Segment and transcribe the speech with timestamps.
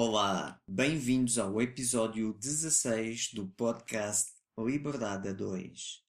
[0.00, 6.04] Olá, bem-vindos ao episódio 16 do podcast Liberdade a 2.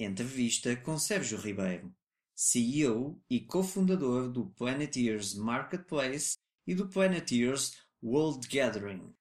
[0.00, 1.94] Entrevista com Sérgio Ribeiro,
[2.34, 9.14] CEO e cofundador do Planeteers Marketplace e do Planeteers World Gathering.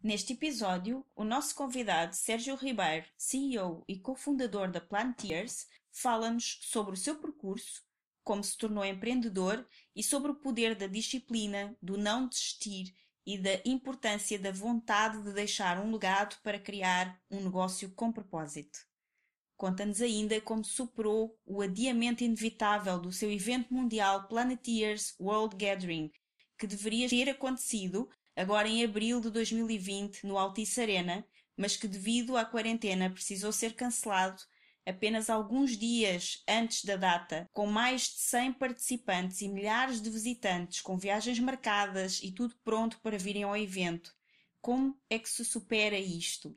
[0.00, 6.96] Neste episódio, o nosso convidado Sérgio Ribeiro, CEO e cofundador da Planeteers, fala-nos sobre o
[6.96, 7.82] seu percurso,
[8.22, 9.66] como se tornou empreendedor
[9.96, 12.94] e sobre o poder da disciplina, do não desistir
[13.26, 18.78] e da importância da vontade de deixar um legado para criar um negócio com propósito.
[19.56, 26.12] Conta-nos ainda como superou o adiamento inevitável do seu evento mundial Planeteers World Gathering,
[26.56, 32.36] que deveria ter acontecido agora em abril de 2020 no Altice Arena, mas que devido
[32.36, 34.40] à quarentena precisou ser cancelado
[34.86, 40.80] apenas alguns dias antes da data, com mais de 100 participantes e milhares de visitantes
[40.80, 44.14] com viagens marcadas e tudo pronto para virem ao evento.
[44.60, 46.56] Como é que se supera isto?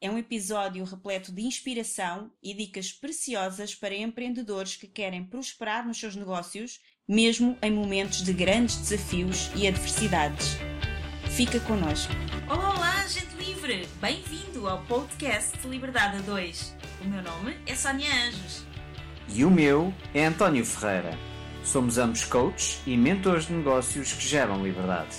[0.00, 5.98] É um episódio repleto de inspiração e dicas preciosas para empreendedores que querem prosperar nos
[5.98, 10.56] seus negócios, mesmo em momentos de grandes desafios e adversidades.
[11.34, 12.12] Fica connosco.
[12.48, 13.86] Olá, olá, gente livre!
[14.00, 16.85] Bem-vindo ao podcast Liberdade a 2.
[17.00, 18.64] O meu nome é Sónia Anjos.
[19.28, 21.16] E o meu é António Ferreira.
[21.62, 25.16] Somos ambos coaches e mentores de negócios que geram liberdade.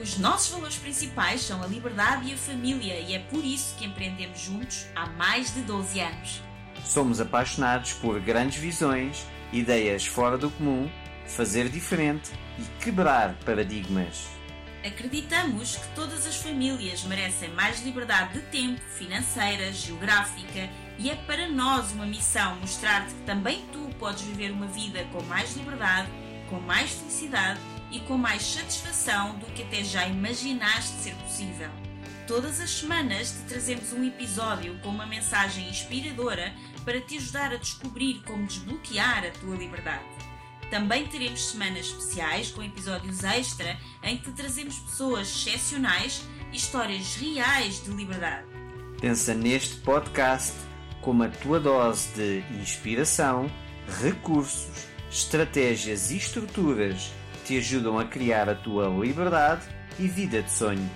[0.00, 3.84] Os nossos valores principais são a liberdade e a família, e é por isso que
[3.84, 6.42] empreendemos juntos há mais de 12 anos.
[6.84, 10.90] Somos apaixonados por grandes visões, ideias fora do comum,
[11.26, 14.26] fazer diferente e quebrar paradigmas.
[14.84, 21.48] Acreditamos que todas as famílias merecem mais liberdade de tempo, financeira, geográfica e é para
[21.48, 26.08] nós uma missão mostrar-te que também tu podes viver uma vida com mais liberdade,
[26.48, 31.70] com mais felicidade e com mais satisfação do que até já imaginaste ser possível.
[32.26, 37.56] Todas as semanas te trazemos um episódio com uma mensagem inspiradora para te ajudar a
[37.56, 40.04] descobrir como desbloquear a tua liberdade.
[40.70, 47.14] Também teremos semanas especiais com episódios extra em que te trazemos pessoas excepcionais e histórias
[47.16, 48.46] reais de liberdade.
[49.00, 50.54] Pensa neste podcast
[51.04, 53.50] como a tua dose de inspiração,
[54.00, 59.66] recursos, estratégias e estruturas que te ajudam a criar a tua liberdade
[59.98, 60.90] e vida de sonho.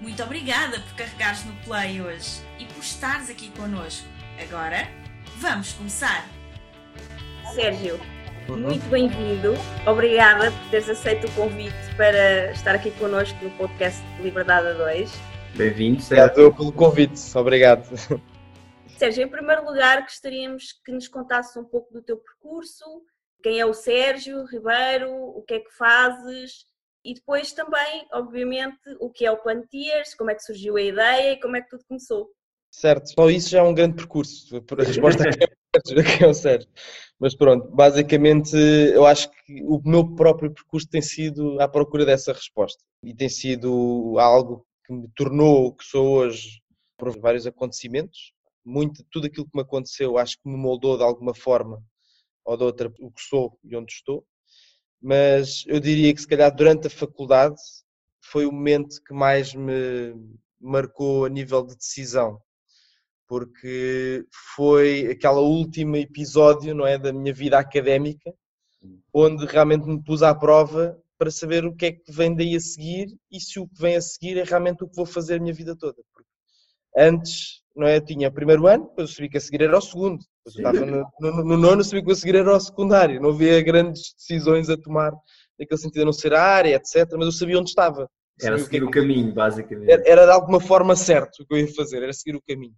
[0.00, 4.06] Muito obrigada por carregares no play hoje e por estares aqui connosco.
[4.42, 4.88] Agora,
[5.38, 6.26] vamos começar!
[7.54, 8.00] Sérgio,
[8.48, 9.54] muito bem-vindo.
[9.86, 15.12] Obrigada por teres aceito o convite para estar aqui connosco no podcast Liberdade a 2.
[15.54, 16.24] Bem-vindo, Sérgio.
[16.24, 17.38] Obrigado pelo convite.
[17.38, 17.84] Obrigado.
[18.96, 22.84] Sérgio, em primeiro lugar, gostaríamos que nos contasses um pouco do teu percurso,
[23.42, 26.66] quem é o Sérgio Ribeiro, o que é que fazes
[27.04, 31.32] e depois também, obviamente, o que é o Plantiers, como é que surgiu a ideia
[31.32, 32.30] e como é que tudo começou.
[32.72, 34.56] Certo, só isso já é um grande percurso.
[34.56, 35.44] A resposta aqui
[36.24, 36.68] é o Sérgio.
[37.20, 42.32] Mas pronto, basicamente eu acho que o meu próprio percurso tem sido à procura dessa
[42.32, 46.60] resposta e tem sido algo que me tornou o que sou hoje
[46.98, 48.32] por vários acontecimentos.
[48.64, 51.82] Muito, tudo aquilo que me aconteceu acho que me moldou de alguma forma
[52.44, 54.26] ou de outra o que sou e onde estou.
[55.00, 57.60] Mas eu diria que se calhar durante a faculdade
[58.22, 60.14] foi o momento que mais me
[60.60, 62.40] marcou a nível de decisão
[63.26, 68.32] porque foi aquele último episódio não é, da minha vida académica,
[69.12, 72.60] onde realmente me pus à prova para saber o que é que vem daí a
[72.60, 75.40] seguir e se o que vem a seguir é realmente o que vou fazer a
[75.40, 76.02] minha vida toda.
[76.12, 76.28] Porque
[76.96, 79.80] antes, não é, tinha o primeiro ano, depois eu sabia que a seguir era o
[79.80, 83.20] segundo, depois eu estava no, no, no nono, sabia que a seguir era o secundário,
[83.20, 85.12] não havia grandes decisões a tomar,
[85.58, 88.08] naquele sentido de não ser a área, etc., mas eu sabia onde estava.
[88.40, 89.90] Era seguir o, é o caminho, basicamente.
[89.90, 92.74] Era, era de alguma forma certo o que eu ia fazer, era seguir o caminho.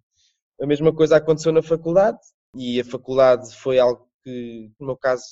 [0.61, 2.19] A mesma coisa aconteceu na faculdade
[2.55, 5.23] e a faculdade foi algo que, no meu caso,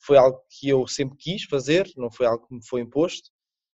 [0.00, 3.30] foi algo que eu sempre quis fazer, não foi algo que me foi imposto,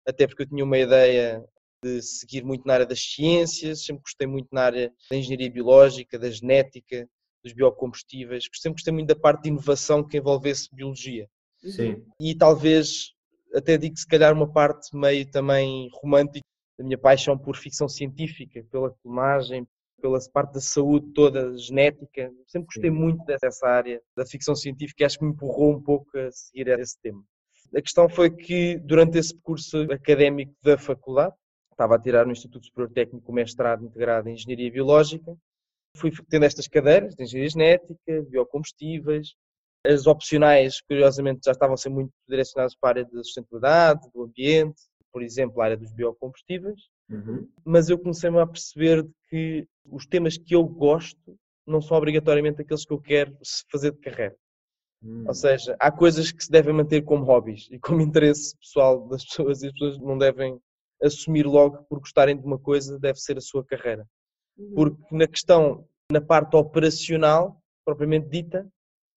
[0.07, 1.43] até porque eu tinha uma ideia
[1.83, 6.19] de seguir muito na área das ciências, sempre gostei muito na área da engenharia biológica,
[6.19, 7.07] da genética,
[7.43, 11.27] dos biocombustíveis, sempre gostei muito da parte de inovação que envolvesse biologia.
[11.57, 12.03] Sim.
[12.19, 13.13] E talvez,
[13.53, 16.45] até digo se calhar uma parte meio também romântica
[16.77, 19.65] da minha paixão por ficção científica, pela filmagem,
[20.01, 22.31] pela parte da saúde toda, genética.
[22.47, 26.17] Sempre gostei muito dessa área da ficção científica e acho que me empurrou um pouco
[26.17, 27.23] a seguir esse tema.
[27.75, 31.35] A questão foi que, durante esse percurso académico da faculdade,
[31.79, 35.33] estava a tirar no Instituto Superior Técnico o mestrado integrado em Engenharia Biológica,
[35.95, 39.33] fui tendo estas cadeiras de Engenharia Genética, Biocombustíveis,
[39.87, 44.23] as opcionais, curiosamente, já estavam a ser muito direcionadas para a área da sustentabilidade, do
[44.23, 44.81] ambiente,
[45.11, 47.49] por exemplo, a área dos biocombustíveis, Uhum.
[47.65, 51.35] mas eu comecei-me a perceber que os temas que eu gosto
[51.65, 53.35] não são obrigatoriamente aqueles que eu quero
[53.71, 54.35] fazer de carreira.
[55.01, 55.23] Hum.
[55.27, 59.25] Ou seja, há coisas que se devem manter como hobbies e como interesse pessoal das
[59.25, 60.59] pessoas e as pessoas não devem
[61.01, 64.07] assumir logo que por gostarem de uma coisa deve ser a sua carreira.
[64.57, 64.73] Uhum.
[64.75, 68.67] Porque na questão, na parte operacional, propriamente dita,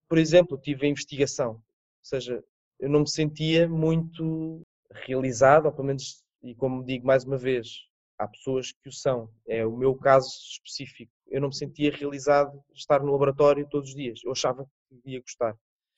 [0.09, 1.53] por exemplo, tive a investigação.
[1.53, 1.63] Ou
[2.05, 2.43] seja,
[2.79, 7.69] eu não me sentia muito realizado, ou pelo menos, e como digo mais uma vez,
[8.19, 9.29] há pessoas que o são.
[9.47, 11.13] É o meu caso específico.
[11.29, 14.21] Eu não me sentia realizado estar no laboratório todos os dias.
[14.25, 15.57] Eu achava que ia gostar.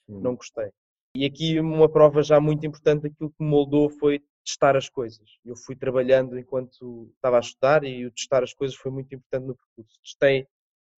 [0.09, 0.21] Hum.
[0.21, 0.71] Não gostei.
[1.17, 5.29] E aqui uma prova já muito importante daquilo que me moldou foi testar as coisas.
[5.45, 9.47] Eu fui trabalhando enquanto estava a estudar e o testar as coisas foi muito importante
[9.47, 9.99] no percurso.
[10.03, 10.47] Testei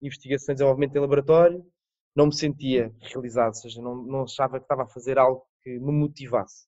[0.02, 1.64] investigação e desenvolvimento em laboratório,
[2.14, 5.78] não me sentia realizado, ou seja, não, não achava que estava a fazer algo que
[5.78, 6.66] me motivasse.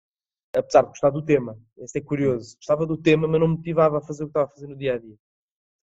[0.54, 2.56] Apesar de gostar do tema, isso é curioso.
[2.56, 4.76] Gostava do tema, mas não me motivava a fazer o que estava a fazer no
[4.76, 5.16] dia a dia.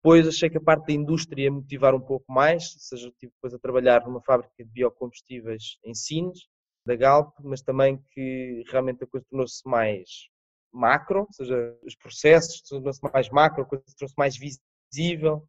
[0.03, 3.31] Depois achei que a parte da indústria ia motivar um pouco mais, ou seja, estive
[3.33, 6.47] depois a trabalhar numa fábrica de biocombustíveis em Sines,
[6.85, 10.30] da Galp, mas também que realmente a coisa tornou-se mais
[10.73, 15.43] macro, ou seja, os processos tornou-se mais macro, a coisa tornou-se mais visível,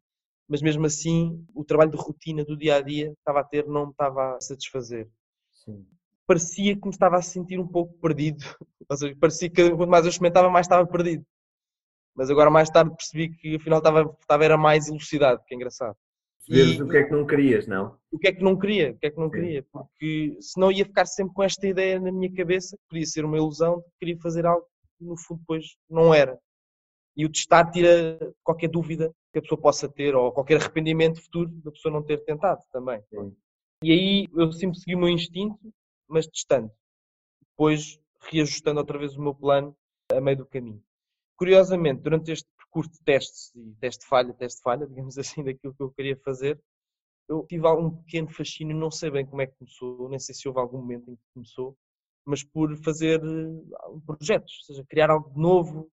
[0.47, 3.85] mas mesmo assim o trabalho de rotina do dia a dia estava a ter não
[3.87, 5.09] me estava a satisfazer.
[5.51, 5.85] Sim.
[6.25, 8.43] Parecia que me estava a sentir um pouco perdido,
[8.89, 11.25] ou seja, parecia que quanto mais eu experimentava, mais estava perdido.
[12.15, 15.95] Mas agora mais tarde percebi que afinal estava, estava era mais elucidado, que é engraçado.
[16.47, 17.97] Veres o que é que não querias, não?
[18.11, 20.85] o que é que não queria, o que é que não queria, porque senão ia
[20.85, 23.91] ficar sempre com esta ideia na minha cabeça, que podia ser uma ilusão, de que
[23.99, 24.67] queria fazer algo
[25.03, 26.37] no fundo depois não era.
[27.15, 31.49] E o testar tira qualquer dúvida que a pessoa possa ter, ou qualquer arrependimento futuro
[31.49, 33.01] da pessoa não ter tentado também.
[33.09, 33.35] Sim.
[33.83, 35.59] E aí eu sempre segui o meu instinto,
[36.07, 36.71] mas testando.
[37.49, 39.75] Depois reajustando outra vez o meu plano
[40.11, 40.81] a meio do caminho.
[41.37, 46.17] Curiosamente, durante este percurso de testes, e teste-falha, teste-falha, digamos assim, daquilo que eu queria
[46.17, 46.59] fazer,
[47.27, 50.47] eu tive algum pequeno fascínio, não sei bem como é que começou, nem sei se
[50.47, 51.77] houve algum momento em que começou,
[52.25, 55.89] mas por fazer eh, projetos, ou seja, criar algo novo,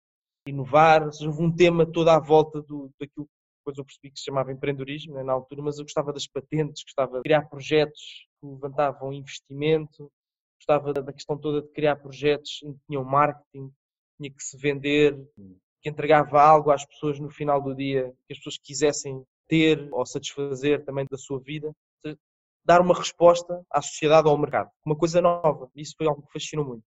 [0.48, 4.12] inovar, ou seja, houve um tema todo à volta do, daquilo que depois eu percebi
[4.12, 7.48] que se chamava empreendedorismo né, na altura, mas eu gostava das patentes, gostava de criar
[7.48, 10.12] projetos que levantavam investimento,
[10.60, 13.72] gostava da questão toda de criar projetos em que tinham marketing,
[14.18, 15.18] tinha que se vender,
[15.82, 20.06] que entregava algo às pessoas no final do dia, que as pessoas quisessem ter ou
[20.06, 21.74] satisfazer também da sua vida.
[22.66, 25.70] Dar uma resposta à sociedade ou ao mercado, uma coisa nova.
[25.76, 26.84] Isso foi algo que fascinou muito.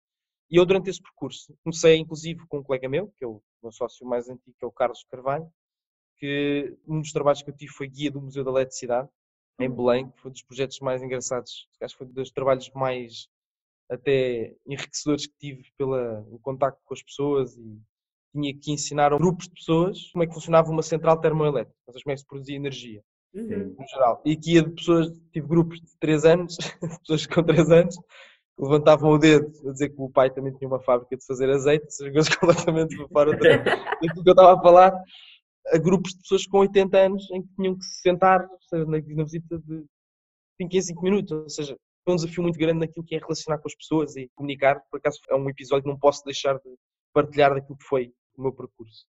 [0.51, 3.71] E eu, durante esse percurso, comecei inclusive com um colega meu, que é o meu
[3.71, 5.47] sócio mais antigo, que é o Carlos Carvalho,
[6.17, 9.07] que um dos trabalhos que eu tive foi guia do Museu da Eletricidade,
[9.59, 12.69] em Belém, que foi um dos projetos mais engraçados, acho que foi um dos trabalhos
[12.71, 13.27] mais
[13.89, 17.81] até enriquecedores que tive pelo contacto com as pessoas e
[18.31, 22.11] tinha que ensinar a grupos de pessoas como é que funcionava uma central termoelétrica, como
[22.11, 23.03] é que se produzia energia
[23.33, 23.75] Uhum.
[23.77, 24.21] no geral.
[24.25, 26.57] E que ia de pessoas, tive grupos de 3 anos,
[27.01, 30.67] pessoas com 3 anos, que levantavam o dedo a dizer que o pai também tinha
[30.67, 34.93] uma fábrica de fazer azeite, seja, coisas completamente fora daquilo que eu estava a falar,
[35.67, 38.85] a grupos de pessoas com 80 anos em que tinham que se sentar ou seja,
[38.85, 39.85] na, na visita de
[40.61, 43.59] 5 em 5 minutos, ou seja, foi um desafio muito grande naquilo que é relacionar
[43.59, 46.75] com as pessoas e comunicar, por acaso é um episódio que não posso deixar de
[47.13, 49.05] partilhar daquilo que foi o meu percurso.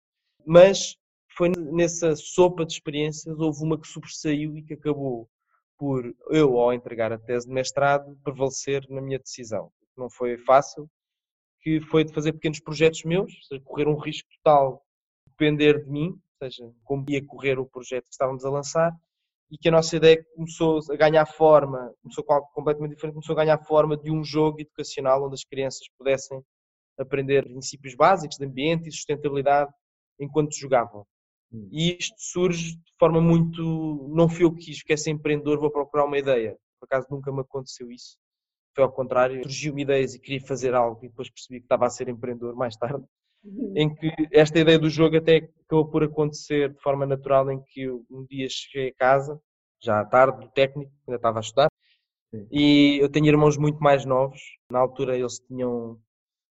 [0.45, 0.95] Mas
[1.39, 5.29] foi nessa sopa de experiências, houve uma que sobressaiu e que acabou
[5.77, 9.71] por eu, ao entregar a tese de mestrado, prevalecer na minha decisão.
[9.95, 10.89] Não foi fácil,
[11.61, 14.85] que foi de fazer pequenos projetos meus, ou seja, correr um risco total,
[15.27, 18.91] depender de mim, ou seja, como ia correr o projeto que estávamos a lançar,
[19.49, 23.63] e que a nossa ideia começou a ganhar forma, começou completamente diferente, começou a ganhar
[23.63, 26.43] forma de um jogo educacional onde as crianças pudessem
[26.97, 29.71] aprender princípios básicos de ambiente e sustentabilidade
[30.19, 31.07] enquanto jogavam.
[31.51, 31.67] Hum.
[31.71, 34.07] E isto surge de forma muito.
[34.13, 36.57] Não fui eu que quis, quer ser empreendedor, vou procurar uma ideia.
[36.79, 38.17] Por acaso nunca me aconteceu isso.
[38.75, 41.89] Foi ao contrário, surgiu-me ideias e queria fazer algo e depois percebi que estava a
[41.89, 43.03] ser empreendedor mais tarde.
[43.75, 47.81] Em que esta ideia do jogo até acabou por acontecer de forma natural, em que
[47.83, 49.41] eu um dia cheguei a casa,
[49.81, 51.69] já à tarde, do técnico, ainda estava a estudar,
[52.31, 52.47] Sim.
[52.51, 54.41] e eu tenho irmãos muito mais novos.
[54.69, 55.99] Na altura eles tinham,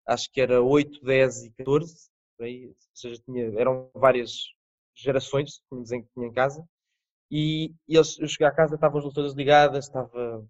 [0.07, 4.31] acho que era 8, 10 e 14, por aí, ou seja, tinha, eram várias
[5.01, 6.65] gerações tínhamos em, tinha em casa.
[7.29, 10.45] E, e eles, eu cheguei à casa, estavam as luzes ligadas, estava,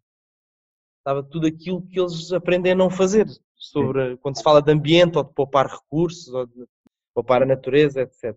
[0.99, 5.17] estava tudo aquilo que eles aprendem a não fazer, sobre quando se fala de ambiente
[5.17, 6.65] ou de poupar recursos ou de
[7.13, 8.35] poupar a natureza, etc.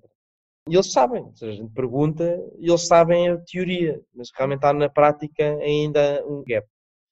[0.69, 2.25] E eles sabem, ou seja, a gente pergunta
[2.59, 6.67] e eles sabem a teoria, mas realmente há na prática ainda um gap.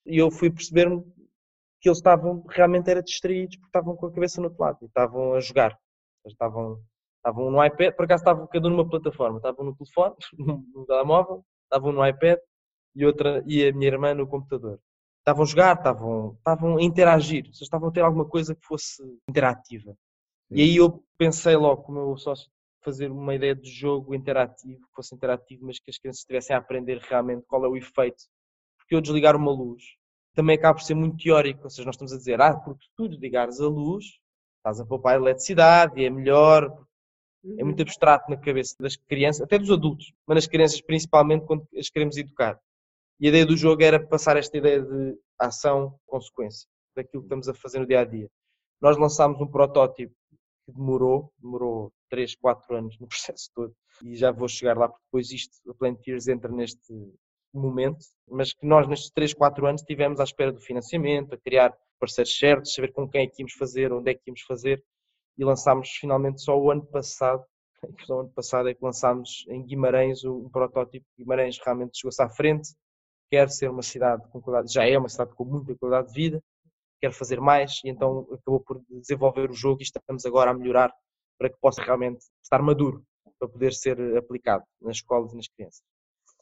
[0.06, 1.02] E eu fui perceber-me
[1.80, 4.87] que eles estavam realmente era distraídos porque estavam com a cabeça no outro lado e
[4.87, 5.78] estavam a jogar.
[6.25, 6.80] Eles estavam,
[7.23, 10.14] estavam no iPad, por acaso estavam cada um numa plataforma, estavam no telefone,
[10.75, 12.38] no telemóvel, estavam no iPad
[12.95, 14.81] e, outra, e a minha irmã no computador.
[15.21, 19.02] Estavam a jogar, estavam, estavam a interagir, seja, estavam a ter alguma coisa que fosse
[19.29, 19.97] interativa.
[20.50, 22.50] E aí eu pensei logo com o meu sócio
[22.85, 26.59] fazer uma ideia de jogo interativo, que fosse interativo, mas que as crianças estivessem a
[26.59, 28.25] aprender realmente qual é o efeito.
[28.76, 29.83] Porque eu desligar uma luz
[30.35, 33.09] também acaba por ser muito teórico, ou seja, nós estamos a dizer, ah, porque tu
[33.09, 34.05] desligares a luz,
[34.57, 36.71] estás a poupar eletricidade e é melhor.
[37.58, 41.66] É muito abstrato na cabeça das crianças, até dos adultos, mas nas crianças principalmente quando
[41.76, 42.61] as queremos educar.
[43.18, 47.54] E a ideia do jogo era passar esta ideia de ação-consequência, daquilo que estamos a
[47.54, 48.28] fazer no dia a dia.
[48.80, 50.14] Nós lançámos um protótipo
[50.64, 55.04] que demorou, demorou 3, 4 anos no processo todo, e já vou chegar lá porque
[55.06, 56.92] depois isto, a Plantiers entra neste
[57.52, 61.76] momento, mas que nós nestes 3, 4 anos tivemos à espera do financiamento, a criar
[61.99, 64.82] parceiros certos, saber com quem é que íamos fazer, onde é que íamos fazer,
[65.39, 67.45] e lançámos finalmente só o ano passado,
[68.07, 72.29] só o ano passado é que lançámos em Guimarães um protótipo, Guimarães realmente chegou-se à
[72.29, 72.75] frente,
[73.31, 76.43] quer ser uma cidade com qualidade, já é uma cidade com muita qualidade de vida,
[77.01, 80.93] quer fazer mais, e então acabou por desenvolver o jogo e estamos agora a melhorar
[81.39, 83.03] para que possa realmente estar maduro
[83.39, 85.83] para poder ser aplicado nas escolas e nas crianças.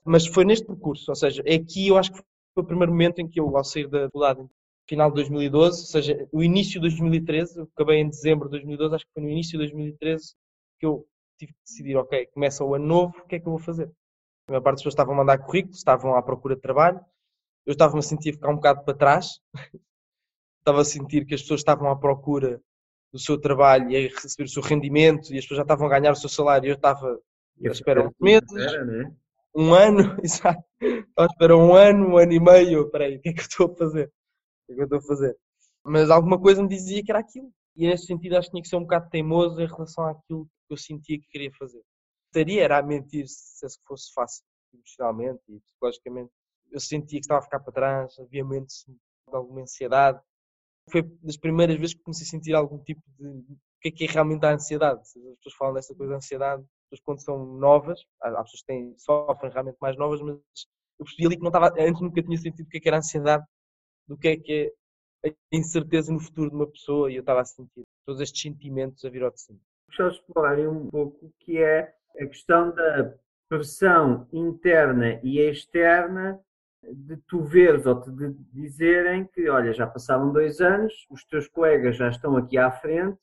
[0.05, 2.19] Mas foi neste percurso, ou seja, é aqui eu acho que
[2.55, 4.47] foi o primeiro momento em que eu, ao sair da faculdade,
[4.89, 9.07] final de 2012, ou seja, o início de 2013, acabei em dezembro de 2012, acho
[9.07, 10.35] que foi no início de 2013
[10.79, 11.07] que eu
[11.39, 13.91] tive que decidir, ok, começa o ano novo, o que é que eu vou fazer?
[14.49, 17.01] A maior parte das pessoas estavam a mandar currículos, estavam à procura de trabalho,
[17.67, 19.41] eu estava-me a sentir ficar um bocado para trás,
[20.59, 22.61] estava a sentir que as pessoas estavam à procura
[23.13, 25.91] do seu trabalho e a receber o seu rendimento e as pessoas já estavam a
[25.91, 27.19] ganhar o seu salário e eu estava
[27.65, 29.13] à espera de meses, Era, né?
[29.55, 33.31] um ano, exato, estava à espera um ano, um ano e meio, peraí, o que
[33.31, 34.13] é que eu estou a fazer?
[34.71, 35.37] É que eu estou a fazer?
[35.85, 37.51] Mas alguma coisa me dizia que era aquilo.
[37.77, 40.75] E nesse sentido acho que tinha que ser um bocado teimoso em relação àquilo que
[40.75, 41.83] eu sentia que queria fazer.
[42.27, 46.31] Estaria era a mentir se se fosse fácil, emocionalmente e psicologicamente.
[46.71, 50.21] Eu sentia que estava a ficar para trás, havia momentos de alguma ansiedade.
[50.91, 54.05] Foi das primeiras vezes que comecei a sentir algum tipo de o que é que
[54.05, 55.01] é realmente a ansiedade.
[55.01, 58.67] As pessoas falam dessa coisa de ansiedade, as pessoas quando são novas, há pessoas que
[58.67, 60.37] têm, sofrem realmente mais novas, mas
[60.99, 62.99] eu percebi ali que não estava, antes nunca tinha sentido o que é que era
[62.99, 63.45] ansiedade,
[64.11, 64.73] do que é que
[65.25, 68.43] é a incerteza no futuro de uma pessoa e eu estava a sentir todos estes
[68.43, 69.61] sentimentos a vir ao de cima.
[69.87, 73.15] Gostava de explorar um pouco que é a questão da
[73.49, 76.41] pressão interna e externa
[76.83, 78.11] de tu veres ou te
[78.53, 83.17] dizerem que, olha, já passaram dois anos, os teus colegas já estão aqui à frente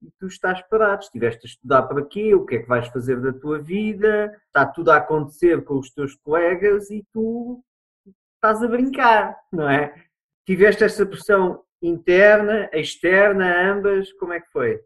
[0.00, 3.20] e tu estás parado, estiveste a estudar para quê, o que é que vais fazer
[3.20, 7.62] da tua vida, está tudo a acontecer com os teus colegas e tu
[8.36, 10.09] estás a brincar, não é?
[10.50, 14.80] Tiveste essa pressão interna, externa, ambas, como é que foi?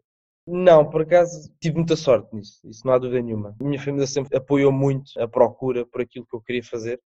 [0.45, 3.55] Não, por acaso tive muita sorte nisso, isso não há dúvida nenhuma.
[3.59, 7.01] A minha família sempre apoiou muito a procura por aquilo que eu queria fazer,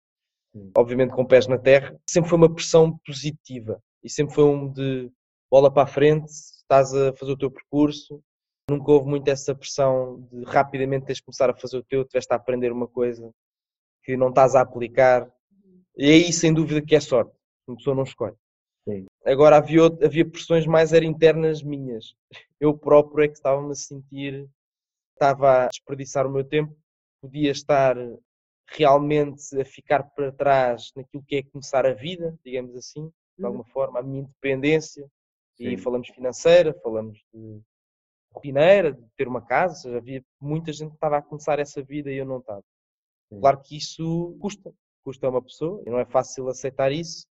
[0.75, 1.95] obviamente com pés na terra.
[2.09, 5.11] Sempre foi uma pressão positiva e sempre foi um de
[5.51, 8.19] bola para a frente, estás a fazer o teu percurso.
[8.71, 12.33] Nunca houve muito essa pressão de rapidamente teres de começar a fazer o teu, tiveste
[12.33, 13.31] a aprender uma coisa
[14.03, 15.31] que não estás a aplicar.
[15.95, 17.37] E aí, sem dúvida, que é sorte.
[17.67, 18.35] Uma pessoa não escolhe.
[19.27, 22.15] Agora havia, havia pressões mais eram internas minhas.
[22.61, 24.49] Eu próprio é que estava-me a sentir,
[25.13, 26.73] estava a desperdiçar o meu tempo,
[27.21, 27.97] podia estar
[28.69, 33.65] realmente a ficar para trás naquilo que é começar a vida, digamos assim, de alguma
[33.65, 35.05] forma, a minha independência,
[35.59, 35.77] e Sim.
[35.77, 37.61] falamos financeira, falamos de
[38.33, 41.83] rotineira, de ter uma casa, ou seja, havia muita gente que estava a começar essa
[41.83, 42.63] vida e eu não estava.
[43.29, 43.39] Sim.
[43.39, 47.27] Claro que isso custa, custa a uma pessoa e não é fácil aceitar isso.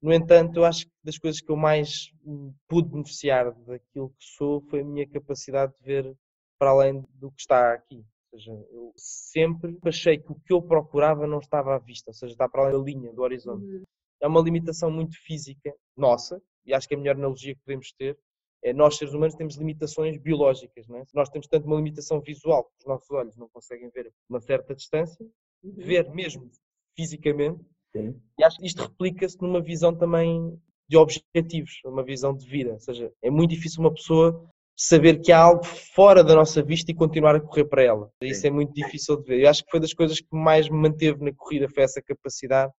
[0.00, 4.24] No entanto, eu acho que das coisas que eu mais hum, pude beneficiar daquilo que
[4.36, 6.16] sou foi a minha capacidade de ver
[6.58, 8.04] para além do que está aqui.
[8.32, 12.14] Ou seja, eu sempre achei que o que eu procurava não estava à vista, ou
[12.14, 13.82] seja, está para além da linha, do horizonte.
[14.20, 18.18] É uma limitação muito física nossa, e acho que a melhor analogia que podemos ter
[18.62, 20.86] é nós, seres humanos, temos limitações biológicas.
[20.88, 21.04] Não é?
[21.14, 24.40] Nós temos tanto uma limitação visual, que os nossos olhos não conseguem ver a uma
[24.40, 25.24] certa distância,
[25.62, 26.50] ver mesmo
[26.96, 27.64] fisicamente,
[28.02, 28.20] Sim.
[28.38, 32.72] e acho que isto replica-se numa visão também de objetivos, uma visão de vida.
[32.72, 36.90] Ou seja, é muito difícil uma pessoa saber que há algo fora da nossa vista
[36.90, 38.10] e continuar a correr para ela.
[38.22, 39.42] Isso é muito difícil de ver.
[39.42, 42.72] Eu acho que foi das coisas que mais me manteve na corrida, foi essa capacidade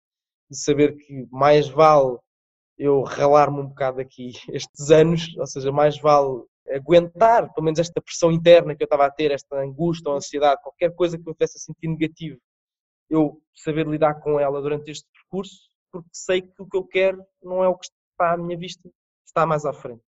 [0.50, 2.16] de saber que mais vale
[2.78, 8.00] eu ralar-me um bocado aqui estes anos, ou seja, mais vale aguentar pelo menos esta
[8.00, 11.32] pressão interna que eu estava a ter, esta angústia ou ansiedade, qualquer coisa que eu
[11.32, 12.38] estivesse a sentir negativo,
[13.08, 17.24] eu saber lidar com ela durante este percurso, porque sei que o que eu quero
[17.42, 18.88] não é o que está à minha vista,
[19.26, 20.02] está mais à frente.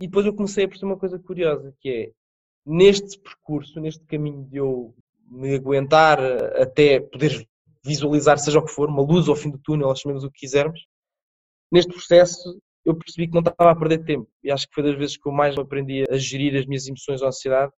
[0.00, 2.12] E depois eu comecei a perceber uma coisa curiosa, que é,
[2.66, 4.94] neste percurso, neste caminho de eu
[5.30, 6.20] me aguentar
[6.60, 7.46] até poder
[7.84, 10.86] visualizar seja o que for, uma luz ao fim do túnel, chamemos o que quisermos,
[11.70, 14.96] neste processo eu percebi que não estava a perder tempo e acho que foi das
[14.96, 17.72] vezes que eu mais aprendi a gerir as minhas emoções ou ansiedade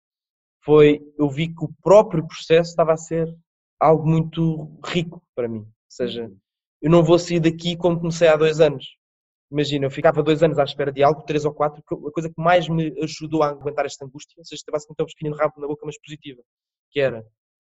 [0.63, 3.36] foi eu vi que o próprio processo estava a ser
[3.79, 5.59] algo muito rico para mim.
[5.59, 6.31] Ou seja,
[6.81, 8.86] eu não vou sair daqui como comecei há dois anos.
[9.51, 12.39] Imagina, eu ficava dois anos à espera de algo, três ou quatro, a coisa que
[12.39, 15.86] mais me ajudou a aguentar esta angústia, ou seja, basicamente um pequeno rabo na boca,
[15.86, 16.41] mas positiva,
[16.91, 17.25] que era,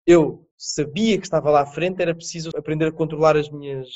[0.07, 3.89] eu sabia que estava lá à frente, era preciso aprender a controlar as minhas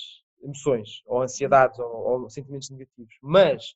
[0.43, 3.75] emoções, ou ansiedades, ou, ou sentimentos negativos, mas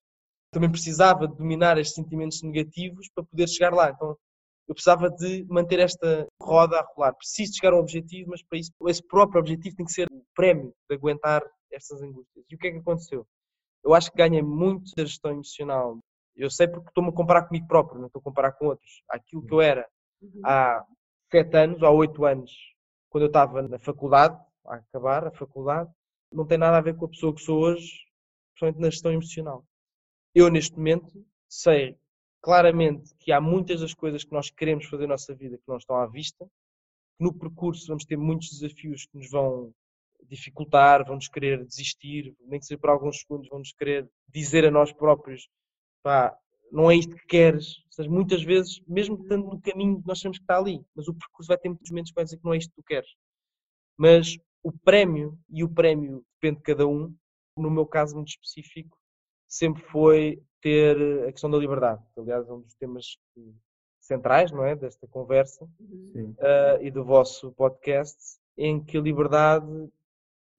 [0.52, 3.90] também precisava dominar estes sentimentos negativos para poder chegar lá.
[3.90, 4.18] Então,
[4.68, 7.14] eu precisava de manter esta roda a rolar.
[7.14, 10.74] Preciso chegar ao objetivo, mas para isso, esse próprio objetivo tem que ser o prémio
[10.90, 12.46] de aguentar estas angústias.
[12.50, 13.26] E o que é que aconteceu?
[13.84, 16.00] Eu acho que ganhei muito da gestão emocional.
[16.36, 19.04] Eu sei porque estou-me a comparar comigo próprio, não estou a comparar com outros.
[19.10, 19.88] Aquilo que eu era
[20.22, 20.42] uhum.
[20.46, 20.86] há
[21.30, 22.52] sete anos, ou há oito anos,
[23.10, 25.92] quando eu estava na faculdade, a acabar a faculdade,
[26.32, 27.92] não tem nada a ver com a pessoa que sou hoje,
[28.54, 29.66] principalmente na gestão emocional.
[30.34, 31.98] Eu, neste momento, sei
[32.44, 35.78] claramente que há muitas das coisas que nós queremos fazer na nossa vida que não
[35.78, 36.46] estão à vista.
[37.18, 39.74] No percurso vamos ter muitos desafios que nos vão
[40.28, 44.92] dificultar, vão-nos querer desistir, nem que seja por alguns segundos, vão-nos querer dizer a nós
[44.92, 45.48] próprios,
[46.04, 46.38] pá,
[46.70, 47.78] não é isto que queres.
[47.90, 51.48] Seja, muitas vezes, mesmo estando no caminho, nós sabemos que está ali, mas o percurso
[51.48, 53.10] vai ter muitos momentos que vai dizer que não é isto que tu queres.
[53.98, 57.16] Mas o prémio, e o prémio depende de cada um,
[57.58, 58.98] no meu caso muito específico,
[59.54, 63.20] sempre foi ter a questão da liberdade, que aliás é um dos temas
[64.00, 68.18] centrais, não é, desta conversa uh, e do vosso podcast,
[68.58, 69.68] em que a liberdade,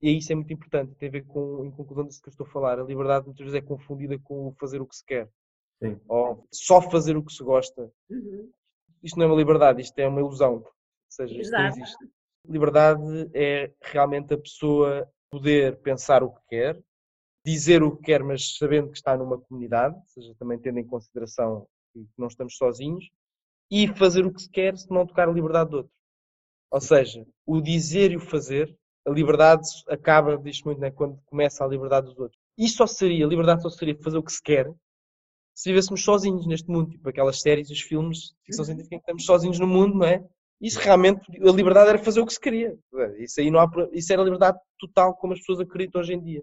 [0.00, 2.46] e isso é muito importante, tem a ver com, em conclusão disso que eu estou
[2.46, 5.28] a falar, a liberdade muitas vezes é confundida com fazer o que se quer,
[5.82, 6.00] Sim.
[6.08, 7.90] ou só fazer o que se gosta.
[8.08, 8.48] Uhum.
[9.02, 10.72] Isto não é uma liberdade, isto é uma ilusão, ou
[11.08, 12.08] seja, isto não existe.
[12.46, 16.80] Liberdade é realmente a pessoa poder pensar o que quer,
[17.44, 20.86] dizer o que quer, mas sabendo que está numa comunidade, ou seja, também tendo em
[20.86, 23.08] consideração que não estamos sozinhos,
[23.70, 25.92] e fazer o que se quer se não tocar a liberdade do outro.
[26.70, 28.74] Ou seja, o dizer e o fazer,
[29.06, 32.40] a liberdade acaba, diz muito, né, quando começa a liberdade dos outros.
[32.56, 34.72] E só seria, a liberdade só seria fazer o que se quer
[35.54, 39.02] se vivêssemos sozinhos neste mundo, tipo aquelas séries, os filmes de ficção científica em que
[39.02, 40.20] estamos sozinhos no mundo, não é?
[40.60, 42.76] Isso realmente, a liberdade era fazer o que se queria.
[43.18, 46.20] Isso aí não há, isso era a liberdade total como as pessoas acreditam hoje em
[46.20, 46.42] dia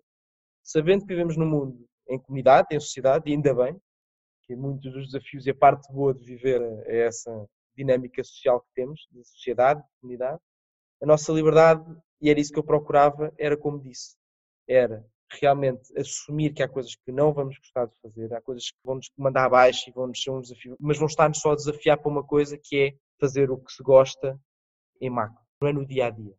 [0.63, 3.80] sabendo que vivemos num mundo em comunidade, em sociedade, e ainda bem,
[4.43, 8.69] que muitos dos desafios e a parte boa de viver é essa dinâmica social que
[8.76, 10.39] temos, de sociedade, de comunidade,
[11.02, 11.84] a nossa liberdade,
[12.21, 14.15] e era isso que eu procurava, era como disse,
[14.67, 15.06] era
[15.39, 18.95] realmente assumir que há coisas que não vamos gostar de fazer, há coisas que vão
[18.95, 21.97] nos mandar abaixo e vão nos ser um desafio, mas vão estar-nos só a desafiar
[21.97, 24.39] para uma coisa que é fazer o que se gosta
[25.00, 26.34] em macro, não é no dia a dia.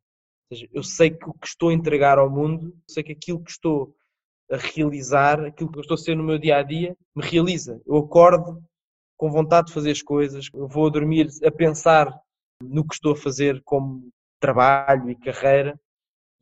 [0.51, 3.43] Ou seja, eu sei que o que estou a entregar ao mundo, sei que aquilo
[3.43, 3.97] que estou
[4.53, 7.81] a realizar aquilo que eu estou a ser no meu dia a dia, me realiza.
[7.87, 8.62] Eu acordo
[9.17, 12.12] com vontade de fazer as coisas, eu vou a dormir a pensar
[12.62, 14.11] no que estou a fazer como
[14.41, 15.79] trabalho e carreira.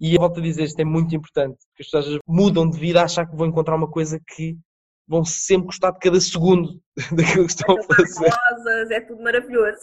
[0.01, 3.01] E eu volto a dizer, isto é muito importante, porque as pessoas mudam de vida
[3.01, 4.59] a achar que vão encontrar uma coisa que
[5.07, 6.81] vão sempre gostar de cada segundo
[7.13, 8.31] daquilo que estão a fazer.
[8.31, 9.83] Rosas, é tudo maravilhoso.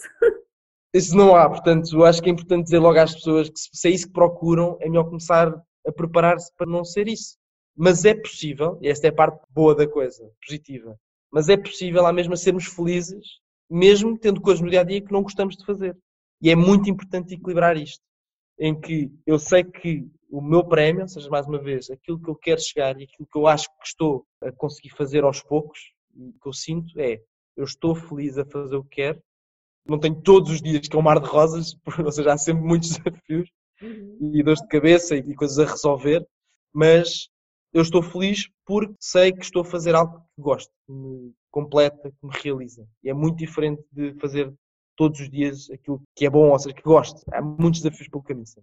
[0.92, 3.88] Isso não há, portanto, eu acho que é importante dizer logo às pessoas que se
[3.88, 5.54] é isso que procuram, é melhor começar
[5.86, 7.37] a preparar-se para não ser isso.
[7.80, 10.98] Mas é possível, e esta é a parte boa da coisa, positiva,
[11.30, 13.24] mas é possível à mesma sermos felizes,
[13.70, 15.96] mesmo tendo coisas no dia a dia que não gostamos de fazer.
[16.42, 18.02] E é muito importante equilibrar isto,
[18.58, 22.28] em que eu sei que o meu prémio, ou seja, mais uma vez, aquilo que
[22.28, 25.78] eu quero chegar e aquilo que eu acho que estou a conseguir fazer aos poucos,
[26.16, 27.20] e que eu sinto é,
[27.56, 29.22] eu estou feliz a fazer o que quero,
[29.86, 32.64] não tenho todos os dias que é um mar de rosas, ou seja, há sempre
[32.64, 33.48] muitos desafios
[33.80, 34.32] uhum.
[34.34, 36.26] e dores de cabeça e coisas a resolver,
[36.74, 37.28] mas
[37.72, 42.10] eu estou feliz porque sei que estou a fazer algo que gosto, que me completa,
[42.10, 42.86] que me realiza.
[43.02, 44.52] E é muito diferente de fazer
[44.96, 47.22] todos os dias aquilo que é bom, ou seja, que gosto.
[47.32, 48.46] Há muitos desafios pelo caminho.
[48.46, 48.62] Sim.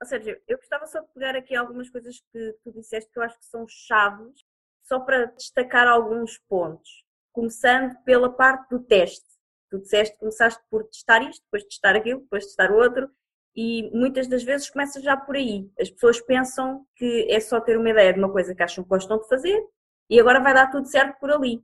[0.00, 3.22] Ou seja, eu gostava só de pegar aqui algumas coisas que tu disseste que eu
[3.22, 4.44] acho que são chaves,
[4.84, 7.04] só para destacar alguns pontos.
[7.32, 9.26] Começando pela parte do teste.
[9.70, 13.10] Tu disseste, começaste por testar isto, depois testar aquilo, depois testar o outro,
[13.56, 15.68] e muitas das vezes começa já por aí.
[15.80, 18.90] As pessoas pensam que é só ter uma ideia de uma coisa que acham que
[18.90, 19.60] gostam de fazer
[20.10, 21.62] e agora vai dar tudo certo por ali.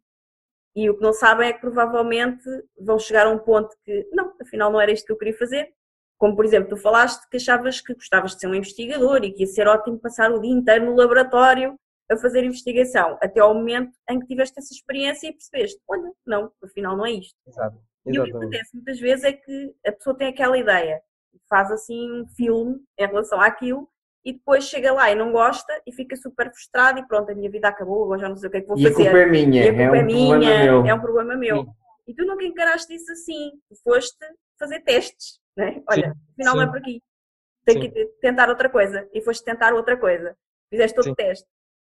[0.77, 2.45] E o que não sabem é que provavelmente
[2.79, 5.73] vão chegar a um ponto que, não, afinal não era isto que eu queria fazer.
[6.19, 9.43] Como, por exemplo, tu falaste que achavas que gostavas de ser um investigador e que
[9.43, 11.79] ia ser ótimo passar o dia inteiro no laboratório
[12.11, 16.53] a fazer investigação, até ao momento em que tiveste essa experiência e percebeste, olha, não,
[16.63, 17.35] afinal não é isto.
[17.47, 17.79] Exato.
[18.07, 21.01] E o que acontece muitas vezes é que a pessoa tem aquela ideia,
[21.49, 23.89] faz assim um filme em relação àquilo
[24.25, 27.51] e depois chega lá e não gosta e fica super frustrado e pronto, a minha
[27.51, 28.95] vida acabou, agora já não sei o que é que vou e fazer.
[28.95, 30.87] a culpa é minha, e a culpa é, um é minha, meu.
[30.87, 31.65] é um problema meu.
[31.65, 31.71] Sim.
[32.07, 34.17] E tu nunca encaraste isso assim, tu foste
[34.59, 35.83] fazer testes, né?
[35.91, 37.03] Olha, Sim, afinal não é por aqui,
[37.67, 37.91] tem Sim.
[37.91, 40.37] que tentar outra coisa e foste tentar outra coisa,
[40.71, 41.13] fizeste todo Sim.
[41.13, 41.47] o teste.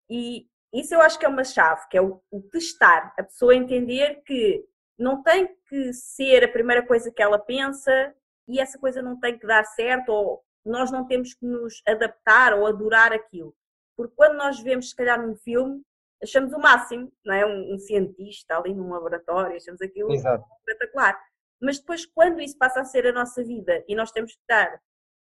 [0.09, 3.55] E isso eu acho que é uma chave, que é o, o testar, a pessoa
[3.55, 4.63] entender que
[4.97, 8.13] não tem que ser a primeira coisa que ela pensa
[8.47, 12.53] e essa coisa não tem que dar certo ou nós não temos que nos adaptar
[12.53, 13.55] ou adorar aquilo.
[13.95, 15.81] Porque quando nós vemos, se calhar, num filme,
[16.21, 17.45] achamos o máximo, não é?
[17.45, 20.45] Um, um cientista ali num laboratório, achamos aquilo Exato.
[20.59, 21.19] espetacular.
[21.61, 24.79] Mas depois, quando isso passa a ser a nossa vida e nós temos que estar,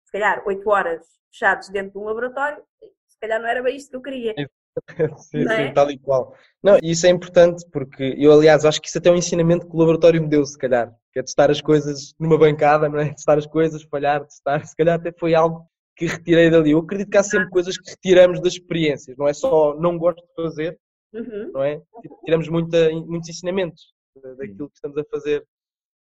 [0.06, 2.64] se calhar, oito horas fechados dentro de um laboratório,
[3.08, 4.34] se calhar não era bem isto que eu queria.
[5.18, 5.68] Sim, é?
[5.68, 6.36] sim, tal e qual.
[6.64, 9.68] Não, e isso é importante porque eu, aliás, acho que isso até é um ensinamento
[9.68, 13.00] que o laboratório me deu, se calhar, que é testar as coisas numa bancada, não
[13.00, 13.14] é?
[13.14, 15.66] Testar as coisas, falhar, testar, se calhar até foi algo
[15.98, 16.72] que retirei dali.
[16.72, 20.22] Eu acredito que há sempre coisas que retiramos das experiências, não é só não gosto
[20.26, 20.80] de fazer,
[21.14, 21.52] Uhum.
[21.54, 21.82] não é?
[22.24, 25.46] Tiramos muita, muitos ensinamentos da- daquilo que estamos a fazer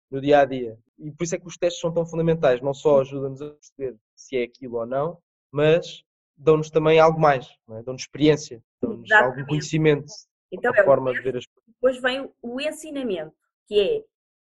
[0.09, 0.77] no dia a dia.
[0.97, 2.61] E por isso é que os testes são tão fundamentais.
[2.61, 5.17] Não só ajudam-nos a perceber se é aquilo ou não,
[5.51, 6.01] mas
[6.43, 7.83] dão-nos também algo mais, é?
[7.83, 10.05] dão-nos experiência, dão-nos algum conhecimento,
[10.51, 11.63] Então, é forma de ver as coisas.
[11.67, 13.33] depois vem o- ensinamento,
[13.67, 14.03] que é,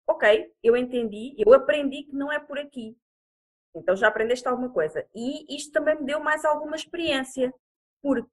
[0.07, 2.96] ok, eu entendi, eu aprendi que não é por aqui.
[3.74, 5.07] Então já aprendeste alguma coisa.
[5.14, 7.52] E isto também me deu mais alguma experiência,
[8.02, 8.28] porque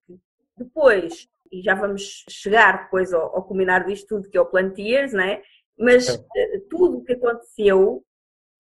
[0.58, 5.14] depois, e já vamos chegar depois ao, ao culminar disto tudo, que é o Plantiers,
[5.14, 5.42] né?
[5.78, 8.04] mas eh, tudo o que aconteceu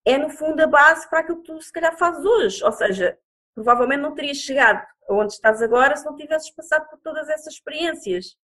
[0.05, 2.63] é no fundo a base para aquilo que tu se calhar fazes hoje.
[2.63, 3.17] Ou seja,
[3.59, 8.37] provavelmente não terias chegado aonde estás agora se não tivesses passado por todas essas experiências.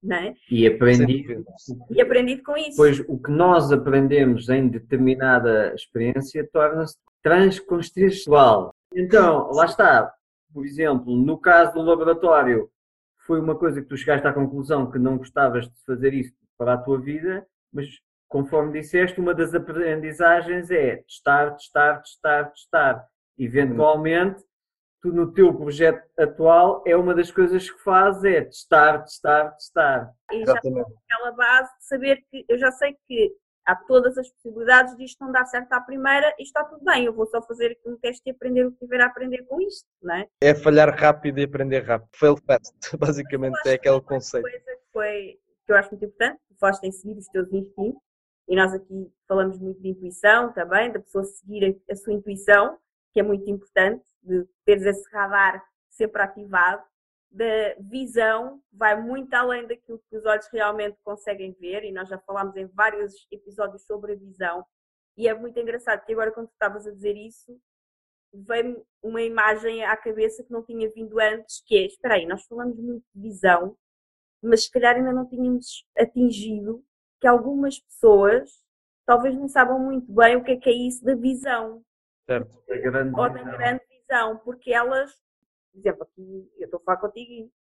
[0.00, 0.34] Não é?
[0.50, 1.24] E aprendi
[1.58, 1.86] Sem dúvida.
[1.90, 2.76] e aprendido com isso.
[2.76, 8.72] Pois o que nós aprendemos em determinada experiência torna-se transcontextual.
[8.94, 10.12] Então, lá está.
[10.52, 12.70] Por exemplo, no caso do laboratório,
[13.26, 16.74] foi uma coisa que tu chegaste à conclusão que não gostavas de fazer isso para
[16.74, 17.86] a tua vida, mas
[18.28, 23.13] conforme disseste, uma das aprendizagens é testar, testar, testar, testar.
[23.38, 24.42] Eventualmente,
[25.02, 30.14] tu no teu projeto atual é uma das coisas que fazes é testar, testar, testar.
[30.32, 30.94] E já Exatamente.
[31.06, 35.32] aquela base de saber que eu já sei que há todas as possibilidades disto não
[35.32, 38.22] dar certo à primeira e está tudo bem, eu vou só fazer aqui um teste
[38.26, 40.28] e aprender o que tiver a aprender com isto, não é?
[40.40, 42.10] É falhar rápido e aprender rápido.
[42.14, 44.42] Fail fast, basicamente é aquele uma conceito.
[44.42, 48.00] coisa que, foi, que eu acho muito importante, tu falaste em seguir os teus instintos,
[48.46, 52.78] e nós aqui falamos muito de intuição também, da pessoa seguir a, a sua intuição,
[53.14, 56.82] que é muito importante, de teres esse radar sempre ativado,
[57.30, 62.18] da visão, vai muito além daquilo que os olhos realmente conseguem ver, e nós já
[62.18, 64.64] falámos em vários episódios sobre a visão,
[65.16, 67.56] e é muito engraçado que agora quando tu estavas a dizer isso,
[68.32, 72.44] veio-me uma imagem à cabeça que não tinha vindo antes, que é, espera aí, nós
[72.46, 73.76] falamos muito de visão,
[74.42, 76.84] mas se calhar ainda não tínhamos atingido
[77.20, 78.50] que algumas pessoas
[79.06, 81.84] talvez não saibam muito bem o que é que é isso da visão,
[82.26, 82.62] Certo.
[82.68, 83.58] Grande ou da visão.
[83.58, 85.12] grande visão, porque elas,
[85.72, 87.52] por exemplo, aqui eu estou a falar contigo e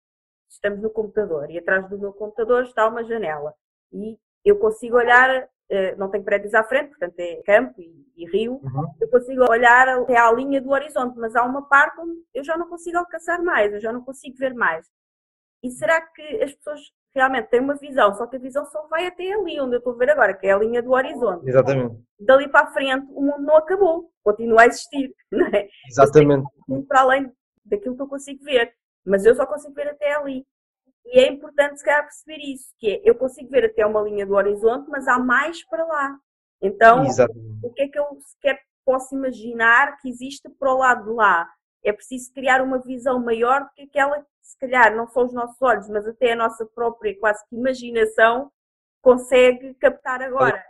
[0.49, 3.53] estamos no computador e atrás do meu computador está uma janela
[3.91, 8.25] e eu consigo olhar, eh, não tenho prédios à frente, portanto é campo e, e
[8.29, 8.93] rio, Uhum.
[9.01, 12.57] eu consigo olhar até à linha do horizonte, mas há uma parte onde eu já
[12.57, 14.87] não consigo alcançar mais, eu já não consigo ver mais.
[15.63, 19.05] E será que as pessoas realmente têm uma visão, só que a visão só vai
[19.05, 21.47] até ali onde eu estou a ver agora, que é a linha do horizonte.
[21.47, 22.01] Exatamente.
[22.19, 25.67] Dali para a frente o mundo não acabou, continua a existir, não é?
[25.87, 26.47] Exatamente.
[26.67, 27.31] muito para além
[27.65, 28.73] daquilo que eu consigo ver,
[29.05, 30.45] mas eu só consigo ver até ali.
[31.05, 34.25] E é importante, se calhar, perceber isso, que é, eu consigo ver até uma linha
[34.25, 36.17] do horizonte, mas há mais para lá.
[36.61, 37.59] Então, Exatamente.
[37.61, 41.49] o que é que eu sequer posso imaginar que existe para o lado de lá?
[41.83, 45.33] É preciso criar uma visão maior do que aquela que, se calhar, não são os
[45.33, 48.51] nossos olhos, mas até a nossa própria, quase que imaginação,
[49.01, 50.63] consegue captar agora.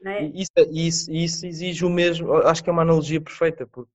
[0.00, 0.24] Né?
[0.24, 3.90] E Isso, isso, isso exige o mesmo, acho que é uma analogia perfeita, porque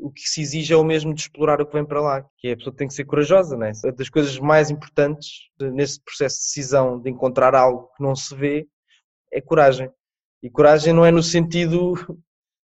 [0.00, 2.48] o que se exige é o mesmo de explorar o que vem para lá, que
[2.48, 3.72] é a pessoa tem que ser corajosa, é?
[3.84, 8.34] Uma das coisas mais importantes nesse processo de decisão de encontrar algo que não se
[8.34, 8.68] vê
[9.32, 9.90] é coragem.
[10.42, 11.94] E coragem não é no sentido,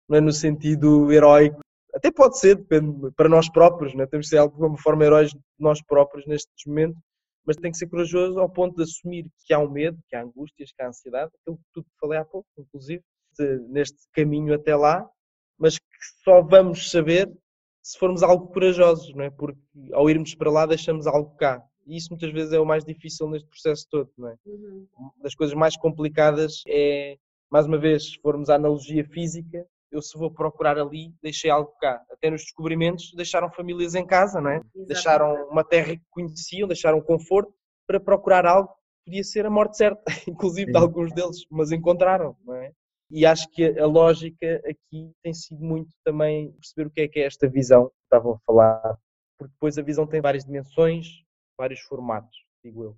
[0.09, 1.61] não é no sentido heróico,
[1.96, 4.06] até pode ser, depende, para nós próprios, não é?
[4.06, 7.00] temos que ser de alguma forma heróis de nós próprios nestes momentos,
[7.46, 10.22] mas tem que ser corajoso ao ponto de assumir que há um medo, que há
[10.22, 13.02] angústias, que há ansiedade, aquilo que tudo falei há pouco, inclusive,
[13.68, 15.09] neste caminho até lá,
[15.59, 15.85] mas que
[16.22, 17.32] só vamos saber
[17.82, 19.30] se formos algo corajosos, não é?
[19.30, 19.61] Porque
[19.92, 21.62] ao irmos para lá deixamos algo cá.
[21.87, 24.37] E isso muitas vezes é o mais difícil neste processo todo, não é?
[24.44, 24.87] Uhum.
[24.98, 27.16] Uma das coisas mais complicadas é
[27.48, 31.72] mais uma vez, se formos à analogia física, eu se vou procurar ali, deixei algo
[31.81, 32.03] cá.
[32.11, 34.57] Até nos descobrimentos deixaram famílias em casa, não é?
[34.57, 34.87] Exatamente.
[34.88, 37.53] Deixaram uma terra que conheciam, deixaram conforto
[37.87, 40.85] para procurar algo que podia ser a morte certa, inclusive de Sim.
[40.85, 42.72] alguns deles, mas encontraram, não é?
[43.11, 47.20] E acho que a lógica aqui tem sido muito também perceber o que é que
[47.20, 48.99] é esta visão que estavam a falar,
[49.38, 51.22] porque depois a visão tem várias dimensões,
[51.57, 52.96] vários formatos, digo eu.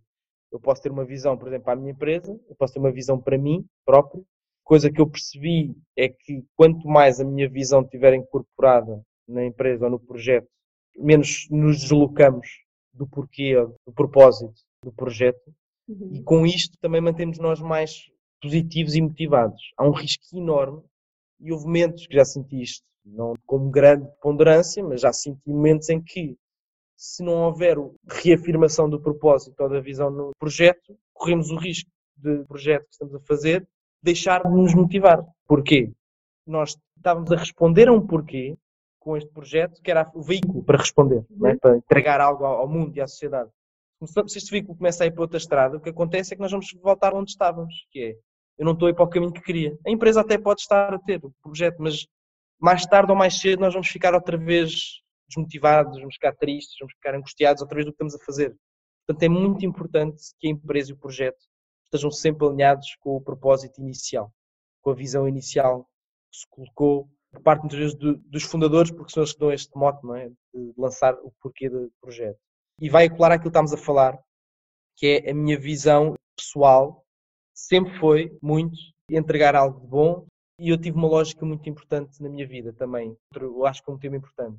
[0.50, 2.90] Eu posso ter uma visão, por exemplo, para a minha empresa, eu posso ter uma
[2.90, 4.26] visão para mim próprio.
[4.68, 9.86] Coisa que eu percebi é que quanto mais a minha visão estiver incorporada na empresa
[9.86, 10.46] ou no projeto,
[10.94, 12.46] menos nos deslocamos
[12.92, 13.54] do porquê,
[13.86, 15.50] do propósito do projeto
[15.88, 16.10] Uhum.
[16.12, 18.10] e com isto também mantemos nós mais
[18.42, 19.72] positivos e motivados.
[19.74, 20.82] Há um risco enorme
[21.40, 25.88] e houve momentos que já senti isto, não como grande ponderância, mas já senti momentos
[25.88, 26.36] em que,
[26.94, 32.44] se não houver reafirmação do propósito ou da visão no projeto, corremos o risco de
[32.44, 33.66] projeto que estamos a fazer
[34.02, 35.24] deixar de nos motivar.
[35.46, 35.92] Porquê?
[36.46, 38.56] Nós estávamos a responder a um porquê
[38.98, 41.56] com este projeto, que era o veículo para responder, é?
[41.56, 43.50] para entregar algo ao ao mundo e à sociedade.
[44.04, 46.52] Se este veículo começa a ir para outra estrada, o que acontece é que nós
[46.52, 48.16] vamos voltar onde estávamos, que é,
[48.56, 49.76] eu não estou a ir para o caminho que queria.
[49.86, 52.06] A empresa até pode estar a ter o projeto, mas
[52.60, 56.94] mais tarde ou mais cedo nós vamos ficar outra vez desmotivados, vamos ficar tristes, vamos
[56.94, 58.54] ficar angustiados outra vez do que estamos a fazer.
[59.06, 61.38] Portanto, é muito importante que a empresa e o projeto
[61.88, 64.32] estejam sempre alinhados com o propósito inicial,
[64.82, 65.84] com a visão inicial
[66.30, 69.52] que se colocou por parte muitas vezes do- dos fundadores, porque são eles que dão
[69.52, 70.28] este mote, não é?
[70.28, 72.38] De lançar o porquê do projeto.
[72.80, 74.18] E vai colar aquilo que estamos a falar,
[74.96, 77.04] que é a minha visão pessoal,
[77.54, 78.76] sempre foi muito
[79.10, 80.26] entregar algo de bom
[80.58, 83.16] e eu tive uma lógica muito importante na minha vida também.
[83.34, 84.58] Eu acho que é um tema importante,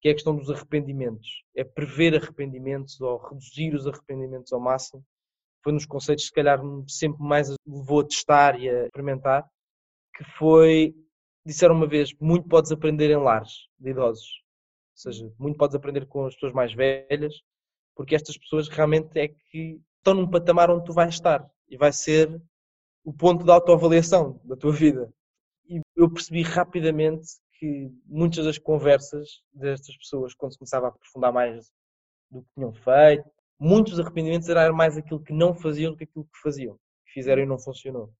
[0.00, 1.42] que é a questão dos arrependimentos.
[1.56, 5.04] É prever arrependimentos ou reduzir os arrependimentos ao máximo.
[5.62, 9.48] Foi um dos conceitos que se calhar sempre mais levou a testar e a experimentar,
[10.14, 10.94] que foi,
[11.44, 14.42] disseram uma vez, muito podes aprender em lares de idosos.
[14.94, 17.34] Ou seja, muito podes aprender com as pessoas mais velhas,
[17.94, 21.92] porque estas pessoas realmente é que estão num patamar onde tu vais estar e vai
[21.92, 22.40] ser
[23.04, 25.12] o ponto de autoavaliação da tua vida.
[25.68, 27.26] E eu percebi rapidamente
[27.58, 31.70] que muitas das conversas destas pessoas, quando se começava a aprofundar mais
[32.30, 36.24] do que tinham feito, muitos arrependimentos eram mais aquilo que não faziam do que aquilo
[36.24, 36.74] que faziam.
[36.74, 38.12] O que fizeram e não funcionou.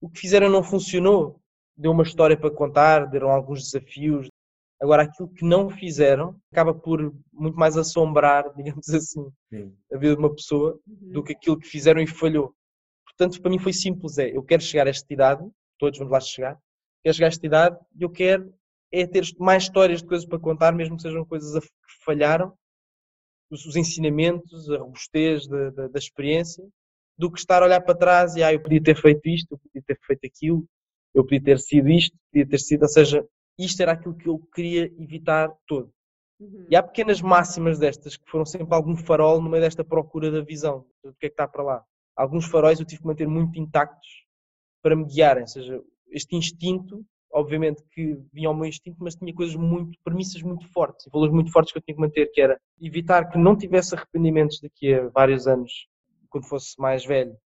[0.00, 1.40] O que fizeram não funcionou.
[1.76, 4.28] Deu uma história para contar, deram alguns desafios.
[4.80, 9.74] Agora, aquilo que não fizeram acaba por muito mais assombrar, digamos assim, Sim.
[9.92, 12.54] a vida de uma pessoa do que aquilo que fizeram e falhou.
[13.04, 16.18] Portanto, para mim foi simples, é, eu quero chegar a esta idade, todos vamos lá
[16.18, 16.58] chegar,
[17.02, 18.52] quero chegar a esta idade e eu quero
[18.92, 22.52] é ter mais histórias de coisas para contar, mesmo que sejam coisas que falharam,
[23.52, 26.66] os, os ensinamentos, a robustez da, da, da experiência,
[27.18, 29.58] do que estar a olhar para trás e, ah, eu podia ter feito isto, eu
[29.58, 30.66] podia ter feito aquilo,
[31.14, 33.24] eu podia ter sido isto, podia ter sido, ou seja,
[33.58, 35.92] isto era aquilo que eu queria evitar todo.
[36.40, 36.66] Uhum.
[36.70, 40.40] E há pequenas máximas destas que foram sempre algum farol no meio desta procura da
[40.40, 41.84] visão, do que é que está para lá.
[42.16, 44.08] Alguns faróis eu tive que manter muito intactos
[44.82, 49.34] para me guiarem, ou seja, este instinto, obviamente que vinha ao meu instinto, mas tinha
[49.34, 52.40] coisas muito, premissas muito fortes, e valores muito fortes que eu tinha que manter, que
[52.40, 55.86] era evitar que não tivesse arrependimentos daqui a vários anos,
[56.28, 57.36] quando fosse mais velho,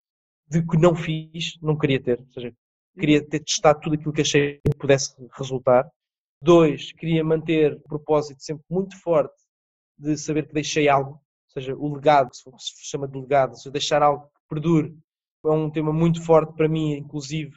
[0.48, 2.52] de que não fiz, não queria ter, ou seja,
[2.98, 5.88] queria ter testado tudo aquilo que achei que pudesse resultar.
[6.40, 9.34] Dois, queria manter o propósito sempre muito forte
[9.98, 12.44] de saber que deixei algo, ou seja, o legado, se
[12.82, 14.96] chama de legado, ou seja, deixar algo que perdure.
[15.44, 17.52] É um tema muito forte para mim, inclusive,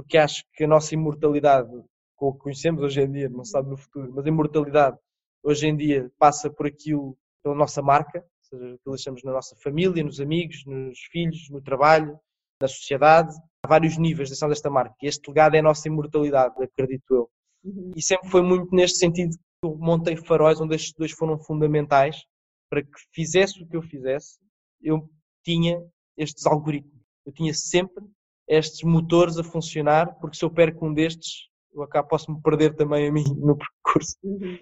[0.00, 1.70] porque acho que a nossa imortalidade,
[2.16, 4.96] com o que conhecemos hoje em dia, não se sabe no futuro, mas a imortalidade
[5.42, 9.32] hoje em dia passa por aquilo, pela nossa marca, ou seja, o que deixamos na
[9.32, 12.18] nossa família, nos amigos, nos filhos, no trabalho,
[12.60, 13.36] na sociedade.
[13.64, 14.94] Há vários níveis de ação desta marca.
[15.02, 17.30] E este legado é a nossa imortalidade, acredito eu.
[17.62, 17.92] Uhum.
[17.94, 22.24] E sempre foi muito neste sentido que eu montei faróis onde estes dois foram fundamentais
[22.70, 24.38] para que fizesse o que eu fizesse,
[24.80, 25.10] eu
[25.44, 25.78] tinha
[26.16, 27.00] estes algoritmos.
[27.26, 28.02] Eu tinha sempre
[28.50, 32.74] estes motores a funcionar, porque se eu perco um destes, eu acabo, posso me perder
[32.74, 34.16] também a mim no percurso.
[34.24, 34.58] Uhum.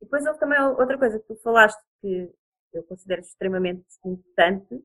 [0.00, 2.30] E depois houve também outra coisa que tu falaste que
[2.74, 4.84] eu considero extremamente importante,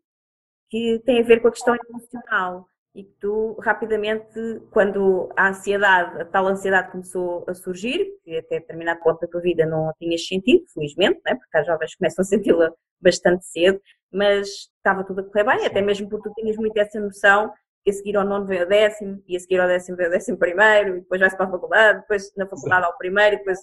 [0.69, 2.65] que tem a ver com a questão emocional.
[2.95, 8.59] E que tu, rapidamente, quando a ansiedade, a tal ansiedade começou a surgir, que até
[8.59, 11.35] determinado ponto da tua vida não tinhas sentido, felizmente, né?
[11.35, 13.79] porque as jovens começam a senti-la bastante cedo,
[14.11, 17.53] mas estava tudo a correr bem, até mesmo porque tu tinhas muito essa noção
[17.87, 20.13] que a seguir ao nono veio ao décimo, e a seguir ao décimo veio ao
[20.13, 23.61] décimo primeiro, e depois vai-se para a faculdade, depois na faculdade ao primeiro, e depois.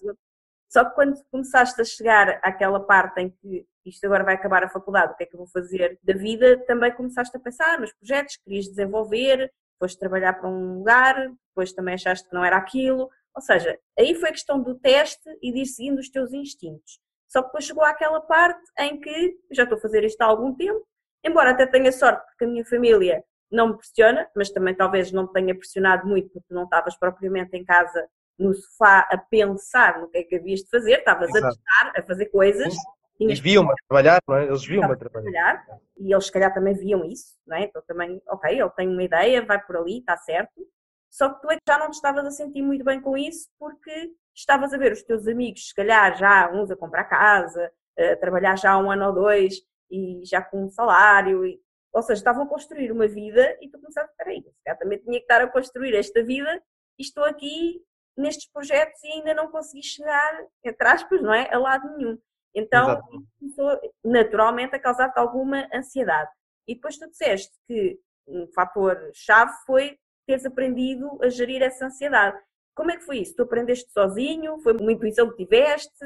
[0.72, 4.68] Só que quando começaste a chegar àquela parte em que isto agora vai acabar a
[4.70, 7.92] faculdade, o que é que eu vou fazer da vida, também começaste a pensar nos
[7.92, 12.56] projetos que querias desenvolver foste trabalhar para um lugar, depois também achaste que não era
[12.56, 13.10] aquilo.
[13.34, 16.98] Ou seja, aí foi questão do teste e de ir seguindo os teus instintos.
[17.28, 20.54] Só que depois chegou àquela parte em que já estou a fazer isto há algum
[20.54, 20.86] tempo,
[21.22, 25.24] embora até tenha sorte porque a minha família não me pressiona, mas também talvez não
[25.24, 30.08] me tenha pressionado muito porque não estavas propriamente em casa no sofá a pensar no
[30.08, 32.74] que é que havias de fazer, estavas a testar, a fazer coisas.
[33.20, 34.46] E viam-me a trabalhar, não é?
[34.46, 35.30] Eles viam-me a trabalhar.
[35.30, 35.80] trabalhar.
[35.96, 37.64] E eles, se calhar, também viam isso, não é?
[37.64, 40.66] Então, também, ok, ele tem uma ideia, vai por ali, está certo.
[41.08, 43.48] Só que tu é que já não te estavas a sentir muito bem com isso
[43.56, 48.16] porque estavas a ver os teus amigos, se calhar, já uns a comprar casa, a
[48.16, 51.46] trabalhar já um ano ou dois e já com um salário.
[51.46, 51.60] E,
[51.94, 55.18] ou seja, estavam a construir uma vida e tu começaste, peraí, se calhar também tinha
[55.18, 56.60] que estar a construir esta vida
[56.98, 57.80] e estou aqui
[58.16, 61.52] nestes projetos e ainda não consegui chegar, entre aspas, não é?
[61.52, 62.18] A lado nenhum.
[62.54, 63.00] Então,
[63.38, 66.30] começou naturalmente a causar-te alguma ansiedade.
[66.66, 72.40] E depois tu disseste que um fator-chave foi teres aprendido a gerir essa ansiedade.
[72.74, 73.36] Como é que foi isso?
[73.36, 74.58] Tu aprendeste sozinho?
[74.60, 76.04] Foi uma intuição que tiveste?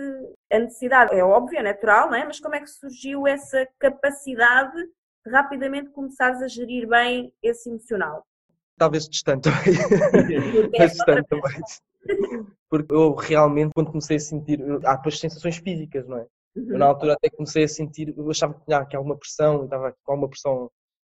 [0.52, 2.24] A necessidade é óbvia, é natural, não é?
[2.24, 4.90] Mas como é que surgiu essa capacidade de
[5.30, 8.24] rapidamente começares a gerir bem esse emocional?
[8.76, 10.88] Talvez distante também.
[10.88, 11.62] distante também.
[12.70, 16.26] Porque eu realmente, quando comecei a sentir, há depois sensações físicas, não é?
[16.56, 16.72] Uhum.
[16.72, 19.94] Eu, na altura até comecei a sentir, eu achava que tinha aqui alguma pressão, estava
[20.04, 20.70] com alguma pressão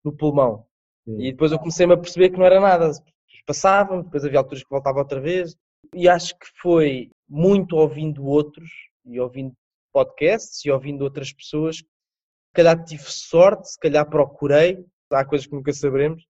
[0.05, 0.67] no pulmão.
[1.07, 2.91] E depois eu comecei-me a perceber que não era nada.
[3.47, 5.57] Passavam, depois havia alturas que voltava outra vez.
[5.95, 8.71] E acho que foi muito ouvindo outros,
[9.05, 9.53] e ouvindo
[9.93, 11.83] podcasts, e ouvindo outras pessoas.
[12.53, 14.85] Calhar tive sorte, se calhar procurei.
[15.11, 16.23] Há coisas que nunca saberemos.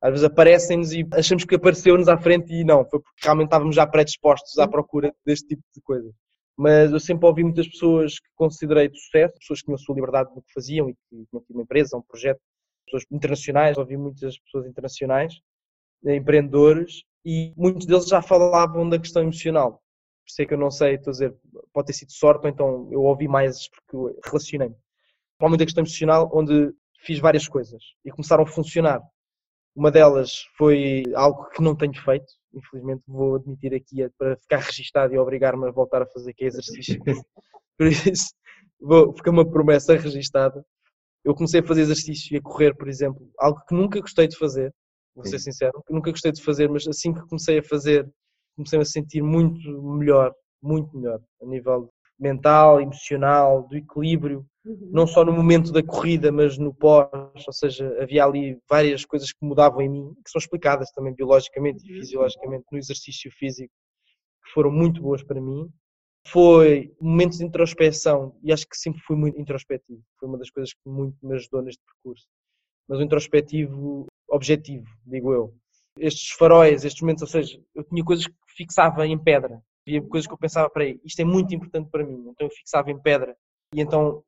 [0.00, 3.74] Às vezes aparecem-nos e achamos que apareceu-nos à frente e não, foi porque realmente estávamos
[3.74, 6.12] já predispostos à procura deste tipo de coisas.
[6.56, 9.94] Mas eu sempre ouvi muitas pessoas que considerei de sucesso, pessoas que tinham a sua
[9.94, 12.40] liberdade no que faziam e que tinham uma empresa, um projeto,
[12.86, 15.34] pessoas internacionais, ouvi muitas pessoas internacionais,
[16.06, 19.72] eh, empreendedores, e muitos deles já falavam da questão emocional.
[19.74, 21.36] Por isso é que eu não sei, estou a dizer,
[21.72, 24.76] pode ter sido sorte, ou então eu ouvi mais porque relacionei-me.
[25.38, 29.00] Provavelmente a questão emocional, onde fiz várias coisas e começaram a funcionar.
[29.74, 34.58] Uma delas foi algo que não tenho feito, infelizmente vou admitir aqui é para ficar
[34.58, 37.00] registado e obrigar-me a voltar a fazer que é exercício.
[37.78, 38.34] Por isso,
[38.80, 40.64] vou, fica uma promessa registada
[41.24, 44.36] eu comecei a fazer exercício e a correr, por exemplo, algo que nunca gostei de
[44.36, 44.72] fazer,
[45.14, 48.08] vou ser sincero, nunca gostei de fazer, mas assim que comecei a fazer,
[48.56, 54.90] comecei a sentir muito melhor, muito melhor, a nível mental, emocional, do equilíbrio, uhum.
[54.92, 57.08] não só no momento da corrida, mas no pós,
[57.46, 61.84] ou seja, havia ali várias coisas que mudavam em mim, que são explicadas também biologicamente
[61.86, 62.00] e uhum.
[62.00, 63.72] fisiologicamente no exercício físico,
[64.44, 65.68] que foram muito boas para mim
[66.30, 70.02] foi momentos de introspeção e acho que sempre fui muito introspectivo.
[70.18, 72.26] Foi uma das coisas que muito me ajudou neste percurso.
[72.88, 75.54] Mas o introspectivo objetivo, digo eu.
[75.98, 79.60] Estes faróis, estes momentos, ou seja, eu tinha coisas que fixava em pedra.
[79.86, 82.28] Havia coisas que eu pensava, para aí, isto é muito importante para mim.
[82.28, 83.34] Então eu fixava em pedra.
[83.74, 84.22] E então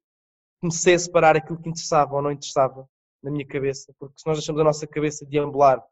[0.60, 2.86] comecei a separar aquilo que interessava ou não interessava
[3.22, 3.92] na minha cabeça.
[3.98, 5.82] Porque se nós deixamos a nossa cabeça deambular,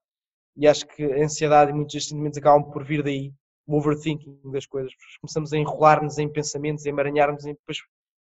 [0.57, 3.33] e acho que a ansiedade e muitos destes sentimentos acabam por vir daí,
[3.67, 4.93] o overthinking das coisas.
[5.21, 7.79] Começamos a enrolar-nos em pensamentos, a emaranhar-nos e depois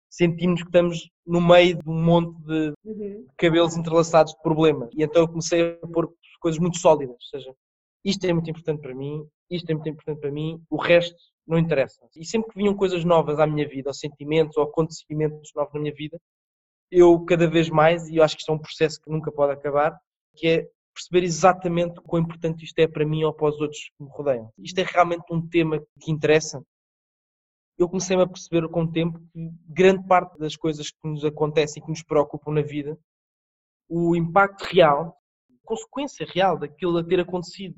[0.10, 3.28] sentimos que estamos no meio de um monte de uhum.
[3.38, 4.90] cabelos entrelaçados de problemas.
[4.94, 7.56] E então eu comecei a pôr coisas muito sólidas, ou seja,
[8.04, 11.58] isto é muito importante para mim, isto é muito importante para mim, o resto não
[11.58, 12.02] interessa.
[12.16, 15.80] E sempre que vinham coisas novas à minha vida, ou sentimentos, ou acontecimentos novos na
[15.80, 16.20] minha vida,
[16.92, 19.54] eu cada vez mais, e eu acho que isto é um processo que nunca pode
[19.54, 19.98] acabar,
[20.36, 23.92] que é perceber exatamente o quão importante isto é para mim ou para os outros
[23.98, 24.50] que me rodeiam.
[24.58, 26.64] Isto é realmente um tema que interessa.
[27.78, 31.82] Eu comecei a perceber com o tempo que grande parte das coisas que nos acontecem
[31.82, 32.98] e que nos preocupam na vida,
[33.90, 35.18] o impacto real,
[35.50, 37.76] a consequência real daquilo a ter acontecido,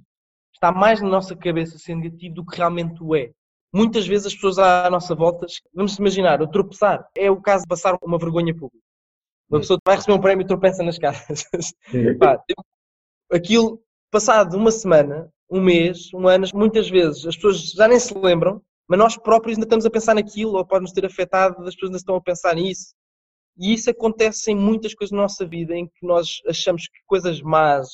[0.53, 3.31] está mais na nossa cabeça ser negativo do que realmente o é.
[3.73, 7.67] Muitas vezes as pessoas à nossa volta, vamos imaginar, o tropeçar, é o caso de
[7.67, 8.86] passar uma vergonha pública.
[9.49, 11.45] Uma pessoa vai receber um prémio e tropeça nas casas.
[12.19, 12.41] Pá,
[13.31, 13.81] aquilo,
[14.11, 18.61] passado uma semana, um mês, um ano, muitas vezes as pessoas já nem se lembram,
[18.87, 21.89] mas nós próprios ainda estamos a pensar naquilo, ou pode nos ter afetado, as pessoas
[21.89, 22.93] ainda estão a pensar nisso.
[23.57, 27.41] E isso acontece em muitas coisas na nossa vida, em que nós achamos que coisas
[27.41, 27.87] más,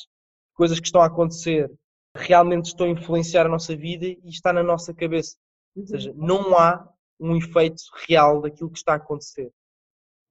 [0.56, 1.72] coisas que estão a acontecer,
[2.16, 5.36] realmente estão a influenciar a nossa vida e está na nossa cabeça.
[5.76, 6.88] Ou seja, não há
[7.20, 9.52] um efeito real daquilo que está a acontecer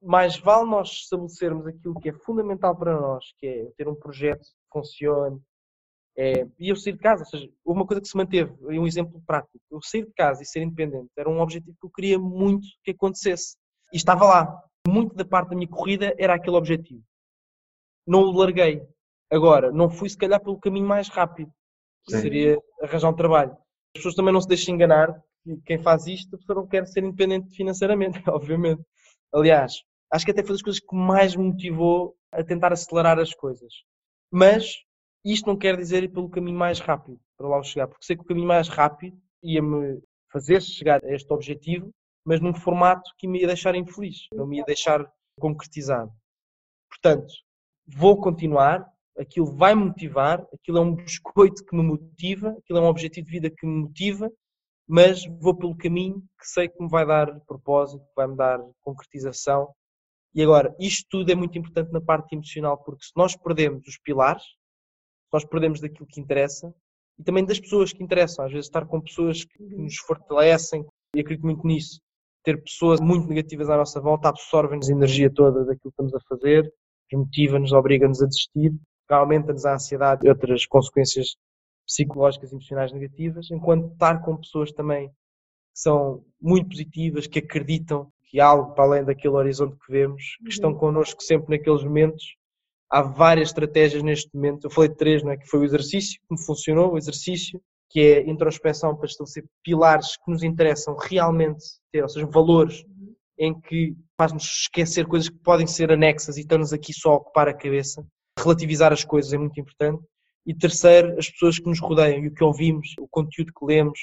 [0.03, 4.43] mais vale nós estabelecermos aquilo que é fundamental para nós, que é ter um projeto
[4.43, 5.41] que funcione.
[6.17, 9.23] É, e eu sair de casa, ou seja, uma coisa que se manteve, um exemplo
[9.27, 12.67] prático, eu sair de casa e ser independente era um objetivo que eu queria muito
[12.85, 13.57] que acontecesse.
[13.93, 14.63] E estava lá.
[14.87, 17.03] Muito da parte da minha corrida era aquele objetivo.
[18.07, 18.83] Não o larguei.
[19.31, 21.51] Agora, não fui se calhar pelo caminho mais rápido,
[22.05, 22.21] que Sim.
[22.21, 23.53] seria arranjar um trabalho.
[23.53, 26.87] As pessoas também não se deixem enganar que quem faz isto, a pessoa não quer
[26.87, 28.83] ser independente financeiramente, obviamente.
[29.33, 29.83] Aliás,
[30.13, 33.73] acho que até foi das coisas que mais me motivou a tentar acelerar as coisas.
[34.31, 34.77] Mas
[35.25, 38.23] isto não quer dizer ir pelo caminho mais rápido para lá chegar, porque sei que
[38.23, 40.01] o caminho mais rápido ia-me
[40.31, 41.91] fazer chegar a este objetivo,
[42.25, 45.05] mas num formato que me ia deixar infeliz, não me ia deixar
[45.39, 46.13] concretizado.
[46.89, 47.33] Portanto,
[47.87, 48.87] vou continuar,
[49.19, 53.27] aquilo vai me motivar, aquilo é um biscoito que me motiva, aquilo é um objetivo
[53.27, 54.31] de vida que me motiva,
[54.87, 58.61] mas vou pelo caminho que sei que me vai dar propósito, que vai me dar
[58.83, 59.73] concretização.
[60.35, 63.99] E agora, isto tudo é muito importante na parte emocional, porque se nós perdemos os
[63.99, 66.75] pilares, se nós perdemos daquilo que interessa
[67.19, 71.21] e também das pessoas que interessam, às vezes estar com pessoas que nos fortalecem, e
[71.21, 72.01] acredito muito nisso.
[72.43, 76.21] Ter pessoas muito negativas à nossa volta absorvem-nos a energia toda daquilo que estamos a
[76.29, 76.73] fazer,
[77.11, 78.73] desmotiva-nos, obriga-nos a desistir,
[79.09, 81.37] aumenta-nos a ansiedade e outras consequências
[81.87, 88.11] psicológicas e emocionais negativas, enquanto estar com pessoas também que são muito positivas, que acreditam
[88.33, 92.35] que há algo para além daquele horizonte que vemos, que estão connosco sempre naqueles momentos.
[92.91, 94.65] Há várias estratégias neste momento.
[94.65, 95.37] Eu falei de três, não é?
[95.37, 97.61] Que foi o exercício, que me funcionou, o exercício,
[97.91, 101.63] que é introspeção para estabelecer pilares que nos interessam realmente
[101.93, 102.83] ter, ou seja, valores
[103.39, 107.49] em que faz-nos esquecer coisas que podem ser anexas e estamos aqui só a ocupar
[107.49, 108.03] a cabeça.
[108.39, 110.03] Relativizar as coisas é muito importante.
[110.47, 113.99] E terceiro, as pessoas que nos rodeiam e o que ouvimos, o conteúdo que lemos,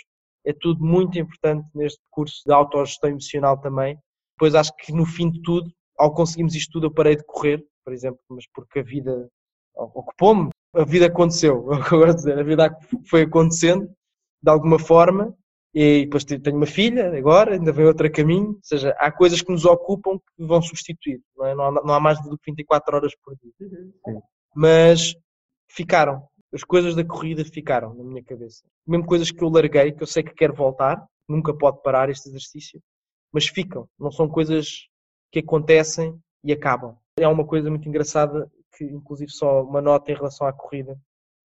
[0.46, 3.98] é tudo muito importante neste curso de autogestão emocional também.
[4.40, 7.62] Depois acho que no fim de tudo, ao conseguirmos isto tudo, eu parei de correr,
[7.84, 9.30] por exemplo, mas porque a vida
[9.76, 12.78] ocupou-me, a vida aconteceu, é o que eu gosto de dizer, a vida
[13.10, 13.86] foi acontecendo
[14.42, 15.36] de alguma forma
[15.74, 19.52] e depois tenho uma filha agora, ainda vem outro caminho, ou seja, há coisas que
[19.52, 21.54] nos ocupam que vão substituir, não, é?
[21.54, 23.52] não, há, não há mais do que 24 horas por dia.
[23.60, 24.22] Sim.
[24.56, 25.16] Mas
[25.68, 28.64] ficaram, as coisas da corrida ficaram na minha cabeça.
[28.88, 32.30] Mesmo coisas que eu larguei, que eu sei que quero voltar, nunca pode parar este
[32.30, 32.82] exercício,
[33.32, 34.88] mas ficam, não são coisas
[35.32, 36.98] que acontecem e acabam.
[37.18, 41.00] É uma coisa muito engraçada, que inclusive só uma nota em relação à corrida,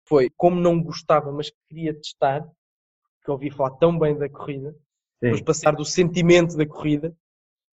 [0.06, 2.42] foi como não gostava, mas queria testar,
[3.22, 4.74] que eu ouvi falar tão bem da corrida,
[5.20, 7.14] depois passar do sentimento da corrida,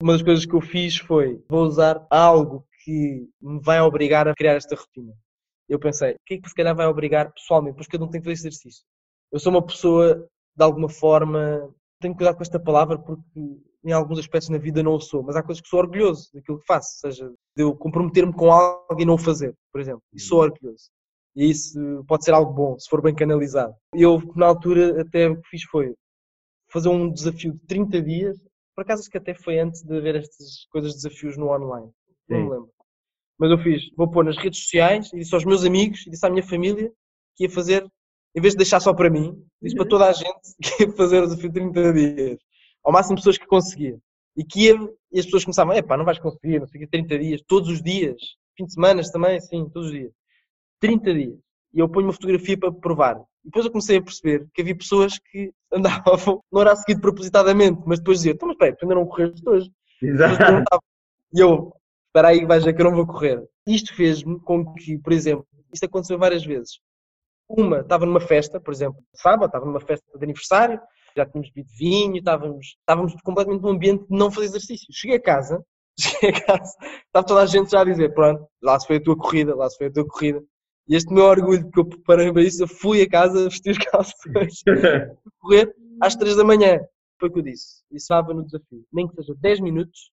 [0.01, 4.35] uma das coisas que eu fiz foi, vou usar algo que me vai obrigar a
[4.35, 5.13] criar esta rotina.
[5.67, 7.75] Eu pensei, o que é que se calhar vai obrigar pessoalmente?
[7.75, 8.85] Pois cada um tem que fazer exercício.
[9.31, 13.31] Eu sou uma pessoa, de alguma forma, tenho que cuidar com esta palavra porque
[13.87, 16.59] em alguns aspectos na vida não o sou, mas há coisas que sou orgulhoso daquilo
[16.59, 20.01] que faço, ou seja, de eu comprometer-me com algo e não o fazer, por exemplo,
[20.13, 20.89] e sou orgulhoso.
[21.33, 23.73] E isso pode ser algo bom, se for bem canalizado.
[23.93, 25.95] Eu, na altura, até o que fiz foi
[26.69, 28.37] fazer um desafio de 30 dias,
[28.75, 31.89] por acaso acho que até foi antes de haver estas coisas de desafios no online,
[32.27, 32.69] não me lembro.
[33.39, 36.25] Mas eu fiz, vou pôr nas redes sociais e disse aos meus amigos e disse
[36.25, 36.91] à minha família
[37.37, 37.87] que ia fazer,
[38.35, 41.23] em vez de deixar só para mim, disse para toda a gente que ia fazer
[41.23, 42.39] o desafio de 30 dias.
[42.83, 43.97] Ao máximo de pessoas que conseguia.
[44.35, 44.75] E que ia,
[45.11, 47.69] e as pessoas começavam, epá, não vais conseguir, não sei o quê, 30 dias, todos
[47.69, 48.15] os dias,
[48.55, 50.11] fim de semana também, sim, todos os dias.
[50.79, 51.39] 30 dias.
[51.73, 53.17] E eu ponho uma fotografia para provar.
[53.43, 56.99] E depois eu comecei a perceber que havia pessoas que andavam, não era a seguir
[56.99, 59.71] propositadamente, mas depois diziam, então mas espera, tu ainda não correste hoje.
[60.01, 60.63] Exato.
[61.33, 61.73] E eu,
[62.07, 63.43] espera aí, vais ver que eu não vou correr.
[63.65, 66.79] Isto fez-me com que, por exemplo, isto aconteceu várias vezes.
[67.49, 70.79] Uma, estava numa festa, por exemplo, sábado, estava numa festa de aniversário,
[71.17, 74.87] já tínhamos bebido vinho, estávamos, estávamos completamente num ambiente de não fazer exercício.
[74.91, 75.65] Cheguei a casa,
[75.99, 76.73] cheguei a casa,
[77.05, 79.69] estava toda a gente já a dizer, pronto, lá se foi a tua corrida, lá
[79.69, 80.43] se foi a tua corrida.
[80.87, 83.77] E este meu orgulho que eu preparei para isso, eu fui a casa vestir os
[83.77, 84.63] calções,
[85.41, 86.79] correr às 3 da manhã.
[87.19, 87.83] Foi o que eu disse.
[87.91, 88.85] E estava no desafio.
[88.93, 90.11] Nem que seja 10 minutos,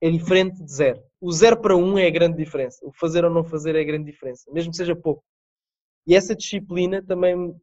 [0.00, 1.02] é diferente de zero.
[1.20, 2.78] O zero para um é a grande diferença.
[2.86, 5.24] O fazer ou não fazer é a grande diferença, mesmo que seja pouco.
[6.06, 7.54] E essa disciplina também,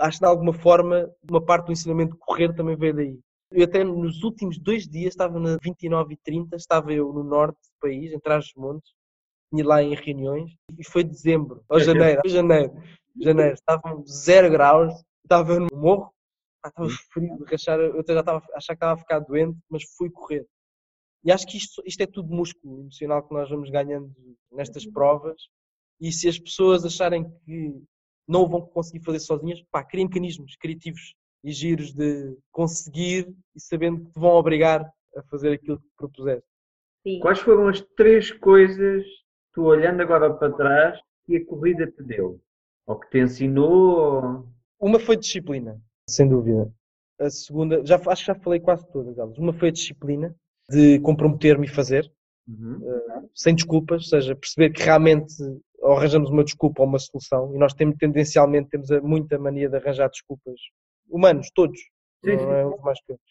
[0.00, 3.20] acho que de alguma forma, uma parte do ensinamento de correr também veio daí.
[3.50, 7.56] Eu até nos últimos dois dias, estava na 29 e 30, estava eu no norte
[7.56, 8.92] do país, em Trás-os-Montes,
[9.52, 12.72] tinha lá em reuniões, e foi dezembro, ou janeiro, foi janeiro,
[13.20, 14.92] janeiro, estavam zero graus,
[15.24, 16.12] estava eu no morro,
[16.64, 19.56] estava frio de rachar, eu até já estava a achar que estava a ficar doente,
[19.70, 20.44] mas fui correr.
[21.24, 24.12] E acho que isto, isto é tudo músculo emocional que nós vamos ganhando
[24.52, 25.36] nestas provas.
[26.00, 27.82] E se as pessoas acharem que
[28.26, 31.14] não o vão conseguir fazer sozinhas, pá, criem mecanismos criativos
[31.44, 36.48] e giros de conseguir e sabendo que te vão obrigar a fazer aquilo que propuseste.
[37.06, 37.20] Sim.
[37.20, 39.04] Quais foram as três coisas,
[39.54, 42.40] tu olhando agora para trás, que a corrida te deu?
[42.86, 43.70] Ou que te ensinou?
[43.70, 44.46] Ou...
[44.80, 46.72] Uma foi disciplina, sem dúvida.
[47.18, 49.38] A segunda, já, acho que já falei quase todas elas.
[49.38, 50.34] Uma foi a disciplina,
[50.68, 52.10] de comprometer-me e fazer,
[52.48, 52.80] Uhum.
[53.34, 55.34] sem desculpas, ou seja, perceber que realmente
[55.80, 59.76] ou arranjamos uma desculpa ou uma solução, e nós temos, tendencialmente temos muita mania de
[59.76, 60.60] arranjar desculpas.
[61.08, 61.78] Humanos, todos.
[62.24, 63.30] Sim, não é uns mais que outros.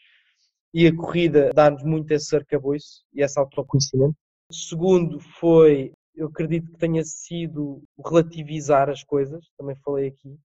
[0.74, 4.16] E a corrida dá-nos muito esse arcabouço e esse autoconhecimento.
[4.52, 10.38] Segundo foi, eu acredito que tenha sido relativizar as coisas, também falei aqui,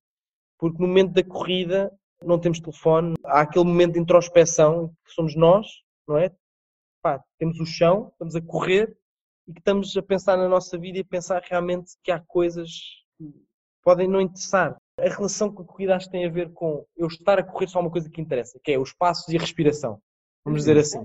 [0.57, 1.91] porque no momento da corrida
[2.23, 5.67] não temos telefone, há aquele momento de introspeção que somos nós,
[6.07, 6.31] não é?
[7.01, 8.95] Pá, temos o chão, estamos a correr
[9.51, 12.69] e que estamos a pensar na nossa vida e pensar realmente que há coisas
[13.17, 13.29] que
[13.83, 14.77] podem não interessar.
[14.97, 17.67] A relação com a corrida acho que tem a ver com eu estar a correr
[17.67, 20.01] só uma coisa que interessa, que é os passos e a respiração.
[20.45, 20.99] Vamos dizer assim.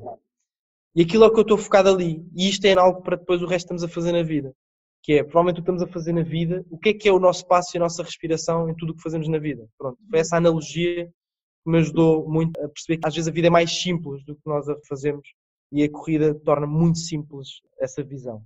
[0.94, 2.24] E aquilo é o que eu estou focado ali.
[2.34, 4.55] E isto é algo para depois o resto estamos a fazer na vida.
[5.03, 7.12] Que é, provavelmente o que estamos a fazer na vida, o que é que é
[7.12, 9.66] o nosso passo e a nossa respiração em tudo o que fazemos na vida.
[9.76, 13.49] Pronto, foi essa analogia que me ajudou muito a perceber que às vezes a vida
[13.49, 15.28] é mais simples do que nós a fazemos
[15.73, 18.43] e a corrida torna muito simples essa visão.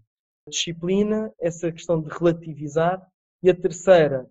[0.48, 3.00] Disciplina, essa questão de relativizar.
[3.42, 4.26] E a terceira,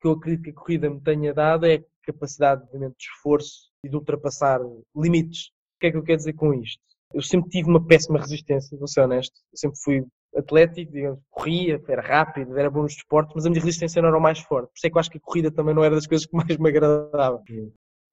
[0.00, 3.88] que eu acredito que a corrida me tenha dado, é a capacidade de esforço e
[3.88, 4.60] de ultrapassar
[4.96, 5.48] limites.
[5.76, 6.82] O que é que eu quero dizer com isto?
[7.12, 9.34] Eu sempre tive uma péssima resistência, vou ser honesto.
[9.52, 13.60] Eu sempre fui atlético, digamos, corria, era rápido, era bom nos desportos, mas a minha
[13.60, 14.68] resistência não era o mais forte.
[14.68, 16.36] Por isso é que eu acho que a corrida também não era das coisas que
[16.36, 17.42] mais me agradava.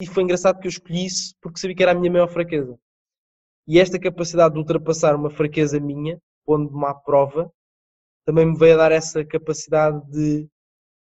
[0.02, 2.78] E foi engraçado que eu escolhi isso porque sabia que era a minha maior fraqueza.
[3.68, 7.52] E esta capacidade de ultrapassar uma fraqueza minha, pondo-me à prova,
[8.26, 10.48] também me veio a dar essa capacidade de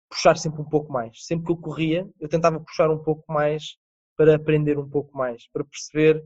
[0.07, 1.25] puxar sempre um pouco mais.
[1.25, 3.75] Sempre que eu corria, eu tentava puxar um pouco mais
[4.15, 6.23] para aprender um pouco mais, para perceber,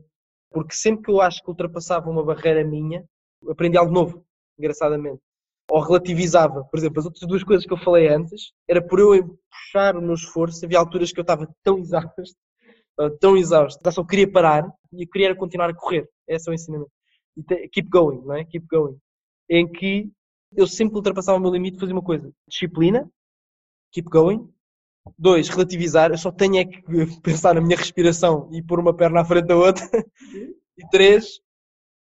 [0.50, 3.02] porque sempre que eu acho que ultrapassava uma barreira minha,
[3.48, 4.22] aprendi algo novo,
[4.58, 5.22] engraçadamente.
[5.70, 6.64] Ou relativizava.
[6.64, 10.02] Por exemplo, as outras duas coisas que eu falei antes, era por eu puxar o
[10.02, 12.34] meu esforço, havia alturas que eu estava tão exausto,
[13.18, 16.06] tão exausto, só queria parar e eu queria continuar a correr.
[16.28, 16.90] Esse é o ensinamento.
[17.72, 18.44] Keep going, não é?
[18.44, 18.98] Keep going.
[19.48, 20.10] Em que
[20.54, 22.30] eu sempre ultrapassava o meu limite de fazer uma coisa.
[22.48, 23.08] Disciplina,
[23.92, 24.48] keep going.
[25.18, 26.10] Dois, relativizar.
[26.10, 26.82] Eu só tenho é que
[27.22, 29.84] pensar na minha respiração e pôr uma perna à frente da outra.
[30.76, 31.40] E três,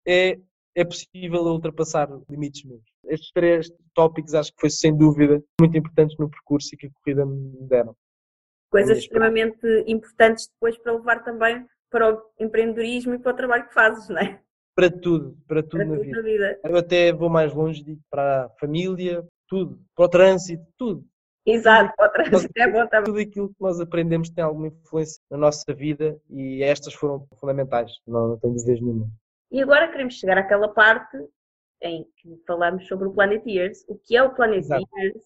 [0.05, 0.39] é,
[0.75, 2.83] é possível ultrapassar limites meus.
[3.05, 6.89] Estes três tópicos acho que foi sem dúvida muito importantes no percurso e que a
[6.91, 7.95] corrida me deram.
[8.69, 13.73] Coisas extremamente importantes depois para levar também para o empreendedorismo e para o trabalho que
[13.73, 14.39] fazes, não é?
[14.75, 16.17] Para tudo, para tudo, Para na, tudo vida.
[16.17, 16.59] na vida.
[16.63, 21.03] Eu até vou mais longe, digo para a família, tudo, para o trânsito, tudo.
[21.45, 23.05] Exato, para o trânsito é bom também.
[23.05, 27.91] Tudo aquilo que nós aprendemos tem alguma influência na nossa vida e estas foram fundamentais,
[28.05, 29.07] não, não tenho dúvidas nenhuma.
[29.49, 31.17] E agora queremos chegar àquela parte
[31.81, 33.85] em que falamos sobre o Planeteers.
[33.87, 35.23] O que é o Planeteers?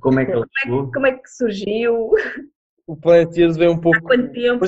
[0.00, 2.10] Como é que ele Como é como é que surgiu?
[2.86, 3.98] O Planeteers veio um pouco.
[3.98, 4.64] Há quanto tempo?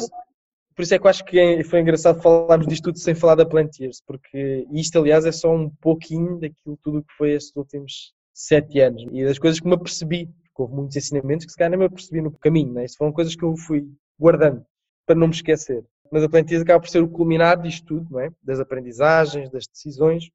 [0.76, 3.34] Por isso, é que eu acho que é- foi engraçado falarmos disto tudo sem falar
[3.34, 8.12] da Plantiers, porque isto, aliás, é só um pouquinho daquilo tudo que foi estes últimos
[8.34, 11.70] sete anos e das coisas que me apercebi, porque houve muitos ensinamentos que se calhar
[11.70, 12.84] nem me apercebi no caminho, né?
[12.84, 14.64] Isso foram coisas que eu fui guardando
[15.06, 15.82] para não me esquecer.
[16.12, 18.30] Mas a Plantiers acaba por ser o culminar disto tudo, não é?
[18.42, 20.30] Das aprendizagens, das decisões.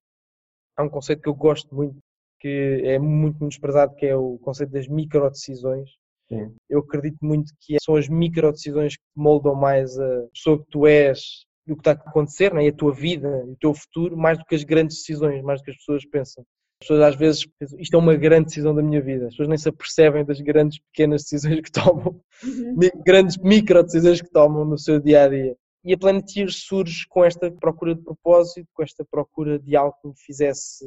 [0.77, 1.97] Há um conceito que eu gosto muito,
[2.39, 5.89] que é muito menosprezado, que é o conceito das microdecisões.
[6.32, 6.55] Sim.
[6.69, 11.45] Eu acredito muito que são as microdecisões que moldam mais a pessoa que tu és
[11.67, 12.65] e o que está a acontecer, né?
[12.65, 15.59] e a tua vida e o teu futuro, mais do que as grandes decisões, mais
[15.61, 16.43] do que as pessoas pensam.
[16.82, 19.25] As pessoas às vezes pensam, isto é uma grande decisão da minha vida.
[19.25, 22.75] As pessoas nem se apercebem das grandes pequenas decisões que tomam, Uhum.
[23.05, 25.55] grandes micro decisões que tomam no seu dia a dia.
[25.84, 30.07] E a Planeteer surge com esta procura de propósito, com esta procura de algo que
[30.07, 30.86] me fizesse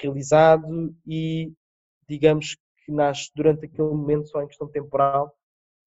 [0.00, 1.52] realizado e,
[2.08, 5.34] digamos que nasce durante aquele momento, só em questão temporal,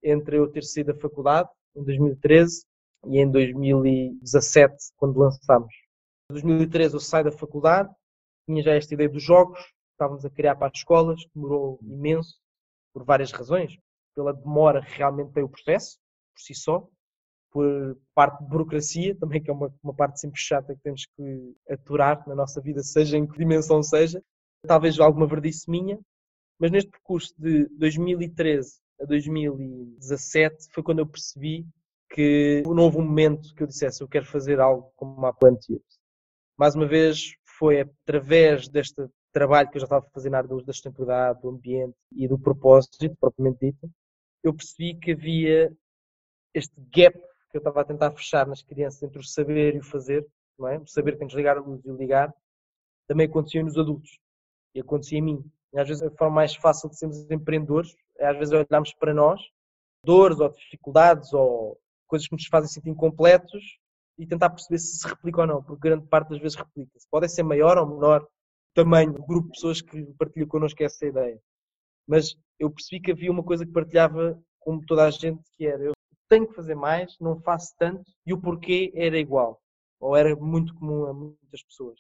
[0.04, 2.66] entre eu ter saído da faculdade, em 2013,
[3.06, 5.74] e em 2017, quando lançámos.
[6.30, 7.94] Em 2013 eu saio da faculdade,
[8.46, 9.60] tinha já esta ideia dos jogos,
[9.92, 12.40] estávamos a criar para as escolas, demorou imenso,
[12.94, 13.78] por várias razões.
[14.16, 15.98] Pela demora realmente tem o processo,
[16.34, 16.88] por si só,
[17.52, 21.56] por parte de burocracia, também que é uma, uma parte sempre chata que temos que
[21.70, 24.22] aturar na nossa vida, seja em que dimensão seja.
[24.66, 26.00] Talvez alguma verdice minha,
[26.60, 31.66] mas neste percurso de 2013 a 2017 foi quando eu percebi
[32.10, 36.00] que não houve um momento que eu dissesse eu quero fazer algo como uma Plantiers.
[36.58, 40.50] Mais uma vez, foi através deste trabalho que eu já estava a fazer na área
[40.50, 43.90] da sustentabilidade, do ambiente e do propósito, propriamente dito,
[44.44, 45.72] eu percebi que havia
[46.54, 47.16] este gap
[47.52, 50.26] que eu estava a tentar fechar nas crianças entre o saber e o fazer,
[50.58, 50.80] não é?
[50.80, 52.34] O saber que tem de desligar a luz e o ligar,
[53.08, 54.20] também acontecia nos adultos
[54.74, 55.52] e acontecia em mim.
[55.80, 59.40] Às vezes a forma mais fácil de sermos empreendedores é às vezes olharmos para nós,
[60.04, 63.78] dores ou dificuldades ou coisas que nos fazem sentir incompletos
[64.18, 67.08] e tentar perceber se se replica ou não, porque grande parte das vezes replica-se.
[67.10, 68.28] Pode ser maior ou menor
[68.74, 71.40] tamanho grupo de pessoas que partilha connosco essa ideia.
[72.08, 75.84] Mas eu percebi que havia uma coisa que partilhava com toda a gente, que era
[75.84, 75.94] eu
[76.30, 79.62] tenho que fazer mais, não faço tanto, e o porquê era igual,
[80.00, 82.00] ou era muito comum a muitas pessoas,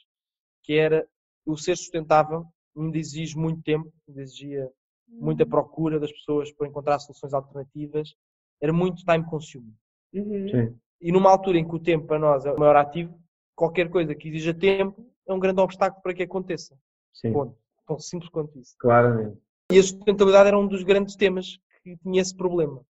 [0.63, 1.07] que era
[1.45, 2.45] o ser sustentável
[2.77, 4.69] ainda exige muito tempo, ainda exigia
[5.07, 5.49] muita Uhum.
[5.49, 8.13] procura das pessoas para encontrar soluções alternativas,
[8.61, 9.73] era muito time consuming.
[10.13, 10.77] Uhum.
[11.01, 13.17] E numa altura em que o tempo para nós é o maior ativo,
[13.55, 16.77] qualquer coisa que exija tempo é um grande obstáculo para que aconteça.
[17.13, 17.57] Sim, Ponto.
[17.87, 18.75] Tão simples quanto isso.
[18.79, 19.37] claramente.
[19.71, 22.81] E a sustentabilidade era um dos grandes temas que tinha esse problema.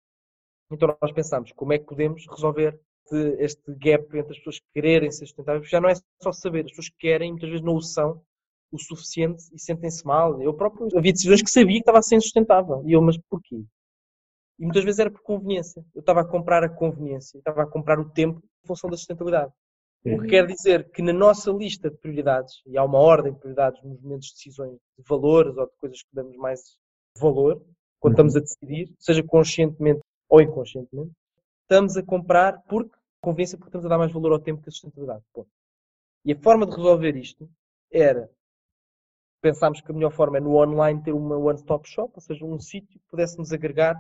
[0.70, 5.10] Então nós pensámos como é que podemos resolver este- este gap entre as pessoas quererem
[5.10, 7.82] ser sustentáveis, porque já não é só saber, as pessoas querem, muitas vezes não o
[7.82, 8.22] são
[8.70, 10.40] o suficiente e sentem-se mal.
[10.42, 12.82] Eu próprio havia decisões que sabia que estava a ser insustentável.
[12.86, 13.64] E eu, mas porquê?
[14.58, 15.84] E muitas vezes era por conveniência.
[15.94, 19.52] Eu estava a comprar a conveniência, estava a comprar o tempo em função da sustentabilidade.
[20.04, 23.40] O que quer dizer que na nossa lista de prioridades, e há uma ordem de
[23.40, 26.60] prioridades nos momentos de decisões de valores ou de coisas que damos mais
[27.18, 27.60] valor,
[27.98, 28.26] quando Uhum.
[28.26, 31.10] estamos a decidir, seja conscientemente ou inconscientemente,
[31.62, 34.72] estamos a comprar porque conveniência, porque estamos a dar mais valor ao tempo que a
[34.72, 35.24] sustentabilidade.
[35.32, 35.48] Ponto.
[36.24, 37.50] E a forma de resolver isto
[37.90, 38.30] era
[39.46, 42.58] pensámos que a melhor forma é no online ter uma one-stop shop, ou seja, um
[42.58, 43.94] sítio que pudéssemos agregar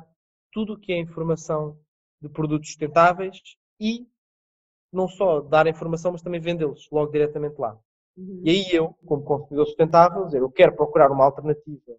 [0.52, 1.78] tudo o que é informação
[2.20, 3.40] de produtos sustentáveis
[3.80, 4.08] e
[4.92, 7.78] não só dar a informação, mas também vendê-los logo diretamente lá.
[8.16, 8.40] Uhum.
[8.42, 11.96] E aí eu, como consumidor sustentável, dizer, eu quero procurar uma alternativa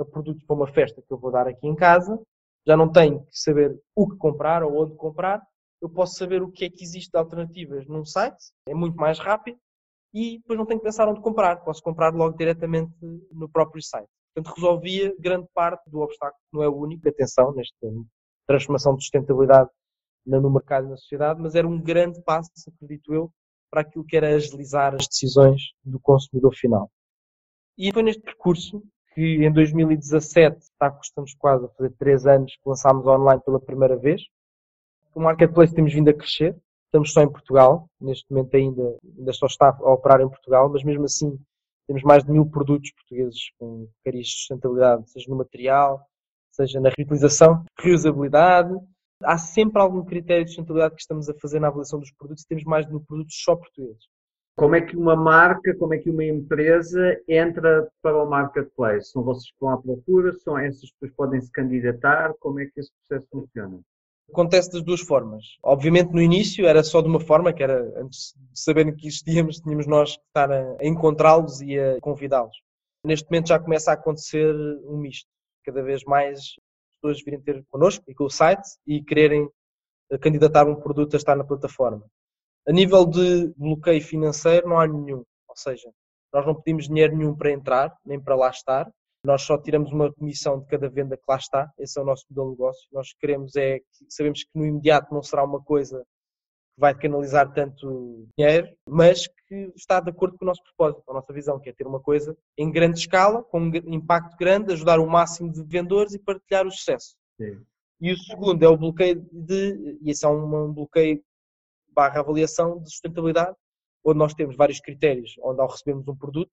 [0.00, 2.18] a produtos para uma festa que eu vou dar aqui em casa,
[2.66, 5.42] já não tenho que saber o que comprar ou onde comprar,
[5.82, 9.18] eu posso saber o que é que existe de alternativas num site, é muito mais
[9.18, 9.58] rápido,
[10.18, 12.90] e depois não tenho que pensar onde comprar, posso comprar logo diretamente
[13.30, 14.08] no próprio site.
[14.34, 17.86] Portanto, resolvia grande parte do obstáculo, não é o único, atenção, nesta
[18.46, 19.68] transformação de sustentabilidade
[20.24, 23.30] no mercado e na sociedade, mas era um grande passo, acredito eu,
[23.70, 26.90] para aquilo que era agilizar as decisões do consumidor final.
[27.76, 28.82] E foi neste percurso
[29.14, 33.98] que em 2017, está, estamos quase a fazer três anos, que lançámos online pela primeira
[33.98, 34.22] vez.
[35.14, 36.56] O marketplace temos vindo a crescer,
[36.86, 40.82] estamos só em Portugal, neste momento ainda, ainda só está a operar em Portugal, mas
[40.82, 41.38] mesmo assim
[41.86, 46.04] temos mais de mil produtos portugueses com cariz de sustentabilidade, seja no material,
[46.50, 48.74] seja na reutilização, reusabilidade.
[49.22, 52.48] Há sempre algum critério de sustentabilidade que estamos a fazer na avaliação dos produtos e
[52.48, 54.04] temos mais de mil produtos só portugueses.
[54.56, 59.10] Como é que uma marca, como é que uma empresa entra para o marketplace?
[59.10, 60.32] São vocês que vão à procura?
[60.32, 62.32] São essas pessoas que podem se candidatar?
[62.40, 63.80] Como é que esse processo funciona?
[64.30, 65.44] Acontece das duas formas.
[65.62, 69.60] Obviamente no início era só de uma forma, que era antes de saberem que existíamos,
[69.60, 72.56] tínhamos nós que estar a encontrá-los e a convidá-los.
[73.04, 74.52] Neste momento já começa a acontecer
[74.84, 75.28] um misto.
[75.64, 76.40] Cada vez mais
[76.94, 79.48] pessoas virem ter connosco e com o site e quererem
[80.20, 82.04] candidatar um produto a estar na plataforma.
[82.66, 85.24] A nível de bloqueio financeiro não há nenhum.
[85.48, 85.88] Ou seja,
[86.32, 88.90] nós não pedimos dinheiro nenhum para entrar, nem para lá estar.
[89.26, 91.68] Nós só tiramos uma comissão de cada venda que lá está.
[91.80, 92.88] Esse é o nosso modelo de negócio.
[92.92, 98.28] Nós queremos é, sabemos que no imediato não será uma coisa que vai canalizar tanto
[98.38, 101.68] dinheiro, mas que está de acordo com o nosso propósito, com a nossa visão, que
[101.68, 105.60] é ter uma coisa em grande escala, com um impacto grande, ajudar o máximo de
[105.64, 107.16] vendedores e partilhar o sucesso.
[107.36, 107.60] Sim.
[108.00, 111.20] E o segundo é o bloqueio de, e esse é um bloqueio
[111.88, 113.56] barra avaliação de sustentabilidade,
[114.04, 116.52] onde nós temos vários critérios, onde ao recebermos um produto,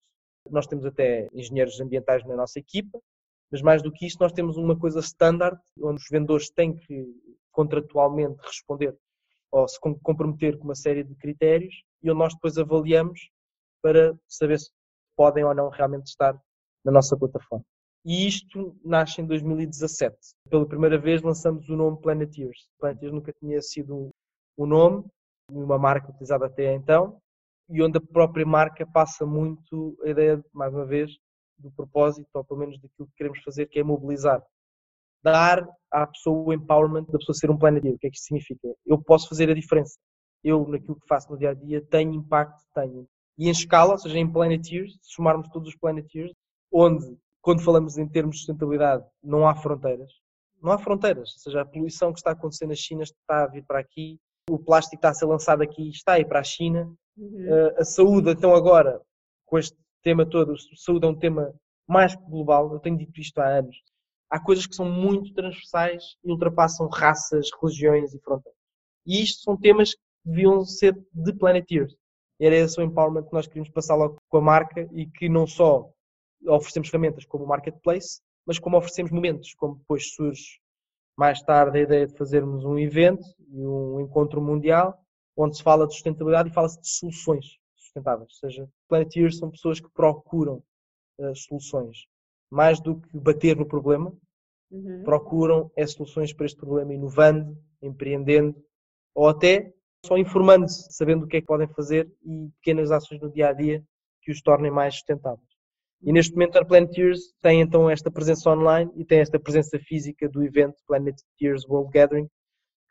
[0.50, 3.00] nós temos até engenheiros ambientais na nossa equipa,
[3.52, 7.06] mas mais do que isso, nós temos uma coisa standard, onde os vendedores têm que
[7.52, 8.98] contratualmente responder
[9.52, 13.30] ou se comprometer com uma série de critérios e onde nós depois avaliamos
[13.82, 14.72] para saber se
[15.16, 16.36] podem ou não realmente estar
[16.84, 17.64] na nossa plataforma.
[18.06, 20.18] E isto nasce em 2017.
[20.50, 22.68] Pela primeira vez lançamos o nome Planeteers.
[22.80, 24.10] Planeteers nunca tinha sido
[24.58, 25.06] um nome,
[25.50, 27.22] uma marca utilizada até então,
[27.70, 31.11] e onde a própria marca passa muito a ideia, mais uma vez,
[31.57, 34.41] do propósito, ou pelo menos daquilo que queremos fazer, que é mobilizar.
[35.24, 37.95] Dar à pessoa o empowerment da pessoa ser um planeteer.
[37.95, 38.68] O que é que isto significa?
[38.86, 39.97] Eu posso fazer a diferença.
[40.43, 43.07] Eu, naquilo que faço no dia a dia, tenho impacto, tenho.
[43.38, 46.32] E em escala, ou seja, em planeteers, se somarmos todos os planeteers,
[46.72, 50.11] onde, quando falamos em termos de sustentabilidade, não há fronteiras.
[50.61, 51.30] Não há fronteiras.
[51.34, 54.20] Ou seja, a poluição que está a acontecer na China está a vir para aqui,
[54.49, 56.93] o plástico está a ser lançado aqui está a ir para a China.
[57.18, 57.45] Uhum.
[57.45, 59.01] Uh, a saúde, então agora,
[59.45, 61.53] com este tema todo, a saúde é um tema
[61.88, 63.76] mais global, eu tenho dito isto há anos.
[64.30, 68.59] Há coisas que são muito transversais e ultrapassam raças, religiões e fronteiras.
[69.05, 71.95] E isto são temas que deviam ser de Planeteers.
[72.39, 75.45] Era esse o empowerment que nós queríamos passar logo com a marca e que não
[75.45, 75.89] só
[76.47, 80.59] oferecemos ferramentas como o marketplace, mas como oferecemos momentos, como depois surge
[81.16, 84.97] mais tarde a ideia de fazermos um evento e um encontro mundial
[85.36, 88.30] onde se fala de sustentabilidade e fala-se de soluções sustentáveis.
[88.32, 90.64] Ou seja, Planeteers são pessoas que procuram
[91.20, 92.06] uh, soluções.
[92.52, 94.14] mais do que bater no problema,
[94.74, 95.04] Uhum.
[95.04, 98.56] procuram é soluções para este problema inovando, empreendendo
[99.14, 99.72] ou até
[100.04, 103.54] só informando-se, sabendo o que é que podem fazer e pequenas ações no dia a
[103.54, 103.84] dia
[104.24, 105.48] que os tornem mais sustentáveis.
[106.02, 110.28] E neste momento a Planeteers tem então esta presença online e tem esta presença física
[110.28, 112.28] do evento Planeteers World Gathering,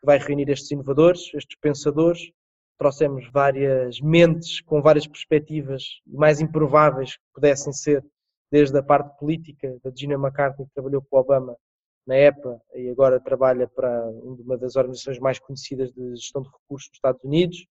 [0.03, 2.29] que vai reunir estes inovadores, estes pensadores.
[2.77, 8.03] Trouxemos várias mentes com várias perspectivas mais improváveis que pudessem ser,
[8.51, 11.55] desde a parte política da Gina McCartney, que trabalhou com Obama
[12.05, 16.89] na EPA e agora trabalha para uma das organizações mais conhecidas de gestão de recursos
[16.89, 17.65] dos Estados Unidos.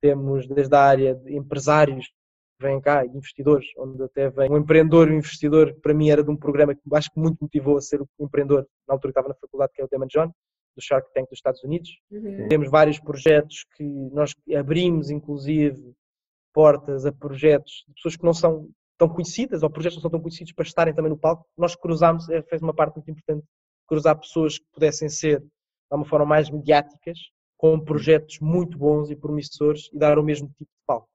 [0.00, 5.10] Temos desde a área de empresários que vêm cá, investidores, onde até vem um empreendedor
[5.10, 7.82] um investidor, que para mim era de um programa que acho que muito motivou a
[7.82, 10.32] ser o empreendedor na altura que estava na faculdade, que é o Damon John,
[10.74, 11.90] do Shark Tank dos Estados Unidos.
[12.10, 12.48] Uhum.
[12.48, 15.94] Temos vários projetos que nós abrimos, inclusive,
[16.52, 20.10] portas a projetos de pessoas que não são tão conhecidas, ou projetos que não são
[20.10, 21.46] tão conhecidos para estarem também no palco.
[21.56, 23.44] Nós cruzámos, eh, fez uma parte muito importante,
[23.86, 25.46] cruzar pessoas que pudessem ser, de
[25.90, 27.18] uma forma mais mediáticas,
[27.56, 31.08] com projetos muito bons e promissores e dar o mesmo tipo de palco.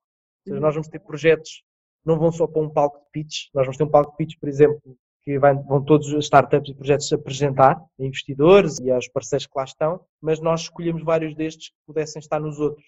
[0.46, 1.64] Ou seja, nós vamos ter projetos,
[2.06, 4.40] não vão só para um palco de pitch, nós vamos ter um palco de pitch,
[4.40, 4.98] por exemplo,
[5.30, 9.64] que vão todos os startups e projetos apresentar a investidores e aos parceiros que lá
[9.64, 12.84] estão, mas nós escolhemos vários destes que pudessem estar nos outros,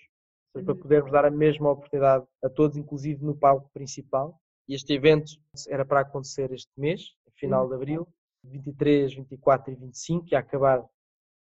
[0.55, 4.41] ou seja, para podermos dar a mesma oportunidade a todos, inclusive no palco principal.
[4.67, 5.33] E este evento
[5.69, 8.07] era para acontecer este mês, final de abril,
[8.43, 10.83] 23, 24 e 25, que ia acabar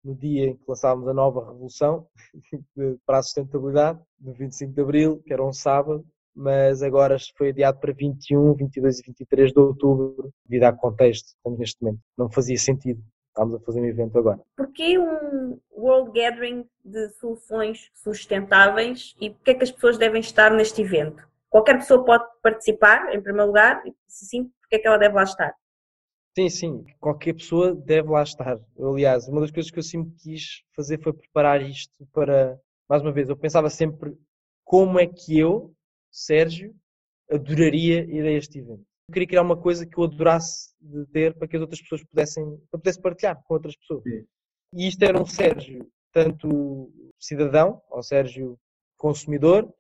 [0.02, 2.08] no dia em que lançávamos a nova revolução
[3.04, 6.06] para a sustentabilidade, no 25 de abril, que era um sábado,
[6.36, 11.36] mas agora foi adiado para 21, 22 e 23 de outubro, devido ao contexto que
[11.36, 12.00] estamos neste momento.
[12.16, 13.02] Não fazia sentido.
[13.28, 14.40] Estamos a fazer um evento agora.
[14.56, 20.50] Porquê um World Gathering de soluções sustentáveis e porquê é que as pessoas devem estar
[20.50, 21.26] neste evento?
[21.48, 25.14] Qualquer pessoa pode participar, em primeiro lugar, e se sim, porquê é que ela deve
[25.14, 25.54] lá estar?
[26.38, 28.58] Sim, sim, qualquer pessoa deve lá estar.
[28.78, 32.58] Aliás, uma das coisas que eu sempre quis fazer foi preparar isto para,
[32.88, 34.14] mais uma vez, eu pensava sempre
[34.64, 35.74] como é que eu,
[36.16, 36.74] Sérgio,
[37.30, 38.84] adoraria ir a este evento.
[39.08, 42.02] Eu queria criar uma coisa que eu adorasse de ter para que as outras pessoas
[42.04, 44.02] pudessem, para pudesse partilhar com outras pessoas.
[44.02, 44.24] Sim.
[44.72, 46.90] E isto era um Sérgio, tanto
[47.20, 48.58] cidadão, ou Sérgio
[48.96, 49.72] consumidor,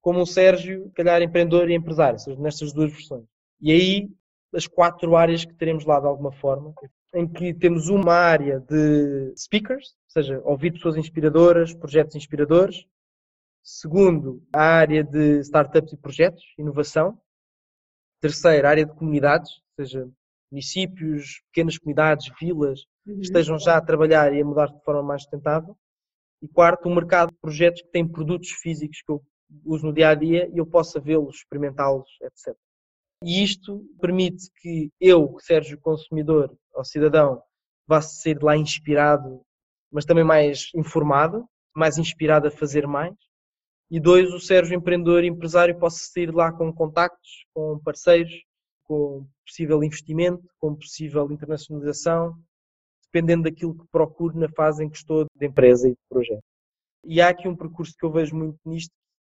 [0.00, 3.24] como um Sérgio, calhar, empreendedor e empresário, ou seja, nestas duas versões.
[3.60, 4.10] E aí,
[4.54, 6.72] as quatro áreas que teremos lá de alguma forma,
[7.14, 12.86] em que temos uma área de speakers, ou seja, ouvir pessoas inspiradoras, projetos inspiradores.
[13.62, 17.20] Segundo, a área de startups e projetos, inovação.
[18.20, 20.10] Terceiro, a área de comunidades, ou seja,
[20.50, 25.22] municípios, pequenas comunidades, vilas, que estejam já a trabalhar e a mudar de forma mais
[25.22, 25.76] sustentável.
[26.42, 29.22] E quarto, o mercado de projetos que têm produtos físicos que eu
[29.64, 32.56] uso no dia a dia e eu possa vê-los, experimentá-los, etc.
[33.22, 37.42] E isto permite que eu, Sérgio consumidor ou cidadão,
[37.86, 39.42] vá sair de lá inspirado,
[39.92, 41.46] mas também mais informado,
[41.76, 43.14] mais inspirado a fazer mais.
[43.90, 48.32] E dois, o Sérgio empreendedor e empresário possa sair lá com contactos, com parceiros,
[48.84, 52.38] com possível investimento, com possível internacionalização,
[53.04, 56.44] dependendo daquilo que procuro na fase em que estou de empresa e de projeto.
[57.04, 58.92] E há aqui um percurso que eu vejo muito nisto.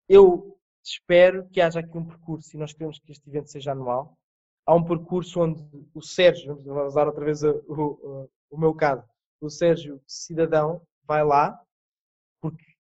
[0.08, 4.16] Eu espero que haja aqui um percurso, e nós queremos que este evento seja anual.
[4.66, 9.04] Há um percurso onde o Sérgio, vamos usar outra vez o, o, o meu caso,
[9.40, 11.60] o Sérgio, cidadão, vai lá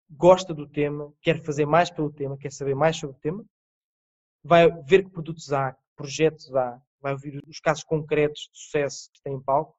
[0.10, 3.46] gosta do tema, quer fazer mais pelo tema, quer saber mais sobre o tema,
[4.44, 9.10] vai ver que produtos há, que projetos há, vai ouvir os casos concretos de sucesso
[9.14, 9.76] que tem em palco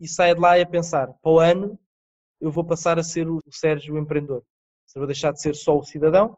[0.00, 1.78] e sai de lá a pensar, para o ano
[2.40, 4.44] eu vou passar a ser o Sérgio o empreendedor.
[4.94, 6.36] Eu vou deixar de ser só o cidadão,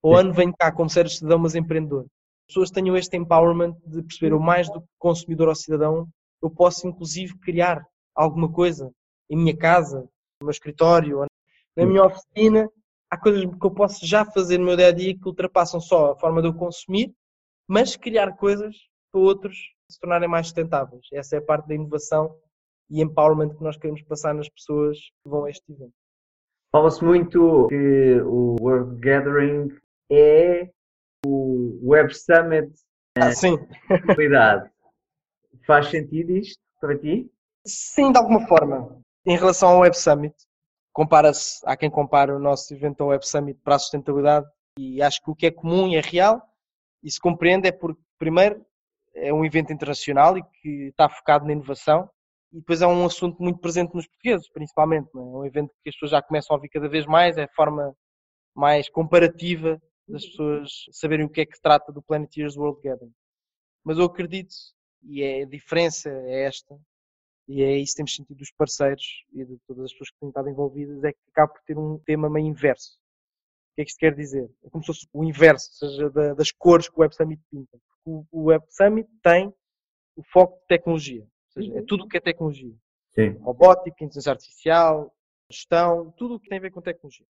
[0.00, 2.02] para o ano venho cá como Sérgio cidadão, mas empreendedor.
[2.02, 6.08] As pessoas tenham este empowerment de perceber o mais do que consumidor ou cidadão,
[6.42, 8.90] eu posso inclusive criar alguma coisa
[9.28, 10.00] em minha casa,
[10.40, 11.26] no meu escritório,
[11.76, 12.68] na minha oficina.
[13.10, 16.12] Há coisas que eu posso já fazer no meu dia a dia que ultrapassam só
[16.12, 17.12] a forma de eu consumir,
[17.68, 18.76] mas criar coisas
[19.10, 19.56] para outros
[19.90, 21.06] se tornarem mais sustentáveis.
[21.12, 22.36] Essa é a parte da inovação
[22.88, 25.92] e empowerment que nós queremos passar nas pessoas que vão a este evento.
[26.70, 29.76] Fala-se muito que o World Gathering
[30.10, 30.70] é
[31.26, 32.72] o Web Summit
[33.16, 33.58] Ah, sim.
[34.14, 34.70] qualidade.
[35.66, 37.28] Faz sentido isto para ti?
[37.66, 39.00] Sim, de alguma forma.
[39.26, 40.34] Em relação ao Web Summit,
[40.92, 44.46] compara-se, há quem compara o nosso evento ao Web Summit para a sustentabilidade
[44.78, 46.42] e acho que o que é comum e é real
[47.02, 48.64] e se compreende é porque, primeiro,
[49.14, 52.08] é um evento internacional e que está focado na inovação
[52.52, 55.08] e depois é um assunto muito presente nos portugueses, principalmente.
[55.14, 57.44] É É um evento que as pessoas já começam a ouvir cada vez mais, é
[57.44, 57.94] a forma
[58.54, 63.14] mais comparativa das pessoas saberem o que é que trata do Planeteers World Gathering.
[63.84, 64.52] Mas eu acredito
[65.02, 66.78] E é, a diferença é esta,
[67.50, 70.28] e é isso que temos sentido dos parceiros e de todas as pessoas que têm
[70.28, 72.96] estado envolvidas, é que acaba por ter um tema meio inverso.
[73.72, 74.48] O que é que isto quer dizer?
[74.62, 77.42] É como se fosse o inverso, ou seja, da, das cores que o Web Summit
[77.50, 77.76] pinta.
[78.04, 79.52] Porque o, Web Summit tem
[80.14, 82.72] o foco de tecnologia, ou seja, é tudo o que é tecnologia.
[83.16, 83.30] Sim.
[83.40, 85.12] Robótica, inteligência artificial,
[85.50, 87.26] gestão, tudo o que tem a ver com tecnologia.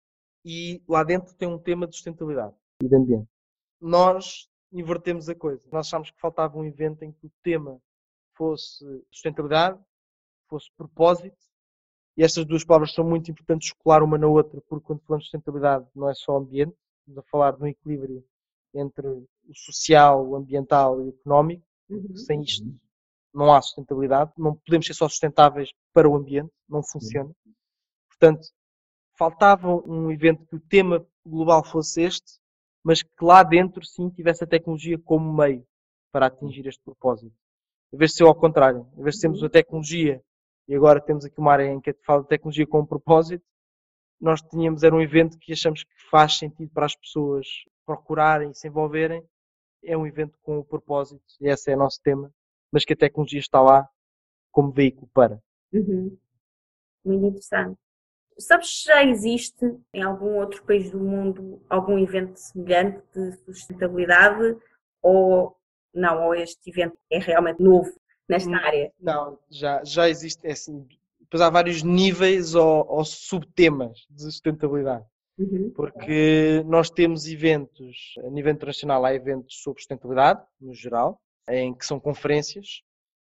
[0.45, 3.29] E lá dentro tem um tema de sustentabilidade e de ambiente.
[3.81, 5.63] Nós invertemos a coisa.
[5.71, 7.81] Nós achámos que faltava um evento em que o tema
[8.35, 9.81] fosse sustentabilidade,
[10.49, 11.37] fosse propósito,
[12.17, 15.31] e estas duas palavras são muito importantes escolar uma na outra, porque quando falamos de
[15.31, 18.25] sustentabilidade não é só ambiente, estamos a falar de um equilíbrio
[18.75, 21.65] entre o social, o ambiental e o económico.
[21.89, 22.17] Uhum.
[22.17, 22.67] Sem isto
[23.33, 27.31] não há sustentabilidade, não podemos ser só sustentáveis para o ambiente, não funciona.
[28.09, 28.49] Portanto,
[29.17, 32.41] faltava um evento que o tema global fosse este,
[32.83, 35.65] mas que lá dentro sim tivesse a tecnologia como meio
[36.11, 37.35] para atingir este propósito.
[37.93, 40.23] Em vez de ser ao contrário, em vez de termos a tecnologia
[40.69, 43.45] e agora temos aqui uma área em que fala de tecnologia com um propósito,
[44.21, 47.47] nós tínhamos, era um evento que achamos que faz sentido para as pessoas
[47.87, 49.25] procurarem e se envolverem.
[49.83, 52.31] É um evento com o propósito, e esse é o nosso tema,
[52.71, 53.89] mas que a tecnologia está lá
[54.51, 55.41] como veículo para.
[55.73, 56.19] Uhum.
[57.05, 57.79] Muito interessante.
[58.39, 59.65] Sabes se já existe
[59.95, 64.57] em algum outro país do mundo algum evento semelhante de sustentabilidade
[65.01, 65.57] ou
[65.95, 67.91] não, ou este evento é realmente novo
[68.29, 68.55] nesta Hum.
[68.55, 68.93] área?
[69.01, 70.87] Não, já, já existe, é assim,
[71.21, 75.05] depois há vários níveis ou, ou subtemas de sustentabilidade.
[75.39, 75.71] Uhum.
[75.75, 81.87] Porque nós temos eventos, a nível internacional há eventos sobre sustentabilidade, no geral, em que
[81.87, 82.83] são conferências.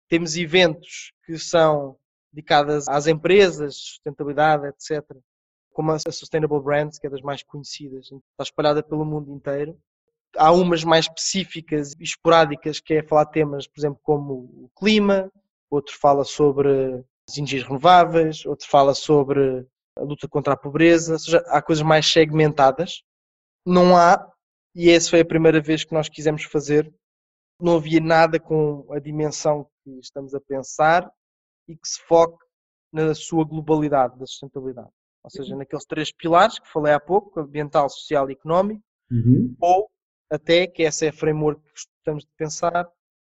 [0.08, 1.98] Temos eventos que são
[2.32, 5.04] dedicados às empresas, sustentabilidade, etc.
[5.72, 9.76] Como a Sustainable Brands, que é das mais conhecidas, está espalhada pelo mundo inteiro.
[10.38, 15.32] Há umas mais específicas e esporádicas, que é falar temas, por exemplo, como o clima,
[15.70, 19.66] outro fala sobre as energias renováveis, outro fala sobre
[19.98, 23.04] a luta contra a pobreza, ou seja, há coisas mais segmentadas.
[23.66, 24.28] Não há,
[24.76, 26.92] e essa foi a primeira vez que nós quisemos fazer,
[27.62, 31.10] não havia nada com a dimensão que estamos a pensar
[31.68, 32.44] e que se foque
[32.92, 34.90] na sua globalidade da sustentabilidade.
[35.24, 38.82] Ou seja, naqueles três pilares que falei há pouco, ambiental, social e económico,
[39.12, 39.56] Uhum.
[39.62, 39.90] ou
[40.34, 42.90] até, que essa é a framework que estamos de pensar,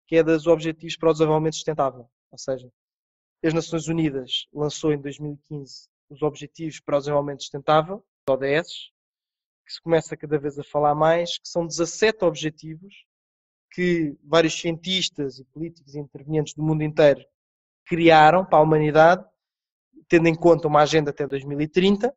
[0.05, 2.09] que é dos Objetivos para o Desenvolvimento Sustentável.
[2.29, 2.69] Ou seja,
[3.43, 8.91] as Nações Unidas lançou em 2015 os Objetivos para o Desenvolvimento Sustentável, os ODS,
[9.65, 13.05] que se começa cada vez a falar mais, que são 17 objetivos
[13.71, 17.23] que vários cientistas e políticos e intervenientes do mundo inteiro
[17.85, 19.23] criaram para a humanidade,
[20.09, 22.13] tendo em conta uma agenda até 2030,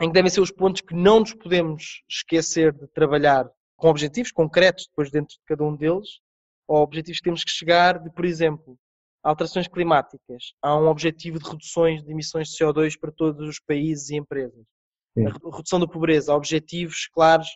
[0.00, 4.30] em que devem ser os pontos que não nos podemos esquecer de trabalhar com objetivos
[4.32, 6.20] concretos, depois dentro de cada um deles,
[6.68, 8.76] ou objetivos que temos que chegar de, por exemplo,
[9.22, 10.52] alterações climáticas.
[10.62, 14.64] Há um objetivo de reduções de emissões de CO2 para todos os países e empresas.
[15.16, 15.26] Sim.
[15.26, 17.48] A re- redução da pobreza, há objetivos claros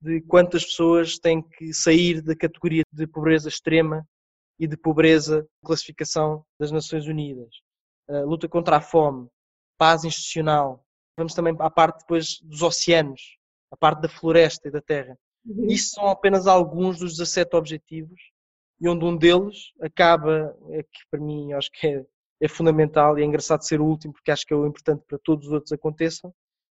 [0.00, 4.06] de quantas pessoas têm que sair da categoria de pobreza extrema
[4.58, 7.48] e de pobreza classificação das Nações Unidas.
[8.08, 9.28] A luta contra a fome,
[9.78, 10.84] paz institucional.
[11.16, 13.38] Vamos também à parte depois dos oceanos,
[13.72, 15.16] a parte da floresta e da terra.
[15.44, 15.66] Uhum.
[15.66, 18.20] Isto são apenas alguns dos 17 objetivos
[18.80, 22.04] e onde um deles acaba, é que para mim acho que é,
[22.40, 25.18] é fundamental e é engraçado ser o último porque acho que é o importante para
[25.18, 26.34] todos os outros aconteçam.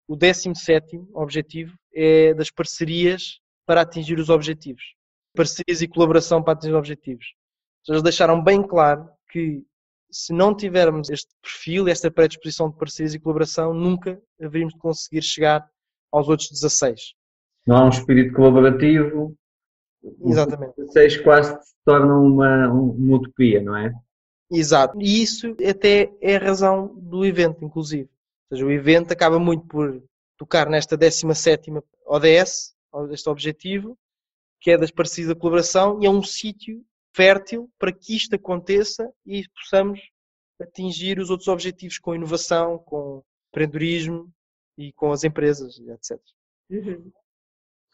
[0.07, 4.95] O 17 objetivo é das parcerias para atingir os objetivos.
[5.35, 7.35] Parcerias e colaboração para atingir os objetivos.
[7.89, 9.65] Eles deixaram bem claro que
[10.11, 15.23] se não tivermos este perfil, esta predisposição de parcerias e colaboração, nunca haveríamos de conseguir
[15.23, 15.69] chegar
[16.13, 17.15] aos outros 16.
[17.67, 19.35] Não há um espírito colaborativo.
[20.25, 20.73] Exatamente.
[20.81, 23.93] Os 16 quase se tornam uma, um- uma utopia, não é?
[24.51, 25.01] Exato.
[25.01, 28.09] E isso até é a razão do evento, inclusive.
[28.51, 30.03] Ou seja, o evento acaba muito por
[30.37, 32.75] tocar nesta 17ª ODS,
[33.11, 33.97] este objetivo,
[34.61, 36.85] que é das parcerias da colaboração, e é um sítio
[37.15, 40.01] fértil para que isto aconteça e possamos
[40.61, 44.31] atingir os outros objetivos com inovação, com empreendedorismo
[44.77, 46.21] e com as empresas, etc.
[46.71, 47.11] Uhum.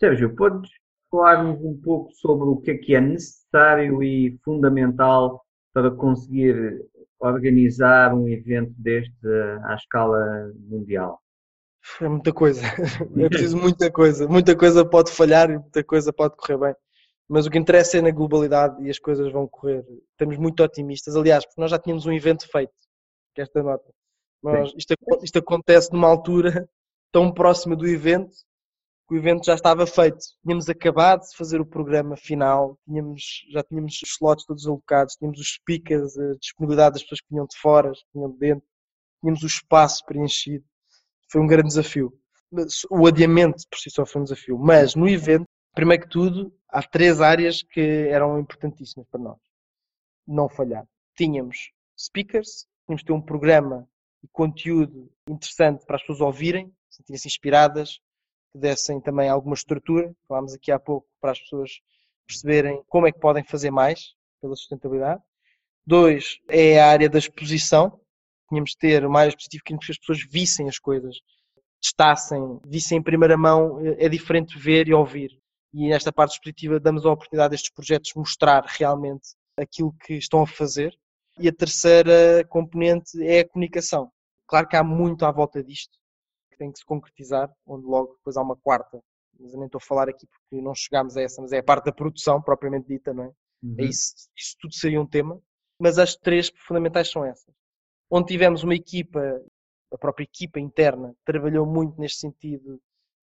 [0.01, 0.71] Sérgio, podes
[1.11, 5.45] falar-nos um pouco sobre o que é que é necessário e fundamental
[5.75, 6.81] para conseguir
[7.21, 9.29] organizar um evento deste
[9.65, 11.21] à escala mundial?
[12.01, 12.63] É muita coisa.
[13.19, 14.27] É preciso muita coisa.
[14.27, 16.75] Muita coisa pode falhar e muita coisa pode correr bem.
[17.29, 19.85] Mas o que interessa é na globalidade e as coisas vão correr.
[20.13, 21.15] Estamos muito otimistas.
[21.15, 22.73] Aliás, porque nós já tínhamos um evento feito.
[23.35, 23.85] Que é esta nota.
[24.43, 26.67] Nós, isto, isto acontece numa altura
[27.13, 28.33] tão próxima do evento
[29.11, 30.19] o evento já estava feito.
[30.43, 35.41] Tínhamos acabado de fazer o programa final, tínhamos, já tínhamos os slots todos alocados, tínhamos
[35.41, 38.69] os speakers, a disponibilidade das pessoas que vinham de fora, que vinham de dentro,
[39.21, 40.65] tínhamos o espaço preenchido.
[41.29, 42.13] Foi um grande desafio.
[42.89, 44.57] O adiamento por si só foi um desafio.
[44.57, 45.45] Mas no evento,
[45.75, 49.39] primeiro que tudo, há três áreas que eram importantíssimas para nós.
[50.27, 50.87] Não falhar.
[51.17, 53.89] Tínhamos speakers, tínhamos de ter um programa
[54.23, 58.01] e conteúdo interessante para as pessoas ouvirem, sentirem-se inspiradas,
[58.53, 61.71] que dessem também alguma estrutura, falámos aqui há pouco, para as pessoas
[62.27, 65.21] perceberem como é que podem fazer mais pela sustentabilidade.
[65.87, 68.01] Dois, é a área da exposição.
[68.49, 71.17] Tínhamos de ter uma área em que as pessoas vissem as coisas,
[71.81, 73.81] testassem, vissem em primeira mão.
[73.99, 75.31] É diferente ver e ouvir.
[75.73, 80.47] E nesta parte expositiva damos a oportunidade destes projetos mostrar realmente aquilo que estão a
[80.47, 80.97] fazer.
[81.39, 84.11] E a terceira componente é a comunicação.
[84.47, 85.97] Claro que há muito à volta disto,
[86.61, 89.03] tem que se concretizar, onde logo depois há uma quarta,
[89.39, 91.63] mas eu nem estou a falar aqui porque não chegámos a essa, mas é a
[91.63, 93.33] parte da produção propriamente dita, não é?
[93.63, 93.77] Uhum.
[93.79, 95.41] é isso, isso tudo seria um tema,
[95.79, 97.55] mas as três fundamentais são essas.
[98.11, 99.21] Onde tivemos uma equipa,
[99.91, 102.79] a própria equipa interna, trabalhou muito neste sentido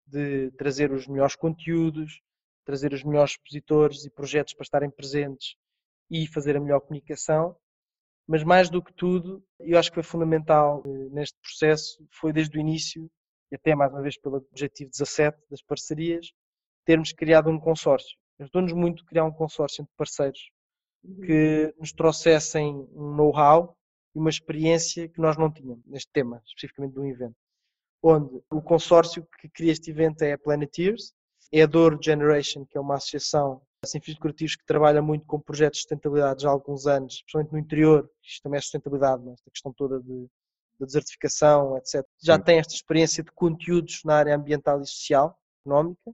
[0.08, 2.22] de trazer os melhores conteúdos,
[2.64, 5.56] trazer os melhores expositores e projetos para estarem presentes
[6.10, 7.58] e fazer a melhor comunicação.
[8.26, 12.58] Mas mais do que tudo, eu acho que foi fundamental eh, neste processo, foi desde
[12.58, 13.10] o início
[13.52, 16.32] e até mais uma vez pelo objetivo 17 das parcerias,
[16.86, 18.18] termos criado um consórcio.
[18.40, 20.40] Ajudou-nos muito criar um consórcio entre parceiros
[21.26, 23.78] que nos trouxessem um know-how
[24.16, 27.36] e uma experiência que nós não tínhamos neste tema, especificamente de um evento.
[28.02, 31.14] Onde o consórcio que cria este evento é a Planeteers,
[31.52, 35.40] é a Douro Generation, que é uma associação sem fins lucrativos que trabalha muito com
[35.40, 39.34] projetos de sustentabilidade já há alguns anos, especialmente no interior, isto também é sustentabilidade, é?
[39.34, 40.28] esta questão toda de
[40.80, 42.06] da desertificação, etc.
[42.22, 46.12] Já tem esta experiência de conteúdos na área ambiental e social, económica.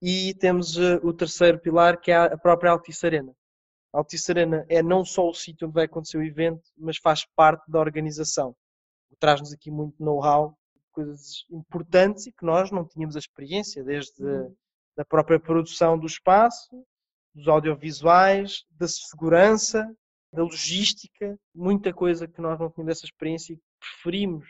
[0.00, 3.32] E temos uh, o terceiro pilar, que é a própria Altice Arena.
[3.92, 7.26] A Altice Arena é não só o sítio onde vai acontecer o evento, mas faz
[7.34, 8.54] parte da organização.
[9.18, 10.56] Traz-nos aqui muito know-how,
[10.92, 14.54] coisas importantes e que nós não tínhamos a experiência, desde uhum.
[14.96, 16.84] a própria produção do espaço,
[17.34, 19.84] dos audiovisuais, da segurança,
[20.32, 24.46] da logística, muita coisa que nós não tínhamos essa experiência e preferimos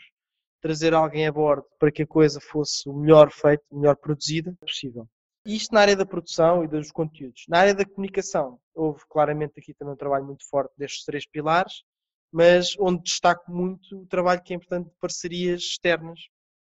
[0.61, 4.55] trazer alguém a bordo para que a coisa fosse o melhor feito, o melhor produzida
[4.61, 5.09] possível.
[5.45, 7.45] Isto na área da produção e dos conteúdos.
[7.49, 11.83] Na área da comunicação, houve claramente aqui também um trabalho muito forte destes três pilares,
[12.31, 16.21] mas onde destaco muito o trabalho que é importante de parcerias externas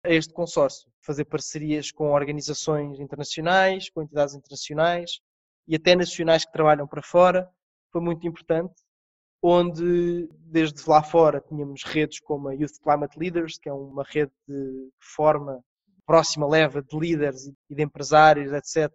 [0.05, 0.91] a este consórcio.
[1.03, 5.19] Fazer parcerias com organizações internacionais, com entidades internacionais
[5.67, 7.49] e até nacionais que trabalham para fora,
[7.91, 8.75] foi muito importante
[9.43, 14.33] onde desde lá fora tínhamos redes como a Youth Climate Leaders, que é uma rede
[14.47, 15.63] que forma
[16.07, 18.91] próxima leva de líderes e de empresários, etc.,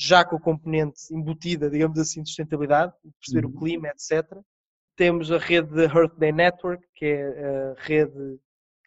[0.00, 3.52] já com a componente embutida, digamos assim, de sustentabilidade, de perceber uhum.
[3.52, 4.38] o clima, etc.
[4.96, 8.38] Temos a rede da Earth Day Network, que é a rede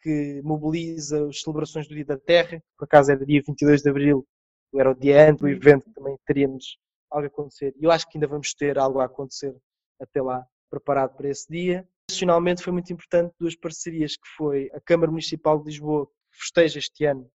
[0.02, 4.26] que mobiliza as celebrações do Dia da Terra, por acaso era dia 22 de Abril,
[4.74, 5.52] era o dia antes do uhum.
[5.52, 6.78] evento, também teríamos
[7.10, 7.74] algo a acontecer.
[7.78, 9.54] E eu acho que ainda vamos ter algo a acontecer
[10.00, 11.86] até lá preparado para esse dia.
[12.08, 16.78] Adicionalmente foi muito importante duas parcerias que foi a Câmara Municipal de Lisboa, que festeja
[16.78, 17.30] este ano,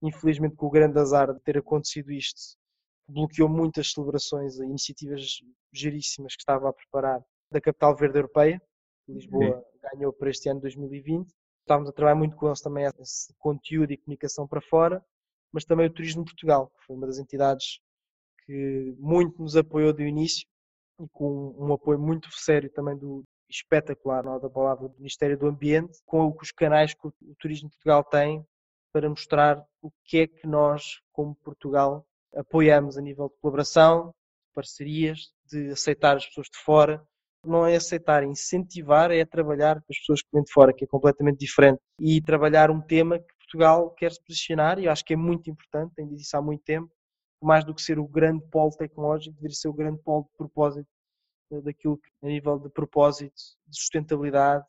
[0.00, 2.56] infelizmente com o grande azar de ter acontecido isto,
[3.08, 5.40] bloqueou muitas celebrações e iniciativas
[5.72, 7.20] giríssimas que estava a preparar
[7.50, 8.62] da Capital Verde Europeia,
[9.04, 9.78] que Lisboa Sim.
[9.92, 11.28] ganhou para este ano 2020.
[11.62, 15.04] Estávamos a trabalhar muito com eles também esse conteúdo e comunicação para fora,
[15.52, 17.80] mas também o Turismo Portugal, que foi uma das entidades
[18.46, 20.46] que muito nos apoiou do início
[21.00, 25.38] e com um apoio muito sério também do espetacular, não é da palavra, do Ministério
[25.38, 28.44] do Ambiente, com os canais que o Turismo de Portugal tem
[28.92, 34.54] para mostrar o que é que nós, como Portugal, apoiamos a nível de colaboração, de
[34.54, 37.02] parcerias, de aceitar as pessoas de fora.
[37.44, 40.84] Não é aceitar, é incentivar, é trabalhar com as pessoas que vêm de fora, que
[40.84, 41.80] é completamente diferente.
[42.00, 45.48] E trabalhar um tema que Portugal quer se posicionar, e eu acho que é muito
[45.48, 46.90] importante, tem dito isso há muito tempo,
[47.40, 50.88] mais do que ser o grande polo tecnológico, deveria ser o grande polo de propósito
[51.52, 53.34] eh, daquilo que, a nível de propósito,
[53.66, 54.64] de sustentabilidade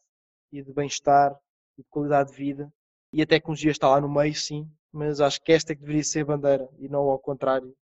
[0.51, 1.37] e de bem-estar
[1.77, 2.71] e de qualidade de vida.
[3.11, 6.03] E a tecnologia está lá no meio, sim, mas acho que esta é que deveria
[6.03, 7.75] ser a bandeira e não ao contrário.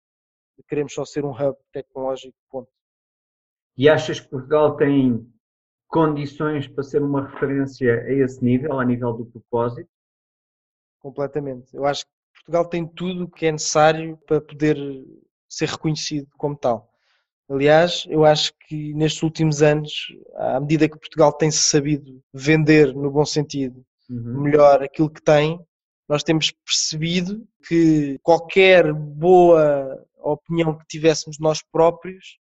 [0.67, 2.69] Queremos só ser um hub tecnológico, ponto.
[3.77, 5.31] E achas que Portugal tem
[5.87, 9.89] condições para ser uma referência a esse nível, a nível do propósito?
[10.99, 11.75] Completamente.
[11.75, 14.77] Eu acho que Portugal tem tudo o que é necessário para poder
[15.49, 16.89] ser reconhecido como tal.
[17.49, 19.91] Aliás, eu acho que nestes últimos anos,
[20.35, 24.41] à medida que Portugal tem-se sabido vender, no bom sentido, uhum.
[24.41, 25.59] melhor aquilo que tem,
[26.09, 32.37] nós temos percebido que qualquer boa opinião que tivéssemos nós próprios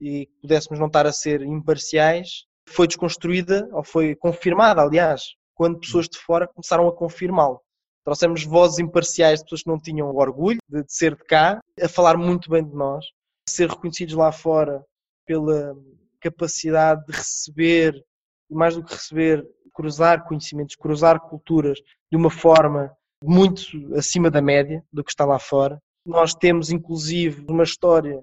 [0.00, 5.78] e que pudéssemos não estar a ser imparciais foi desconstruída ou foi confirmada, aliás, quando
[5.78, 7.60] pessoas de fora começaram a confirmá-lo.
[8.04, 11.60] Trouxemos vozes imparciais de pessoas que não tinham o orgulho de, de ser de cá,
[11.80, 13.04] a falar muito bem de nós,
[13.48, 14.84] a ser reconhecidos lá fora
[15.26, 15.74] pela
[16.20, 18.04] capacidade de receber,
[18.50, 21.78] e mais do que receber, cruzar conhecimentos, cruzar culturas
[22.10, 23.62] de uma forma muito
[23.96, 25.80] acima da média do que está lá fora.
[26.06, 28.22] Nós temos, inclusive, uma história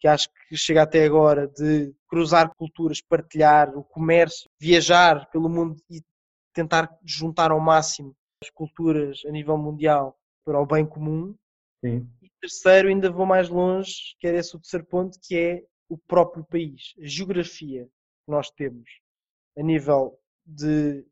[0.00, 5.76] que acho que chega até agora de cruzar culturas, partilhar o comércio, viajar pelo mundo
[5.90, 6.00] e
[6.54, 8.14] tentar juntar ao máximo
[8.54, 11.34] culturas a nível mundial para o bem comum.
[11.84, 12.08] Sim.
[12.22, 15.98] E terceiro, ainda vou mais longe, que é esse o terceiro ponto, que é o
[15.98, 18.88] próprio país, a geografia que nós temos
[19.56, 21.04] a nível de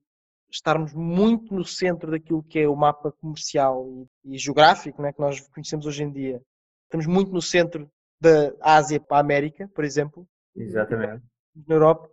[0.50, 3.86] estarmos muito no centro daquilo que é o mapa comercial
[4.24, 6.40] e, e geográfico né, que nós conhecemos hoje em dia.
[6.84, 10.26] Estamos muito no centro da Ásia para a América, por exemplo.
[10.54, 11.24] Exatamente.
[11.66, 12.08] Na Europa.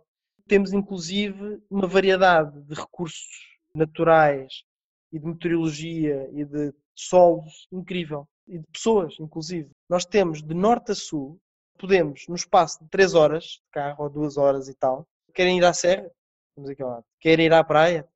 [0.46, 3.28] Temos inclusive uma variedade de recursos
[3.74, 4.64] naturais
[5.14, 8.28] e de meteorologia e de solos incrível.
[8.46, 9.70] E de pessoas, inclusive.
[9.88, 11.38] Nós temos de norte a sul,
[11.78, 15.64] podemos, no espaço de 3 horas de carro ou 2 horas e tal, querem ir
[15.64, 16.10] à serra,
[16.50, 17.04] estamos aqui ao lado.
[17.20, 18.06] Querem ir à praia,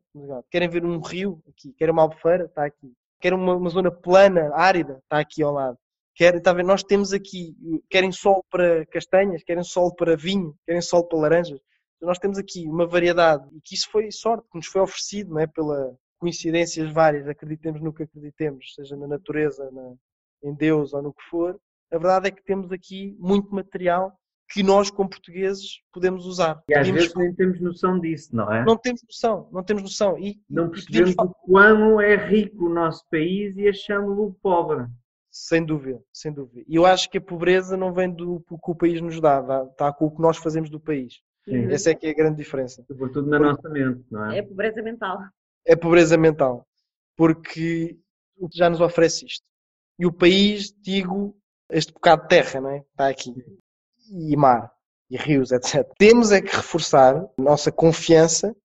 [0.51, 2.93] Querem ver um rio aqui, querem uma albufeira, está aqui.
[3.21, 5.79] Querem uma, uma, zona plana, árida, está aqui ao lado.
[6.15, 7.55] Querem, está a ver, nós temos aqui,
[7.89, 11.61] querem sol para castanhas, querem sol para vinho, querem sol para laranjas.
[12.01, 15.41] Nós temos aqui uma variedade e que isso foi sorte que nos foi oferecido, não
[15.41, 15.47] é?
[15.47, 19.95] Pela coincidências várias, acreditemos no que acreditemos, seja na natureza, na,
[20.43, 21.59] em Deus ou no que for.
[21.91, 24.13] A verdade é que temos aqui muito material
[24.51, 26.63] que nós, como portugueses, podemos usar.
[26.69, 27.01] E às podemos...
[27.03, 28.65] vezes nem temos noção disso, não é?
[28.65, 30.19] Não temos noção, não temos noção.
[30.19, 34.87] E, não percebemos o quão é rico o nosso país e achamos-o pobre.
[35.31, 36.65] Sem dúvida, sem dúvida.
[36.67, 39.93] E eu acho que a pobreza não vem do que o país nos dá, está
[39.93, 41.21] com o que nós fazemos do país.
[41.45, 41.71] Sim.
[41.71, 42.83] Essa é que é a grande diferença.
[42.87, 43.53] Sobretudo na Porque...
[43.53, 44.39] nossa mente, não é?
[44.39, 45.19] É pobreza mental.
[45.69, 46.67] É pobreza mental.
[47.17, 47.99] Porque
[48.39, 49.45] o que já nos oferece isto.
[49.99, 51.37] E o país, digo,
[51.71, 52.79] este bocado de terra, não é?
[52.79, 53.35] Está aqui
[54.11, 54.73] e mar
[55.11, 55.87] e rios, etc.
[55.99, 58.57] Temos é que reforçar a nossa confiança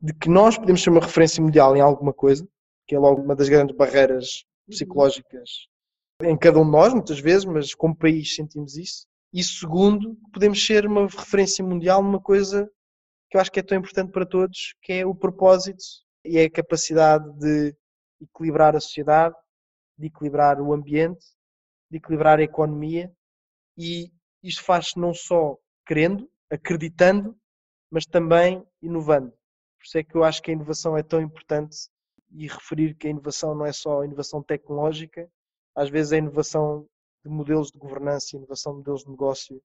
[0.00, 2.46] de que nós podemos ser uma referência mundial em alguma coisa,
[2.86, 5.68] que é logo uma das grandes barreiras psicológicas
[6.22, 9.06] em cada um de nós, muitas vezes, mas como país sentimos isso.
[9.32, 12.70] E segundo, podemos ser uma referência mundial numa coisa
[13.30, 15.82] que eu acho que é tão importante para todos, que é o propósito
[16.24, 17.76] e é a capacidade de
[18.20, 19.34] equilibrar a sociedade,
[19.98, 21.24] de equilibrar o ambiente,
[21.90, 23.12] de equilibrar a economia
[23.76, 24.12] e
[24.42, 27.36] isto faz-se não só querendo, acreditando,
[27.90, 29.30] mas também inovando.
[29.30, 31.88] Por isso é que eu acho que a inovação é tão importante
[32.30, 35.30] e referir que a inovação não é só a inovação tecnológica,
[35.74, 36.86] às vezes a inovação
[37.24, 39.62] de modelos de governança, inovação de modelos de negócio,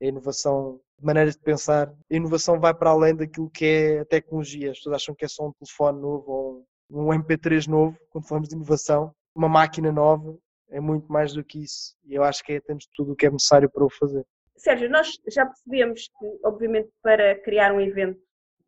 [0.00, 1.88] a inovação de maneira de pensar.
[1.88, 4.70] A inovação vai para além daquilo que é a tecnologia.
[4.70, 8.48] As pessoas acham que é só um telefone novo ou um MP3 novo, quando falamos
[8.48, 10.36] de inovação, uma máquina nova
[10.70, 11.96] é muito mais do que isso.
[12.04, 14.24] E eu acho que é, temos tudo o que é necessário para o fazer.
[14.56, 18.20] Sérgio, nós já percebemos que, obviamente, para criar um evento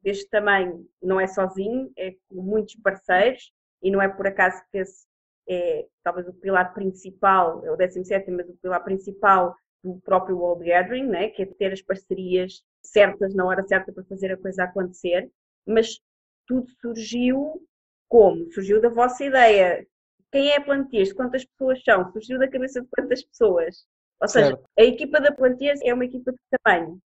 [0.03, 3.53] deste tamanho não é sozinho, é com muitos parceiros
[3.83, 5.07] e não é por acaso que esse
[5.49, 10.65] é talvez o pilar principal, é o 17, mas o pilar principal do próprio World
[10.65, 11.29] Gathering, né?
[11.29, 15.31] que é ter as parcerias certas na hora certa para fazer a coisa acontecer.
[15.67, 16.01] Mas
[16.47, 17.63] tudo surgiu
[18.09, 18.51] como?
[18.53, 19.87] Surgiu da vossa ideia
[20.33, 23.85] quem é a Plantiers, quantas pessoas são, surgiu da cabeça de quantas pessoas.
[24.21, 24.65] Ou seja, certo.
[24.79, 26.99] a equipa da Plantiers é uma equipa de tamanho.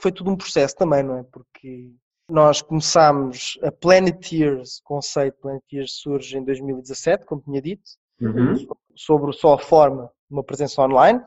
[0.00, 1.24] Foi tudo um processo também, não é?
[1.24, 1.92] Porque
[2.30, 7.82] nós começámos a Planeteers, o conceito Planeteers surge em 2017, como tinha dito,
[8.20, 8.54] uhum.
[8.94, 11.20] sobre só a forma de uma presença online,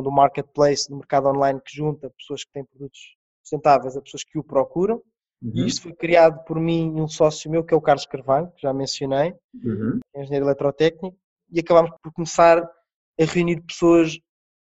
[0.00, 4.38] do marketplace, do mercado online que junta pessoas que têm produtos sustentáveis a pessoas que
[4.38, 5.02] o procuram.
[5.42, 5.52] Uhum.
[5.54, 8.50] E isto foi criado por mim e um sócio meu, que é o Carlos Carvalho,
[8.52, 9.98] que já mencionei, uhum.
[10.16, 11.16] engenheiro eletrotécnico,
[11.50, 14.18] e acabámos por começar a reunir pessoas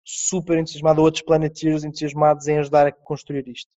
[0.03, 3.69] super entusiasmadas, outros planeteers entusiasmados em ajudar a construir isto.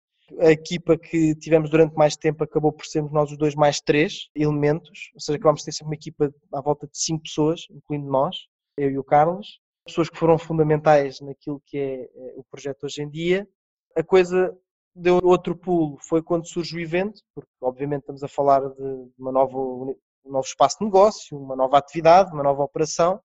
[0.40, 4.30] A equipa que tivemos durante mais tempo acabou por sermos nós os dois mais três
[4.34, 8.08] elementos, ou seja, acabámos de ter sempre uma equipa à volta de cinco pessoas, incluindo
[8.08, 8.36] nós,
[8.78, 13.02] eu e o Carlos, pessoas que foram fundamentais naquilo que é eh, o projeto hoje
[13.02, 13.48] em dia.
[13.96, 14.56] A coisa
[14.94, 19.32] deu outro pulo foi quando surge o evento, porque obviamente estamos a falar de uma
[19.32, 23.20] nova, um novo espaço de negócio, uma nova atividade, uma nova operação,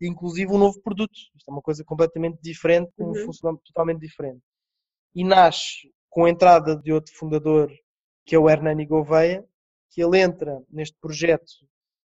[0.00, 1.12] e inclusive um novo produto.
[1.36, 3.24] Isto é uma coisa completamente diferente, com um uhum.
[3.26, 4.42] funcionamento totalmente diferente.
[5.14, 7.70] E nasce com a entrada de outro fundador,
[8.26, 9.46] que é o Hernani Gouveia,
[9.90, 11.52] que ele entra neste projeto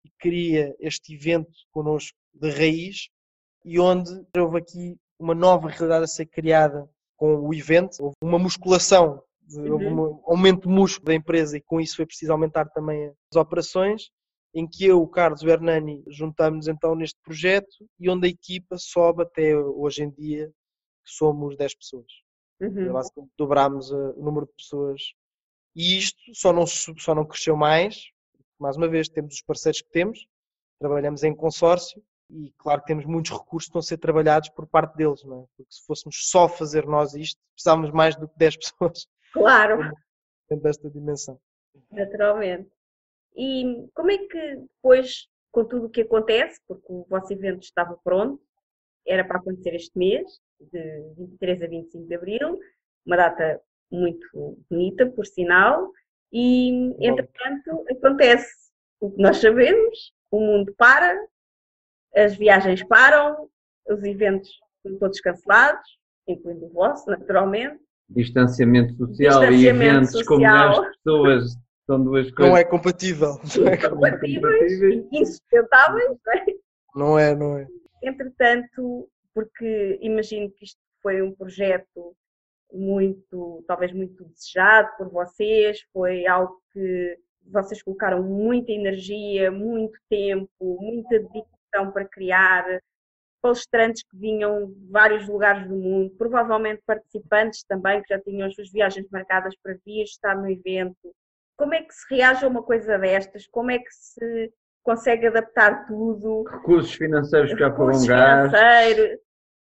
[0.03, 3.10] e cria este evento connosco de raiz
[3.65, 6.87] e onde houve aqui uma nova realidade a ser criada
[7.17, 9.23] com o evento, houve uma musculação,
[9.57, 10.11] houve Uhum.
[10.11, 14.11] um aumento de músculo da empresa e com isso foi preciso aumentar também as operações,
[14.53, 18.29] em que eu, o Carlos e o Hernani juntamos então neste projeto e onde a
[18.29, 22.05] equipa sobe até hoje em dia, que somos 10 pessoas.
[22.61, 22.93] Uhum.
[22.93, 25.01] Basicamente dobrámos uh, o número de pessoas
[25.75, 28.09] e isto só não, só não cresceu mais.
[28.59, 30.25] Mais uma vez, temos os parceiros que temos,
[30.79, 34.68] trabalhamos em consórcio e, claro, que temos muitos recursos que estão a ser trabalhados por
[34.68, 35.45] parte deles, não é?
[35.56, 39.91] Porque se fôssemos só fazer nós isto, precisávamos mais do que 10 pessoas Claro,
[40.49, 41.39] dentro desta dimensão.
[41.91, 42.69] naturalmente.
[43.35, 47.97] E como é que depois, com tudo o que acontece, porque o vosso evento estava
[48.03, 48.41] pronto,
[49.06, 52.60] era para acontecer este mês, de 23 a 25 de Abril,
[53.06, 53.61] uma data
[53.91, 54.26] muito
[54.69, 55.91] bonita, por sinal,
[56.31, 56.69] e
[57.06, 61.15] entretanto acontece o que nós sabemos, o mundo para,
[62.15, 63.49] as viagens param,
[63.89, 64.49] os eventos
[64.81, 65.87] são todos cancelados,
[66.27, 67.79] incluindo o vosso, naturalmente.
[68.09, 70.37] Distanciamento social e Distanciamento eventos com social.
[70.37, 73.39] milhares de pessoas são duas coisas Não é compatível.
[73.57, 76.45] Não é, Incompatíveis, insustentáveis, não é?
[76.95, 77.35] não é.
[77.35, 77.67] Não é.
[78.03, 82.15] Entretanto, porque imagino que isto foi um projeto
[82.71, 87.17] muito, talvez muito desejado por vocês, foi algo que
[87.47, 90.49] vocês colocaram muita energia, muito tempo,
[90.81, 91.55] muita dedicação
[91.91, 92.65] para criar,
[93.41, 98.56] palestrantes que vinham de vários lugares do mundo, provavelmente participantes também que já tinham as
[98.56, 101.14] suas viagens marcadas para vir estar no evento.
[101.57, 103.47] Como é que se reage a uma coisa destas?
[103.47, 104.52] Como é que se
[104.84, 106.43] consegue adaptar tudo?
[106.49, 108.60] recursos financeiros que já foram recursos gastos.
[108.60, 109.19] financeiros.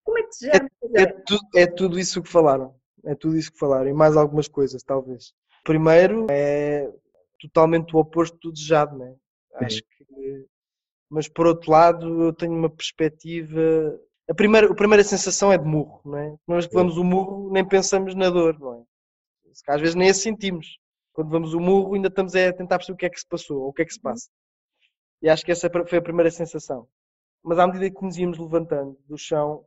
[0.04, 0.66] Como é que se gera
[0.96, 1.24] É, destas?
[1.26, 2.76] tu- é tudo isso que falaram.
[3.06, 3.88] É tudo isso que falaram.
[3.90, 5.34] E mais algumas coisas, talvez.
[5.64, 6.92] Primeiro, é
[7.40, 9.16] totalmente o oposto do desejado, né?
[9.56, 10.01] Acho que.
[11.12, 13.60] Mas por outro lado, eu tenho uma perspectiva.
[14.30, 16.36] A primeira, a primeira sensação é de murro, não é?
[16.48, 18.84] Vez que vamos o murro, nem pensamos na dor, não é?
[19.68, 20.80] Às vezes nem a sentimos.
[21.12, 23.64] Quando vamos o murro, ainda estamos a tentar perceber o que é que se passou
[23.64, 24.30] ou o que é que se passa.
[25.22, 26.88] E acho que essa foi a primeira sensação.
[27.44, 29.66] Mas à medida que nos íamos levantando do chão,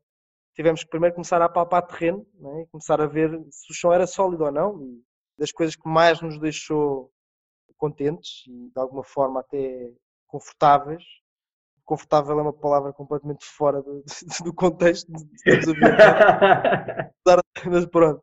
[0.55, 2.27] tivemos que primeiro começar a palpar terreno,
[2.63, 4.83] e começar a ver se o chão era sólido ou não.
[4.83, 5.05] E
[5.37, 7.13] das coisas que mais nos deixou
[7.77, 9.93] contentes e de alguma forma até
[10.27, 11.05] confortáveis.
[11.85, 14.03] Confortável é uma palavra completamente fora do,
[14.45, 15.11] do contexto
[17.67, 18.23] mas pronto.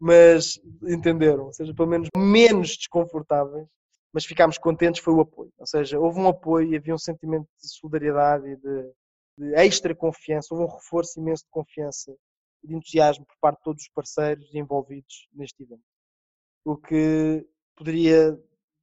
[0.00, 3.66] Mas entenderam, ou seja, pelo menos menos desconfortáveis,
[4.12, 5.52] mas ficámos contentes foi o apoio.
[5.58, 8.92] Ou seja, houve um apoio e havia um sentimento de solidariedade e de,
[9.38, 12.14] de extra confiança, houve um reforço imenso de confiança
[12.62, 15.82] e de entusiasmo por parte de todos os parceiros envolvidos neste evento.
[16.64, 18.38] O que poderia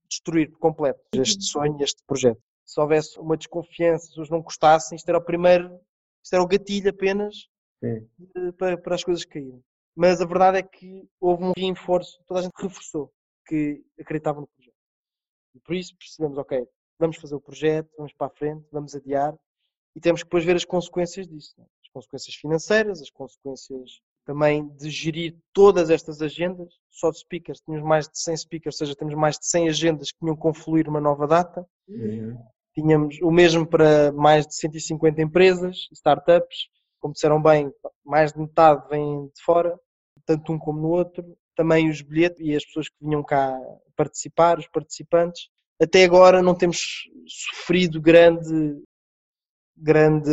[0.10, 2.42] destruir por completo este sonho e este projeto.
[2.72, 5.80] Se houvesse uma desconfiança, se pessoas não gostassem, isto era o primeiro,
[6.24, 7.36] isto era o gatilho apenas
[8.18, 9.62] de- para, para as coisas caírem.
[9.96, 13.12] Mas a verdade é que houve um reforço, toda a gente reforçou
[13.46, 14.76] que acreditava no projeto.
[15.56, 16.66] E por isso percebemos, ok,
[16.98, 19.36] vamos fazer o projeto, vamos para a frente, vamos adiar
[19.96, 21.54] e temos que depois ver as consequências disso.
[21.58, 21.66] né?
[21.84, 26.74] As consequências financeiras, as consequências também de gerir todas estas agendas.
[26.90, 30.12] Só de speakers, tínhamos mais de 100 speakers, ou seja, temos mais de 100 agendas
[30.12, 31.68] que tinham confluir uma nova data.
[31.90, 32.38] Uhum.
[32.74, 36.70] Tínhamos o mesmo para mais de 150 empresas, startups.
[37.00, 37.72] Como disseram bem,
[38.06, 39.78] mais de metade vêm de fora,
[40.26, 41.38] tanto um como no outro.
[41.56, 43.60] Também os bilhetes e as pessoas que vinham cá
[43.96, 45.50] participar, os participantes.
[45.82, 48.82] Até agora não temos sofrido grande,
[49.76, 50.32] grande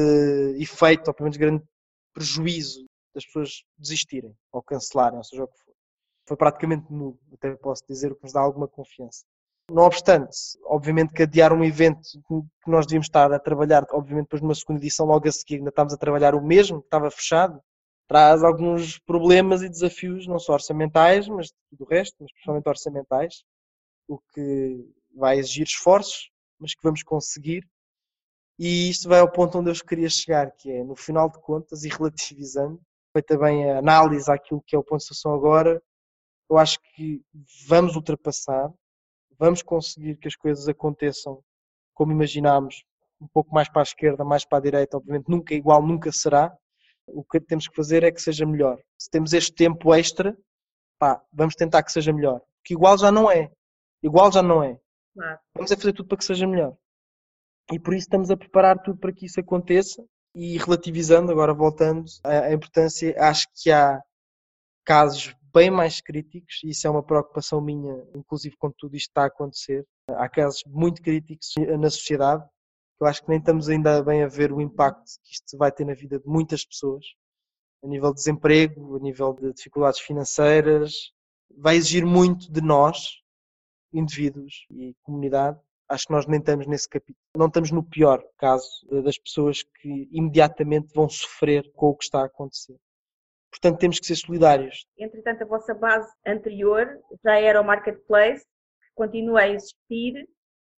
[0.62, 1.64] efeito, ou pelo menos grande
[2.12, 2.84] prejuízo
[3.14, 5.74] das pessoas desistirem ou cancelarem, ou seja o que for.
[6.26, 9.24] Foi praticamente nulo, até posso dizer, o que nos dá alguma confiança.
[9.70, 10.34] Não obstante,
[10.64, 14.80] obviamente que adiar um evento que nós devíamos estar a trabalhar, obviamente depois numa segunda
[14.80, 17.62] edição logo a seguir ainda estávamos a trabalhar o mesmo, que estava fechado,
[18.08, 22.66] traz alguns problemas e desafios, não só orçamentais, mas de tudo o resto, mas principalmente
[22.66, 23.44] orçamentais,
[24.08, 27.68] o que vai exigir esforços, mas que vamos conseguir.
[28.58, 31.84] E isto vai ao ponto onde eu queria chegar, que é, no final de contas,
[31.84, 32.80] e relativizando,
[33.12, 35.82] feita bem a análise àquilo que é o ponto de situação agora,
[36.50, 37.22] eu acho que
[37.66, 38.72] vamos ultrapassar,
[39.38, 41.42] vamos conseguir que as coisas aconteçam
[41.94, 42.84] como imaginámos,
[43.20, 46.56] um pouco mais para a esquerda, mais para a direita, obviamente nunca igual, nunca será.
[47.06, 48.78] O que temos que fazer é que seja melhor.
[48.98, 50.36] Se temos este tempo extra,
[50.98, 52.40] pá, vamos tentar que seja melhor.
[52.62, 53.50] Que igual já não é.
[54.02, 54.78] Igual já não é.
[55.14, 55.38] Claro.
[55.54, 56.76] Vamos é fazer tudo para que seja melhor.
[57.72, 60.04] E por isso estamos a preparar tudo para que isso aconteça.
[60.34, 64.00] E relativizando, agora voltando à à importância, acho que há
[64.84, 69.22] casos bem mais críticos, e isso é uma preocupação minha, inclusive quando tudo isto está
[69.22, 69.86] a acontecer.
[70.10, 72.44] Há casos muito críticos na sociedade,
[73.00, 75.84] Eu acho que nem estamos ainda bem a ver o impacto que isto vai ter
[75.84, 77.04] na vida de muitas pessoas,
[77.82, 81.12] a nível de desemprego, a nível de dificuldades financeiras.
[81.56, 83.22] Vai exigir muito de nós,
[83.92, 85.58] indivíduos e comunidade.
[85.88, 87.16] Acho que nós nem estamos nesse capítulo.
[87.36, 88.68] Não estamos no pior caso
[89.04, 92.76] das pessoas que imediatamente vão sofrer com o que está a acontecer.
[93.50, 94.86] Portanto, temos que ser solidários.
[94.98, 100.28] Entretanto, a vossa base anterior já era o marketplace, que continua a existir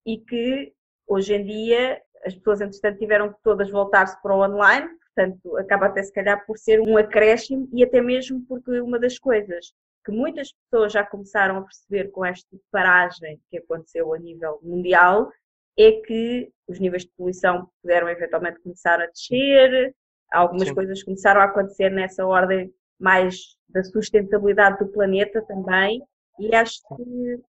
[0.07, 0.73] e que
[1.07, 5.87] hoje em dia as pessoas, entretanto, tiveram que todas voltar-se para o online, portanto, acaba
[5.87, 9.73] até se calhar por ser um acréscimo e até mesmo porque uma das coisas
[10.05, 15.31] que muitas pessoas já começaram a perceber com esta paragem que aconteceu a nível mundial
[15.79, 19.95] é que os níveis de poluição puderam eventualmente começar a descer,
[20.31, 20.75] algumas Sim.
[20.75, 26.03] coisas começaram a acontecer nessa ordem mais da sustentabilidade do planeta também,
[26.39, 27.41] e acho que,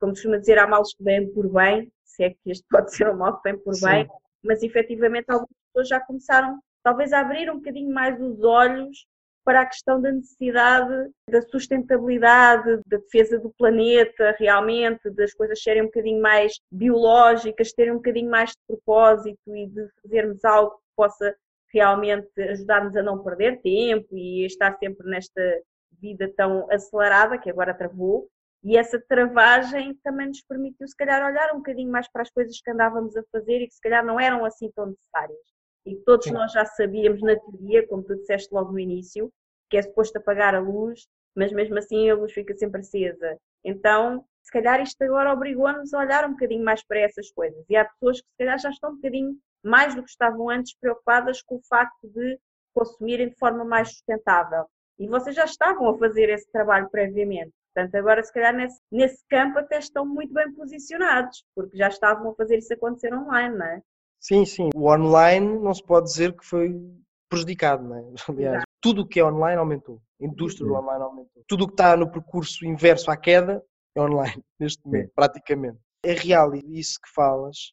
[0.00, 2.94] como se costuma dizer, há males que vêm por bem, se é que este pode
[2.94, 3.86] ser um mal que vem por Sim.
[3.86, 4.08] bem,
[4.42, 9.06] mas efetivamente algumas pessoas já começaram talvez a abrir um bocadinho mais os olhos
[9.44, 15.82] para a questão da necessidade da sustentabilidade, da defesa do planeta, realmente, das coisas serem
[15.82, 20.82] um bocadinho mais biológicas, terem um bocadinho mais de propósito e de fazermos algo que
[20.94, 21.34] possa
[21.72, 25.42] realmente ajudar-nos a não perder tempo e estar sempre nesta
[26.00, 28.28] vida tão acelerada que agora travou.
[28.62, 32.60] E essa travagem também nos permitiu, se calhar, olhar um bocadinho mais para as coisas
[32.60, 35.38] que andávamos a fazer e que, se calhar, não eram assim tão necessárias.
[35.86, 36.32] E que todos Sim.
[36.32, 39.32] nós já sabíamos na teoria, como tu disseste logo no início,
[39.70, 43.38] que é suposto apagar a luz, mas mesmo assim a luz fica sempre acesa.
[43.64, 47.64] Então, se calhar isto agora obrigou-nos a olhar um bocadinho mais para essas coisas.
[47.68, 50.74] E há pessoas que se calhar já estão um bocadinho mais do que estavam antes
[50.78, 52.38] preocupadas com o facto de
[52.74, 54.66] consumirem de forma mais sustentável.
[54.98, 57.52] E vocês já estavam a fazer esse trabalho previamente.
[57.74, 62.32] Portanto, agora, se calhar, nesse, nesse campo até estão muito bem posicionados, porque já estavam
[62.32, 63.82] a fazer isso acontecer online, não é?
[64.20, 64.70] Sim, sim.
[64.74, 66.74] O online não se pode dizer que foi
[67.28, 68.00] prejudicado, não é?
[68.28, 68.66] Aliás, Exato.
[68.80, 70.00] tudo o que é online aumentou.
[70.20, 71.44] A indústria do online aumentou.
[71.46, 73.62] Tudo o que está no percurso inverso à queda
[73.94, 75.78] é online, neste momento, praticamente.
[76.04, 77.72] É real isso que falas,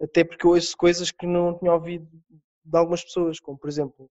[0.00, 2.08] até porque eu ouço coisas que não tinha ouvido
[2.64, 4.08] de algumas pessoas, como por exemplo,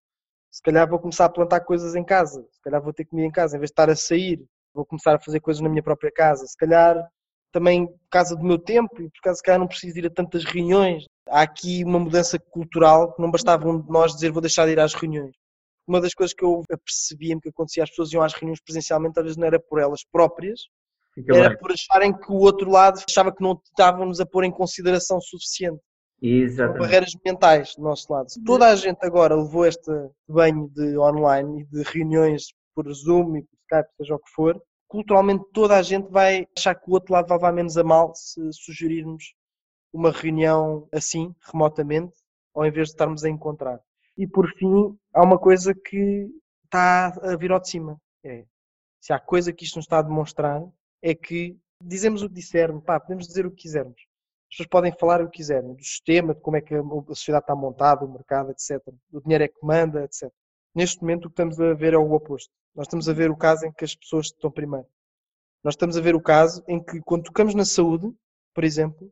[0.52, 3.32] se calhar vou começar a plantar coisas em casa, se calhar vou ter comida em
[3.32, 4.44] casa, em vez de estar a sair,
[4.74, 7.08] vou começar a fazer coisas na minha própria casa, se calhar
[7.52, 10.10] também por causa do meu tempo e por causa se calhar não preciso ir a
[10.10, 11.06] tantas reuniões.
[11.28, 14.72] Há aqui uma mudança cultural que não bastava um de nós dizer vou deixar de
[14.74, 15.36] ir às reuniões.
[15.88, 19.24] Uma das coisas que eu apercebia-me que acontecia, as pessoas iam às reuniões presencialmente, às
[19.24, 20.62] vezes não era por elas próprias,
[21.20, 21.58] Fica era bem.
[21.58, 25.82] por acharem que o outro lado achava que não estávamos a pôr em consideração suficiente.
[26.22, 26.80] Exatamente.
[26.80, 28.28] Barreiras mentais do nosso lado.
[28.46, 29.92] Toda a gente agora levou este
[30.28, 34.62] banho de online e de reuniões por Zoom e por Skype, seja o que for,
[34.88, 38.14] culturalmente toda a gente vai achar que o outro lado vai levar menos a mal
[38.16, 39.34] se sugerirmos
[39.94, 42.14] uma reunião assim, remotamente,
[42.56, 43.80] ao invés de estarmos a encontrar.
[44.18, 46.30] E por fim, há uma coisa que
[46.66, 47.98] está a vir ao de cima.
[48.24, 48.46] É,
[49.00, 50.62] se há coisa que isto nos está a demonstrar,
[51.02, 54.00] é que dizemos o que dissermos, pá, podemos dizer o que quisermos.
[54.50, 57.44] As pessoas podem falar o que quiserem, do sistema, de como é que a sociedade
[57.44, 58.82] está montada, o mercado, etc.
[59.12, 60.32] O dinheiro é que manda, etc.
[60.74, 62.52] Neste momento o que estamos a ver é o oposto.
[62.76, 64.88] Nós estamos a ver o caso em que as pessoas estão primeiro.
[65.64, 68.12] Nós estamos a ver o caso em que quando tocamos na saúde,
[68.54, 69.12] por exemplo,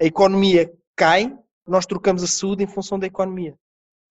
[0.00, 1.36] a economia cai,
[1.66, 3.56] nós trocamos a saúde em função da economia.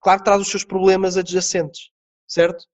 [0.02, 1.92] Claro que traz os seus problemas adjacentes,
[2.28, 2.66] certo?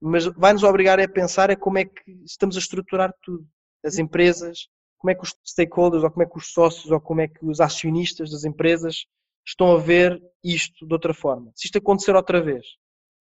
[0.00, 3.46] Mas vai-nos obrigar a pensar é como é que estamos a estruturar tudo.
[3.86, 4.68] As empresas,
[4.98, 7.44] como é que os stakeholders, ou como é que os sócios, ou como é que
[7.44, 9.06] os acionistas das empresas
[9.46, 11.52] estão a ver isto de outra forma.
[11.54, 12.66] Se isto acontecer outra vez,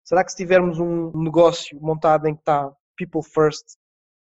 [0.03, 3.63] será que se tivermos um negócio montado em que está people first,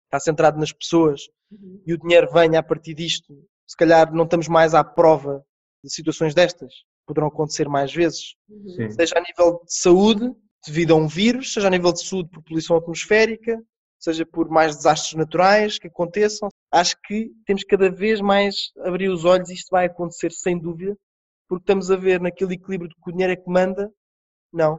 [0.06, 1.82] está centrado nas pessoas uhum.
[1.86, 3.34] e o dinheiro venha a partir disto,
[3.66, 5.44] se calhar não estamos mais à prova
[5.82, 6.72] de situações destas?
[7.06, 8.34] Poderão acontecer mais vezes.
[8.48, 8.90] Uhum.
[8.90, 10.34] Seja a nível de saúde,
[10.66, 13.62] devido a um vírus, seja a nível de saúde por poluição atmosférica,
[14.04, 16.50] seja por mais desastres naturais que aconteçam.
[16.70, 20.94] Acho que temos cada vez mais abrir os olhos e isto vai acontecer sem dúvida,
[21.48, 23.90] porque estamos a ver naquele equilíbrio de que o dinheiro é que manda.
[24.52, 24.78] Não.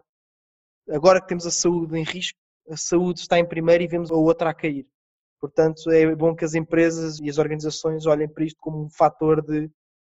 [0.89, 2.37] Agora que temos a saúde em risco,
[2.69, 4.87] a saúde está em primeiro e vemos a outra a cair.
[5.41, 9.41] Portanto, é bom que as empresas e as organizações olhem para isto como um fator
[9.41, 9.69] de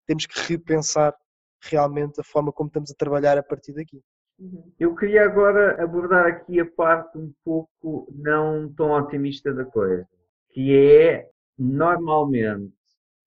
[0.07, 1.13] temos que repensar
[1.61, 4.01] realmente a forma como estamos a trabalhar a partir daqui.
[4.41, 4.71] Uhum.
[4.79, 10.07] Eu queria agora abordar aqui a parte um pouco não tão otimista da coisa,
[10.49, 12.73] que é normalmente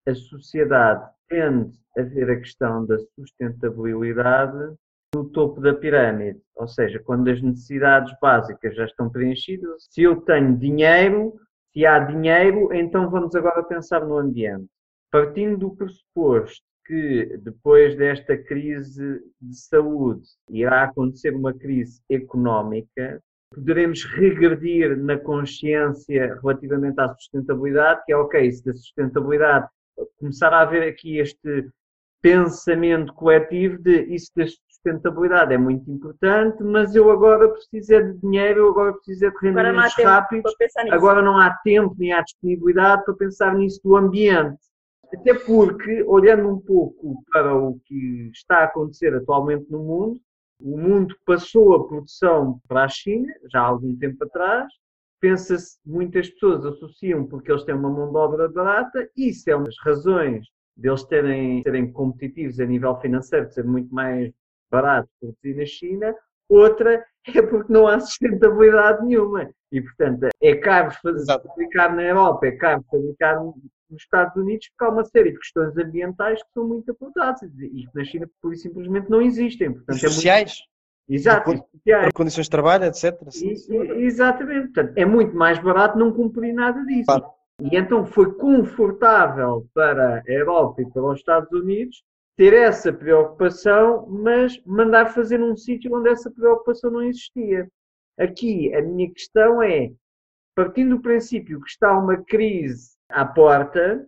[0.05, 4.75] a sociedade tende a ver a questão da sustentabilidade
[5.15, 10.19] no topo da pirâmide, ou seja, quando as necessidades básicas já estão preenchidas, se eu
[10.19, 11.33] tenho dinheiro,
[11.71, 14.67] se há dinheiro, então vamos agora pensar no ambiente.
[15.09, 23.21] Partindo do pressuposto que depois desta crise de saúde irá acontecer uma crise económica,
[23.53, 29.67] poderemos regredir na consciência relativamente à sustentabilidade, que é ok, se da sustentabilidade
[30.19, 31.69] começar a haver aqui este
[32.21, 38.17] pensamento coletivo de isso da sustentabilidade é muito importante, mas eu agora preciso é de
[38.19, 40.53] dinheiro, eu agora preciso é de rendimentos rápidos,
[40.91, 44.57] agora não há tempo nem há disponibilidade para pensar nisso do ambiente.
[45.13, 50.19] Até porque, olhando um pouco para o que está a acontecer atualmente no mundo,
[50.59, 54.71] o mundo passou a produção para a China, já há algum tempo atrás.
[55.19, 59.55] Pensa-se, muitas pessoas associam porque eles têm uma mão de obra barata, e isso é
[59.55, 60.45] uma das razões
[60.75, 64.31] deles terem, serem competitivos a nível financeiro, de ser muito mais
[64.69, 66.15] barato produzir na China.
[66.47, 69.49] Outra é porque não há sustentabilidade nenhuma.
[69.71, 73.41] E, portanto, é caro fazer, fabricar na Europa, é caro fabricar
[73.89, 77.85] nos Estados Unidos porque há uma série de questões ambientais que são muito apontadas e
[77.85, 79.73] que na China, por e simplesmente, não existem.
[79.73, 80.51] Portanto, sociais?
[80.51, 80.75] É muito...
[81.07, 82.05] Exato, sociais.
[82.05, 83.15] Por condições de trabalho, etc.
[83.29, 84.73] Sim, e, exatamente.
[84.73, 87.05] Portanto, é muito mais barato não cumprir nada disso.
[87.05, 87.25] Claro.
[87.61, 92.03] E então foi confortável para a Europa e para os Estados Unidos
[92.35, 97.69] ter essa preocupação, mas mandar fazer num sítio onde essa preocupação não existia.
[98.19, 99.91] Aqui a minha questão é,
[100.53, 104.07] partindo do princípio que está uma crise à porta,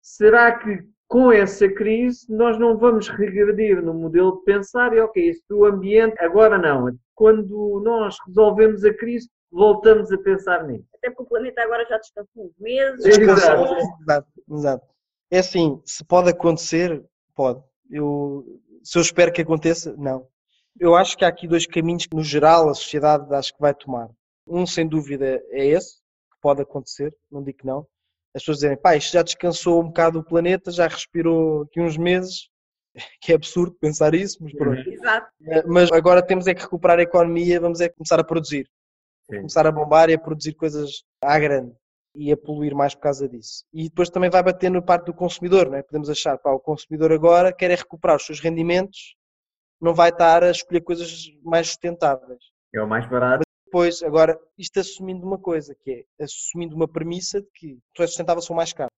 [0.00, 5.30] será que com essa crise nós não vamos regredir no modelo de pensar e ok,
[5.30, 6.94] isso do ambiente, agora não.
[7.14, 10.86] Quando nós resolvemos a crise, voltamos a pensar nisso.
[10.94, 13.04] Até porque o planeta agora já descansou uns meses.
[13.06, 14.86] Exato, exato.
[15.30, 17.02] É assim, se pode acontecer,
[17.34, 17.62] pode.
[17.90, 20.26] Eu, se eu espero que aconteça, não.
[20.78, 23.74] Eu acho que há aqui dois caminhos que, no geral, a sociedade acho que vai
[23.74, 24.10] tomar.
[24.46, 27.86] Um, sem dúvida, é esse, que pode acontecer, não digo que não
[28.38, 31.96] as pessoas dizerem, pá, isto já descansou um bocado o planeta, já respirou aqui uns
[31.96, 32.48] meses,
[33.20, 34.78] que é absurdo pensar isso, mas pronto.
[34.78, 34.92] Uhum.
[34.92, 35.26] Exato.
[35.42, 38.68] Eh, mas agora temos é que recuperar a economia, vamos é começar a produzir.
[39.30, 39.38] Sim.
[39.38, 41.72] Começar a bombar e a produzir coisas à grande
[42.14, 43.64] e a poluir mais por causa disso.
[43.72, 45.82] E depois também vai bater no parte do consumidor, não é?
[45.82, 49.14] Podemos achar, pá, o consumidor agora quer é recuperar os seus rendimentos,
[49.80, 52.42] não vai estar a escolher coisas mais sustentáveis.
[52.74, 53.47] É o mais barato.
[53.70, 58.10] Pois, agora, isto assumindo uma coisa, que é assumindo uma premissa de que tu és
[58.10, 58.90] sustentável, sou mais caro.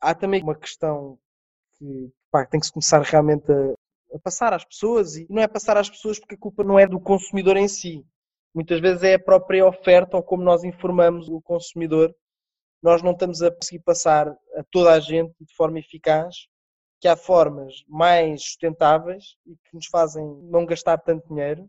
[0.00, 1.18] Há também uma questão
[1.76, 3.74] que pá, tem que se começar realmente a,
[4.14, 6.86] a, passar às pessoas, e não é passar às pessoas porque a culpa não é
[6.86, 8.04] do consumidor em si.
[8.54, 12.14] Muitas vezes é a própria oferta ou como nós informamos o consumidor.
[12.82, 16.48] Nós não estamos a conseguir passar a toda a gente de forma eficaz
[17.00, 21.68] que há formas mais sustentáveis e que nos fazem não gastar tanto dinheiro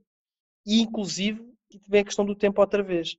[0.65, 3.15] e, inclusive, e vem a questão do tempo outra vez.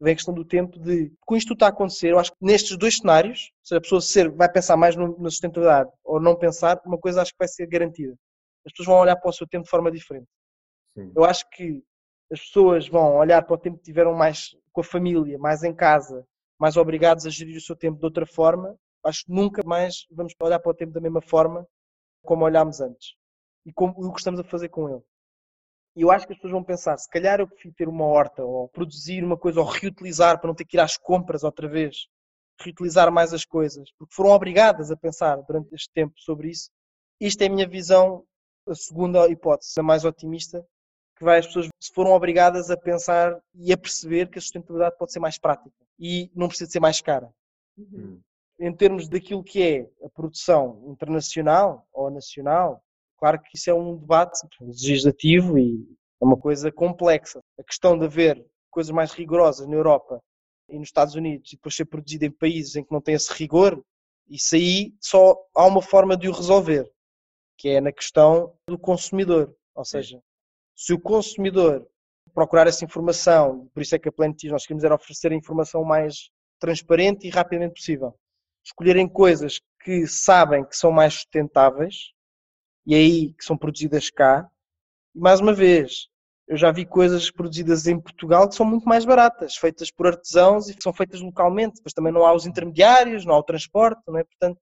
[0.00, 1.12] Vem a questão do tempo de.
[1.26, 4.30] Com isto está a acontecer, eu acho que nestes dois cenários, se a pessoa ser,
[4.30, 7.66] vai pensar mais no, na sustentabilidade ou não pensar, uma coisa acho que vai ser
[7.66, 8.14] garantida.
[8.64, 10.28] As pessoas vão olhar para o seu tempo de forma diferente.
[10.96, 11.12] Sim.
[11.16, 11.82] Eu acho que
[12.30, 15.74] as pessoas vão olhar para o tempo que tiveram mais com a família, mais em
[15.74, 16.24] casa,
[16.58, 18.76] mais obrigados a gerir o seu tempo de outra forma.
[19.04, 21.66] Acho que nunca mais vamos olhar para o tempo da mesma forma
[22.22, 23.14] como olhámos antes
[23.64, 25.02] e como o que estamos a fazer com ele.
[25.98, 28.44] E eu acho que as pessoas vão pensar, se calhar eu prefiro ter uma horta,
[28.44, 32.06] ou produzir uma coisa, ou reutilizar para não ter que ir às compras outra vez,
[32.60, 36.70] reutilizar mais as coisas, porque foram obrigadas a pensar durante este tempo sobre isso.
[37.20, 38.24] Isto é a minha visão,
[38.68, 40.64] a segunda hipótese, a mais otimista,
[41.16, 44.96] que vai as pessoas se foram obrigadas a pensar e a perceber que a sustentabilidade
[44.96, 47.28] pode ser mais prática e não precisa ser mais cara.
[47.76, 48.20] Uhum.
[48.60, 52.84] Em termos daquilo que é a produção internacional ou nacional,
[53.18, 55.84] Claro que isso é um debate legislativo e
[56.20, 57.40] é uma coisa complexa.
[57.58, 60.22] A questão de haver coisas mais rigorosas na Europa
[60.68, 63.32] e nos Estados Unidos e depois ser produzido em países em que não tem esse
[63.32, 63.82] rigor,
[64.28, 66.88] isso aí só há uma forma de o resolver,
[67.56, 69.54] que é na questão do consumidor.
[69.74, 70.20] Ou seja,
[70.76, 71.88] se o consumidor
[72.32, 75.82] procurar essa informação, por isso é que a Planetis nós queremos era oferecer a informação
[75.82, 76.30] mais
[76.60, 78.14] transparente e rapidamente possível.
[78.64, 82.12] Escolherem coisas que sabem que são mais sustentáveis,
[82.88, 84.50] e aí que são produzidas cá.
[85.14, 86.08] Mais uma vez,
[86.48, 90.70] eu já vi coisas produzidas em Portugal que são muito mais baratas, feitas por artesãos
[90.70, 91.82] e são feitas localmente.
[91.84, 94.24] Mas também não há os intermediários, não há o transporte, não é?
[94.24, 94.58] Portanto,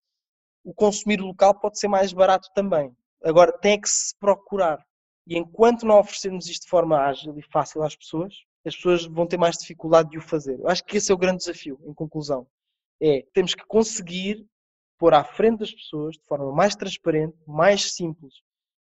[0.65, 2.93] o consumir local pode ser mais barato também.
[3.23, 4.85] Agora, tem que se procurar.
[5.24, 8.35] E enquanto não oferecermos isto de forma ágil e fácil às pessoas,
[8.66, 10.59] as pessoas vão ter mais dificuldade de o fazer.
[10.59, 12.44] Eu acho que esse é o grande desafio, em conclusão.
[13.01, 14.44] É, temos que conseguir
[14.98, 18.35] pôr à frente das pessoas, de forma mais transparente, mais simples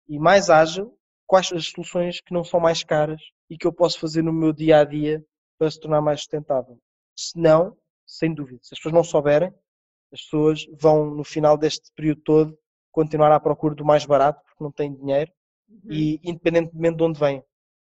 [0.08, 0.96] e mais ágil,
[1.26, 4.52] quais as soluções que não são mais caras e que eu posso fazer no meu
[4.52, 5.24] dia a dia
[5.58, 6.78] para se tornar mais sustentável.
[7.16, 7.76] Se não,
[8.06, 9.52] sem dúvida, se as pessoas não souberem,
[10.12, 12.58] as pessoas vão, no final deste período todo,
[12.92, 15.32] continuar à procura do mais barato porque não têm dinheiro
[15.68, 15.92] Uhum.
[15.92, 17.42] e independentemente de onde vem.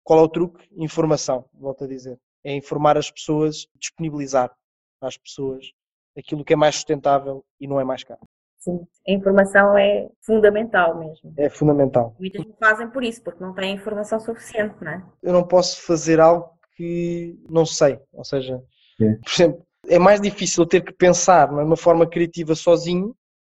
[0.04, 0.68] Qual é o truque?
[0.76, 2.20] Informação, volto a dizer.
[2.44, 4.54] É informar as pessoas, disponibilizar
[5.00, 5.72] às pessoas
[6.16, 8.20] aquilo que é mais sustentável e não é mais caro.
[8.58, 11.34] Sim, a informação é fundamental mesmo.
[11.36, 12.14] É fundamental.
[12.18, 15.04] Muitas não fazem por isso, porque não têm informação suficiente, não é?
[15.20, 17.98] Eu não posso fazer algo que não sei.
[18.12, 18.62] Ou seja,
[18.96, 19.16] Sim.
[19.16, 23.16] por exemplo, é mais difícil eu ter que pensar numa forma criativa sozinho.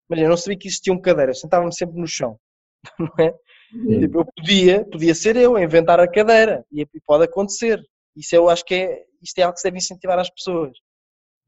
[0.09, 2.39] Imagina, eu não sabia que existiam cadeiras, sentava-me sempre no chão.
[2.99, 3.33] Não é?
[3.73, 4.01] Sim.
[4.01, 7.83] Tipo, eu podia, podia ser eu a inventar a cadeira e e pode acontecer.
[8.17, 10.73] Isso eu acho que é, isto é algo que se deve incentivar às pessoas.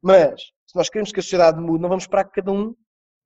[0.03, 0.41] Mas,
[0.77, 2.75] se nós queremos que a sociedade mude, não vamos esperar que cada um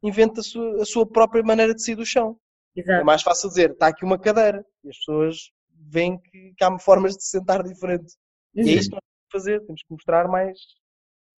[0.03, 2.39] invente a sua, a sua própria maneira de sair do chão.
[2.77, 3.05] É Exato.
[3.05, 4.65] mais fácil dizer, está aqui uma cadeira.
[4.85, 8.15] E as pessoas veem que, que há formas de se sentar diferente.
[8.55, 9.67] E é isso que nós temos que fazer.
[9.67, 10.59] Temos que mostrar mais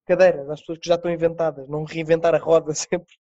[0.07, 1.69] cadeiras às pessoas que já estão inventadas.
[1.69, 3.15] Não reinventar a roda sempre,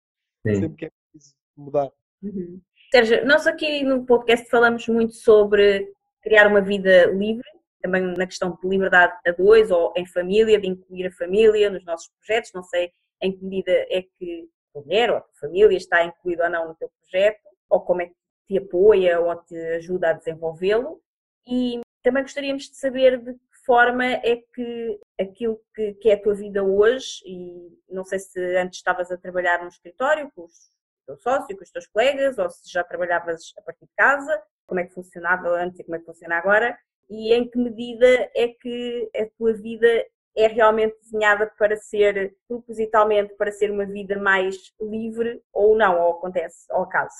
[0.47, 0.55] Sim.
[0.55, 1.91] sempre que é preciso mudar.
[2.23, 2.59] Uhum.
[2.91, 5.93] Sérgio, nós aqui no podcast falamos muito sobre
[6.23, 7.47] criar uma vida livre,
[7.81, 11.83] também na questão de liberdade a dois ou em família, de incluir a família nos
[11.85, 12.51] nossos projetos.
[12.53, 12.91] Não sei
[13.21, 16.75] em que medida é que a mulher ou a família está incluída ou não no
[16.75, 18.15] teu projeto, ou como é que
[18.47, 21.01] te apoia ou te ajuda a desenvolvê-lo.
[21.47, 26.21] E também gostaríamos de saber de que forma é que aquilo que, que é a
[26.21, 30.69] tua vida hoje, e não sei se antes estavas a trabalhar num escritório com os
[31.09, 34.79] teu sócio, com os teus colegas, ou se já trabalhavas a partir de casa, como
[34.79, 36.77] é que funcionava antes e como é que funciona agora,
[37.09, 39.87] e em que medida é que a tua vida
[40.35, 46.11] é realmente desenhada para ser, propositalmente, para ser uma vida mais livre, ou não, ou
[46.13, 47.17] acontece ao acaso.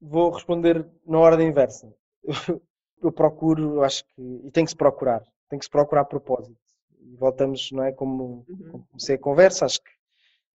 [0.00, 1.92] Vou responder na ordem inversa.
[2.24, 2.60] Eu,
[3.02, 6.56] eu procuro, eu acho que, e tem que se procurar, tem que se procurar propósito.
[7.00, 7.92] E voltamos, não é?
[7.92, 9.90] Como, como comecei a conversa, acho que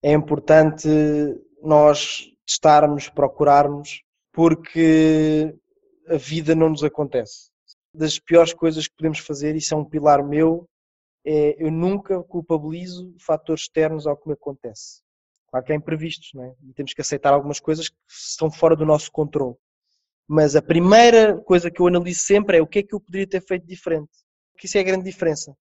[0.01, 0.87] é importante
[1.61, 5.55] nós testarmos, procurarmos, porque
[6.07, 7.49] a vida não nos acontece.
[7.97, 10.69] Das piores coisas que podemos fazer, isso é um pilar meu,
[11.25, 15.01] é eu nunca culpabilizo fatores externos ao que me acontece.
[15.49, 16.55] Claro que há imprevistos, não é?
[16.63, 19.55] E temos que aceitar algumas coisas que estão fora do nosso controle.
[20.27, 23.27] Mas a primeira coisa que eu analiso sempre é o que é que eu poderia
[23.27, 24.11] ter feito diferente.
[24.51, 25.55] Porque isso é a grande diferença.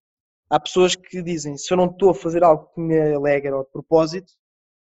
[0.51, 3.65] Há pessoas que dizem, se eu não estou a fazer algo que me alegra ou
[3.65, 4.33] de propósito,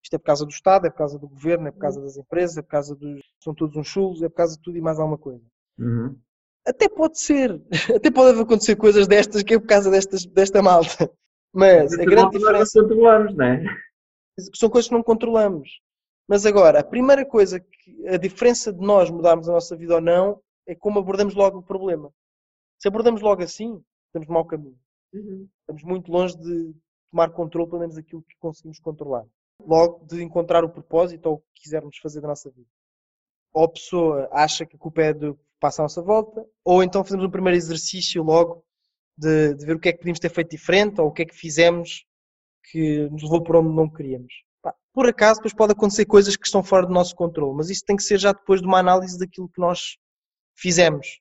[0.02, 2.16] isto é por causa do Estado, é por causa do governo, é por causa das
[2.16, 3.20] empresas, é por causa dos.
[3.40, 5.44] são todos uns chulos, é por causa de tudo e mais alguma coisa.
[5.78, 6.18] Uhum.
[6.66, 7.60] Até pode ser,
[7.96, 11.10] até pode acontecer coisas destas que é por causa destas, desta malta.
[11.52, 13.64] Mas a grande diferença controlamos, não é?
[14.54, 15.80] são coisas que não controlamos.
[16.26, 20.00] Mas agora, a primeira coisa que a diferença de nós mudarmos a nossa vida ou
[20.00, 22.10] não é como abordamos logo o problema.
[22.78, 24.78] Se abordamos logo assim, estamos no mau caminho.
[25.60, 26.74] Estamos muito longe de
[27.10, 29.26] tomar controle, pelo menos aquilo que conseguimos controlar.
[29.60, 32.68] Logo, de encontrar o propósito ou o que quisermos fazer da nossa vida.
[33.52, 37.04] Ou a pessoa acha que a culpa é do passa à nossa volta, ou então
[37.04, 38.64] fazemos um primeiro exercício logo
[39.16, 41.24] de, de ver o que é que podíamos ter feito diferente ou o que é
[41.24, 42.04] que fizemos
[42.64, 44.34] que nos levou por onde não queríamos.
[44.92, 47.96] Por acaso, depois pode acontecer coisas que estão fora do nosso controle, mas isso tem
[47.96, 49.96] que ser já depois de uma análise daquilo que nós
[50.56, 51.20] fizemos.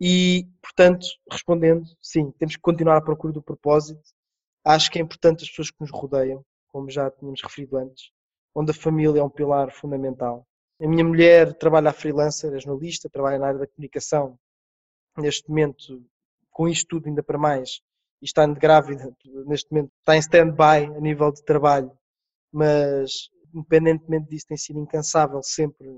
[0.00, 4.00] E, portanto, respondendo, sim, temos que continuar à procura do propósito.
[4.64, 8.10] Acho que é importante as pessoas que nos rodeiam, como já tínhamos referido antes,
[8.54, 10.46] onde a família é um pilar fundamental.
[10.80, 14.38] A minha mulher trabalha a freelancer, é jornalista, trabalha na área da comunicação.
[15.16, 16.04] Neste momento,
[16.50, 17.80] com isto tudo ainda para mais,
[18.22, 19.12] e está grávida,
[19.46, 21.90] neste momento está em stand-by a nível de trabalho,
[22.52, 25.88] mas independentemente disso tem sido incansável sempre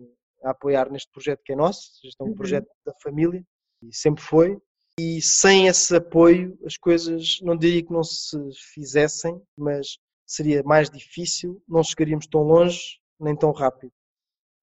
[0.42, 2.34] a apoiar neste projeto que é nosso, este é um Uhum.
[2.34, 3.44] projeto da família,
[3.82, 4.58] e sempre foi,
[4.98, 8.38] e sem esse apoio as coisas não diria que não se
[8.74, 13.92] fizessem, mas seria mais difícil, não chegaríamos tão longe nem tão rápido.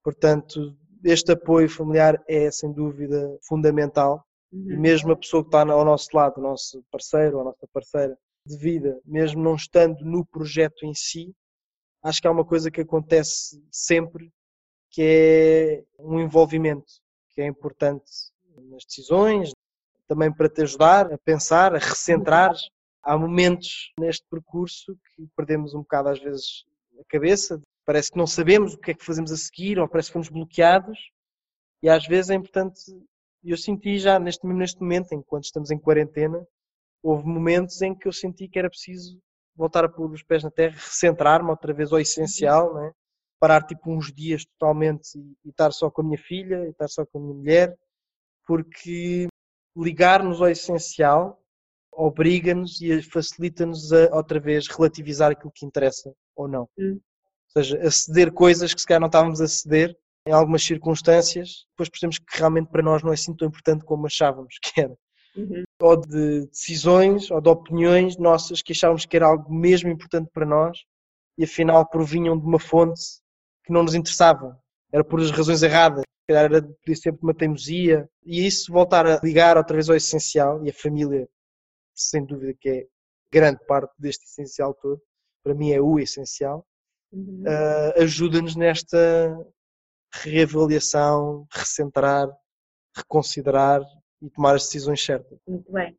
[0.07, 0.73] Portanto,
[1.03, 4.25] este apoio familiar é sem dúvida fundamental.
[4.53, 7.67] E mesmo a pessoa que está ao nosso lado, o nosso parceiro ou a nossa
[7.73, 11.35] parceira de vida, mesmo não estando no projeto em si,
[12.01, 14.31] acho que há uma coisa que acontece sempre
[14.91, 16.88] que é um envolvimento
[17.31, 18.09] que é importante
[18.69, 19.51] nas decisões,
[20.07, 22.55] também para te ajudar a pensar, a recentrar.
[23.03, 26.63] Há momentos neste percurso que perdemos um bocado às vezes
[26.97, 30.09] a cabeça, parece que não sabemos o que é que fazemos a seguir ou parece
[30.09, 30.99] que fomos bloqueados
[31.81, 32.80] e às vezes é importante
[33.43, 36.45] eu senti já neste, neste momento, enquanto estamos em quarentena,
[37.01, 39.18] houve momentos em que eu senti que era preciso
[39.55, 42.91] voltar a pôr os pés na terra, recentrar-me outra vez ao essencial, né?
[43.39, 47.05] parar tipo uns dias totalmente e, estar só com a minha filha, e estar só
[47.05, 47.77] com a minha mulher,
[48.45, 49.27] porque
[49.76, 51.41] ligar-nos ao essencial
[51.91, 56.69] obriga-nos e facilita-nos a outra vez relativizar aquilo que interessa ou não.
[56.77, 56.99] Hum.
[57.56, 59.95] Ou seja, aceder coisas que se calhar não estávamos a ceder
[60.28, 64.06] em algumas circunstâncias, depois percebemos que realmente para nós não é assim tão importante como
[64.06, 64.95] achávamos que era.
[65.36, 65.64] Uhum.
[65.82, 70.45] Ou de decisões ou de opiniões nossas que achávamos que era algo mesmo importante para
[70.45, 70.80] nós
[71.38, 73.02] e afinal provinham de uma fonte
[73.64, 74.60] que não nos interessava.
[74.91, 76.02] Era por as razões erradas.
[76.02, 78.10] Se calhar era podia ser uma teimosia.
[78.26, 81.28] E isso voltar a ligar outra vez ao essencial e a família,
[81.94, 82.88] sem dúvida que é
[83.32, 85.02] grande parte deste essencial todo,
[85.44, 86.65] para mim é o essencial,
[87.11, 87.43] Uhum.
[87.43, 89.38] uh, ajuda-nos nesta
[90.13, 92.27] reavaliação, recentrar,
[92.95, 93.81] reconsiderar
[94.21, 95.39] e tomar as decisões certas.
[95.47, 95.97] Muito bem.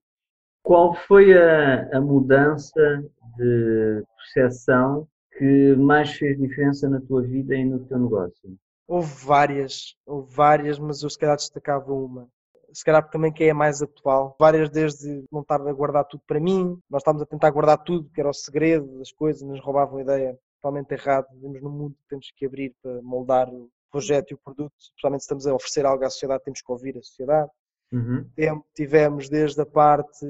[0.62, 3.02] Qual foi a, a mudança
[3.36, 8.59] de percepção que mais fez diferença na tua vida e no teu negócio?
[8.86, 12.28] Houve várias, houve várias, mas eu se calhar destacava uma.
[12.72, 14.36] Se calhar também que é a mais atual.
[14.39, 18.10] Várias desde não estar a guardar tudo para mim, nós estávamos a tentar guardar tudo,
[18.10, 21.26] que era o segredo das coisas, nos roubavam a ideia totalmente errado.
[21.32, 25.22] Vivemos num mundo que temos que abrir para moldar o projeto e o produto, especialmente
[25.22, 27.51] se estamos a oferecer algo à sociedade, temos que ouvir a sociedade.
[27.90, 28.30] Uhum.
[28.74, 30.26] Tivemos desde a parte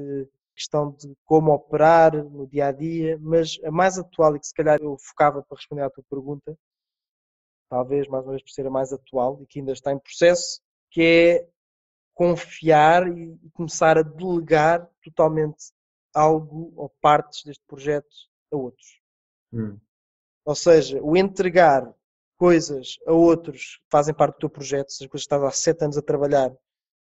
[0.54, 4.54] questão de como operar no dia a dia, mas a mais atual e que se
[4.54, 6.58] calhar eu focava para responder à tua pergunta,
[7.70, 10.60] talvez mais uma vez por ser a mais atual e que ainda está em processo,
[10.90, 11.48] que é
[12.12, 15.72] confiar e começar a delegar totalmente
[16.12, 18.08] algo ou partes deste projeto
[18.52, 19.00] a outros.
[19.52, 19.78] Uhum.
[20.48, 21.86] Ou seja, o entregar
[22.38, 25.84] coisas a outros que fazem parte do teu projeto, se as coisas estás há sete
[25.84, 26.50] anos a trabalhar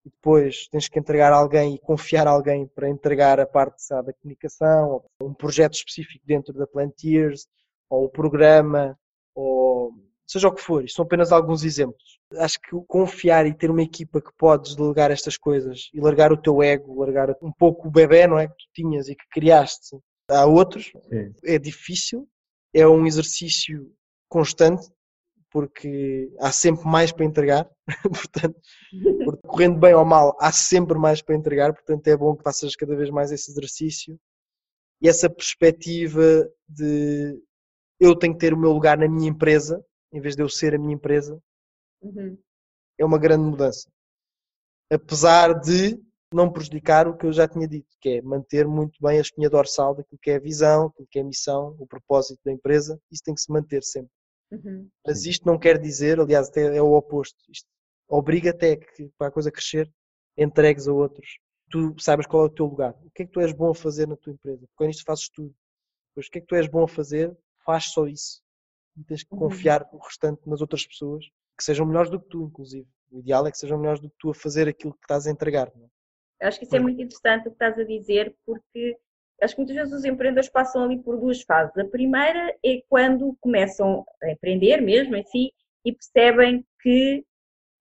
[0.03, 3.83] e depois tens que entregar a alguém e confiar a alguém para entregar a parte
[3.83, 7.47] sabe, da comunicação, ou um projeto específico dentro da Plantiers,
[7.91, 8.99] ou o programa,
[9.35, 9.93] ou
[10.27, 10.83] seja o que for.
[10.83, 12.19] Isto são apenas alguns exemplos.
[12.39, 16.41] Acho que confiar e ter uma equipa que podes delegar estas coisas e largar o
[16.41, 18.49] teu ego, largar um pouco o bebê, não é?
[18.49, 19.99] Que tu tinhas e que criaste
[20.31, 21.35] a outros, Sim.
[21.45, 22.27] é difícil,
[22.74, 23.90] é um exercício
[24.28, 24.90] constante,
[25.51, 27.70] porque há sempre mais para entregar,
[28.02, 28.60] portanto,
[29.46, 32.96] correndo bem ou mal, há sempre mais para entregar, portanto é bom que faças cada
[32.96, 34.18] vez mais esse exercício
[35.01, 37.40] e essa perspectiva de
[38.01, 40.74] eu tenho que ter o meu lugar na minha empresa, em vez de eu ser
[40.74, 41.40] a minha empresa,
[42.02, 42.36] Uhum.
[42.98, 43.88] é uma grande mudança.
[44.90, 45.98] Apesar de
[46.32, 49.48] não prejudicar o que eu já tinha dito, que é manter muito bem a espinha
[49.48, 53.01] dorsal daquilo que é a visão, daquilo que é a missão, o propósito da empresa,
[53.10, 54.10] isso tem que se manter sempre.
[54.51, 54.88] Uhum.
[55.06, 57.38] Mas isto não quer dizer, aliás, até é o oposto.
[57.48, 57.68] Isto
[58.09, 59.90] obriga até que para a coisa crescer,
[60.36, 61.38] entregues a outros.
[61.70, 62.94] Tu sabes qual é o teu lugar.
[63.05, 64.66] O que é que tu és bom a fazer na tua empresa?
[64.68, 65.55] Porque nisto fazes tudo.
[66.14, 67.36] Pois o que é que tu és bom a fazer?
[67.64, 68.40] Faz só isso.
[68.96, 69.40] E tens que Uhum.
[69.40, 71.24] confiar o restante nas outras pessoas,
[71.56, 72.86] que sejam melhores do que tu, inclusive.
[73.10, 75.30] O ideal é que sejam melhores do que tu a fazer aquilo que estás a
[75.30, 75.72] entregar.
[75.74, 75.88] Não é?
[76.45, 78.99] Eu acho que isso é muito interessante o que estás a dizer, porque
[79.41, 81.75] acho que muitas vezes os empreendedores passam ali por duas fases.
[81.79, 85.55] A primeira é quando começam a empreender mesmo em si
[85.87, 87.25] e percebem que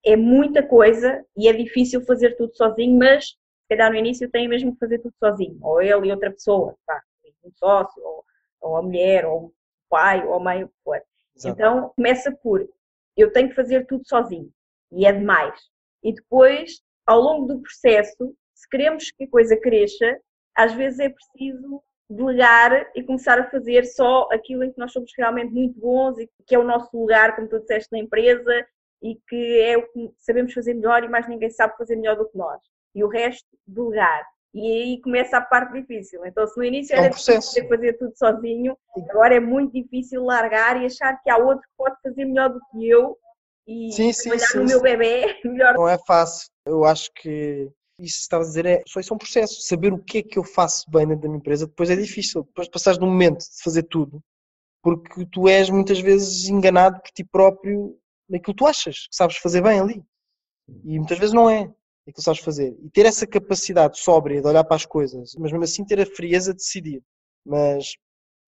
[0.02, 3.36] é muita coisa e é difícil fazer tudo sozinho, mas se
[3.68, 7.02] calhar no início têm mesmo que fazer tudo sozinho, ou ele e outra pessoa, tá?
[7.44, 8.24] um sócio, ou,
[8.62, 9.52] ou a mulher, ou o
[9.90, 11.02] pai, ou a mãe, o que for.
[11.36, 11.54] Exato.
[11.54, 12.66] Então começa por
[13.14, 14.50] eu tenho que fazer tudo sozinho
[14.90, 15.60] e é demais.
[16.02, 20.18] E depois, ao longo do processo, se queremos que a coisa cresça,
[20.54, 25.10] às vezes é preciso delegar e começar a fazer só aquilo em que nós somos
[25.16, 28.66] realmente muito bons e que é o nosso lugar, como tu disseste, na empresa
[29.02, 32.28] e que é o que sabemos fazer melhor e mais ninguém sabe fazer melhor do
[32.28, 32.60] que nós.
[32.94, 34.24] E o resto, delegar.
[34.54, 36.24] E aí começa a parte difícil.
[36.24, 37.48] Então, se no início É um era processo.
[37.48, 38.78] difícil fazer tudo sozinho,
[39.10, 42.60] agora é muito difícil largar e achar que há outro que pode fazer melhor do
[42.70, 43.18] que eu
[43.66, 45.74] e Sim, sim, trabalhar sim, no meu bebê melhor.
[45.74, 46.48] Não é fácil.
[46.64, 47.68] Eu acho que
[48.04, 49.62] isso estavas a dizer é só isso é um processo.
[49.62, 52.44] Saber o que é que eu faço bem dentro da minha empresa depois é difícil.
[52.44, 54.22] Depois passares de um momento de fazer tudo,
[54.82, 57.98] porque tu és muitas vezes enganado por ti próprio
[58.28, 60.04] naquilo que tu achas que sabes fazer bem ali.
[60.84, 62.76] E muitas vezes não é aquilo que sabes fazer.
[62.82, 66.06] E ter essa capacidade sóbria de olhar para as coisas, mas mesmo assim ter a
[66.06, 67.02] frieza de decidir.
[67.44, 67.96] Mas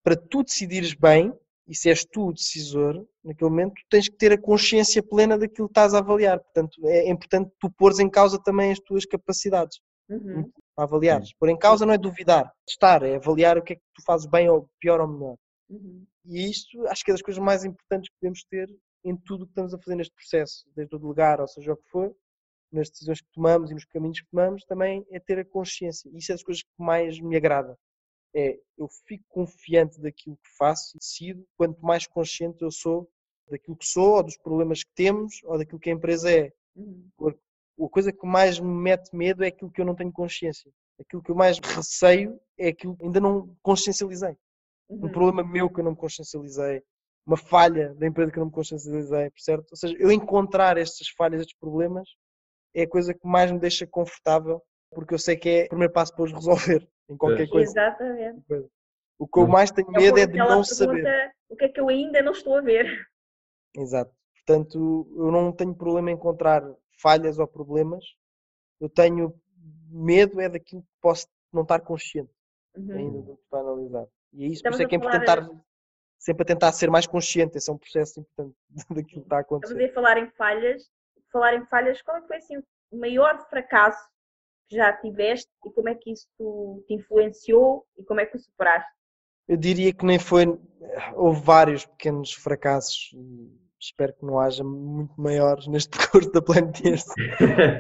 [0.03, 1.33] para tu decidires bem,
[1.67, 5.37] e se és tu o decisor, naquele momento tu tens que ter a consciência plena
[5.37, 6.39] daquilo que estás a avaliar.
[6.39, 9.79] Portanto, é importante tu pôres em causa também as tuas capacidades
[10.09, 10.49] Uhum.
[10.75, 11.33] para avaliares.
[11.35, 14.27] Pôr em causa não é duvidar, testar, é avaliar o que é que tu fazes
[14.27, 15.37] bem ou pior ou melhor.
[15.69, 16.07] Uhum.
[16.25, 18.69] E isto acho que é das coisas mais importantes que podemos ter
[19.05, 21.77] em tudo o que estamos a fazer neste processo, desde o delegar, ou seja o
[21.77, 22.15] que for,
[22.73, 26.11] nas decisões que tomamos e nos caminhos que tomamos, também é ter a consciência.
[26.15, 27.77] Isso é das coisas que mais me agrada.
[28.37, 33.09] É, eu fico confiante daquilo que faço e decido, quanto mais consciente eu sou
[33.49, 36.53] daquilo que sou, ou dos problemas que temos, ou daquilo que a empresa é.
[36.75, 37.09] Uhum.
[37.79, 40.71] A coisa que mais me mete medo é aquilo que eu não tenho consciência.
[41.01, 44.37] Aquilo que eu mais receio é aquilo que ainda não consciencializei
[44.89, 45.13] um Uhum.
[45.13, 46.83] problema meu que eu não me consciencializei,
[47.27, 49.71] uma falha da empresa que eu não me consciencializei, certo?
[49.71, 52.09] Ou seja, eu encontrar estas falhas, estes problemas,
[52.75, 55.93] é a coisa que mais me deixa confortável, porque eu sei que é o primeiro
[55.93, 57.71] passo para os resolver em qualquer coisa.
[57.71, 58.43] Exatamente.
[59.19, 61.33] O que eu mais tenho É medo é de não pergunta, saber.
[61.49, 63.07] O que é que eu ainda não estou a ver?
[63.77, 64.13] Exato.
[64.47, 66.63] Portanto, eu não tenho problema em encontrar
[67.01, 68.05] falhas ou problemas.
[68.81, 69.35] Eu tenho
[69.91, 72.31] medo é daquilo que posso não estar consciente
[72.77, 72.93] Uhum.
[72.93, 74.07] ainda do que estou a analisar.
[74.35, 75.65] E é isso, por Estamos isso é que é importante falar- tentar,
[76.19, 77.57] sempre a tentar ser mais consciente.
[77.57, 78.55] Esse é um processo importante
[78.91, 79.91] daquilo que está a Estamos acontecer.
[79.91, 80.91] a falar em falhas.
[81.33, 82.59] Falar em falhas, qual é que foi assim,
[82.91, 83.99] o maior fracasso
[84.69, 86.27] que já tiveste e como é que isso
[86.87, 88.91] te influenciou e como é que o superaste?
[89.49, 90.47] Eu diria que nem foi.
[91.15, 93.15] Houve vários pequenos fracassos.
[93.81, 97.05] Espero que não haja muito maiores neste percurso da Planeteers,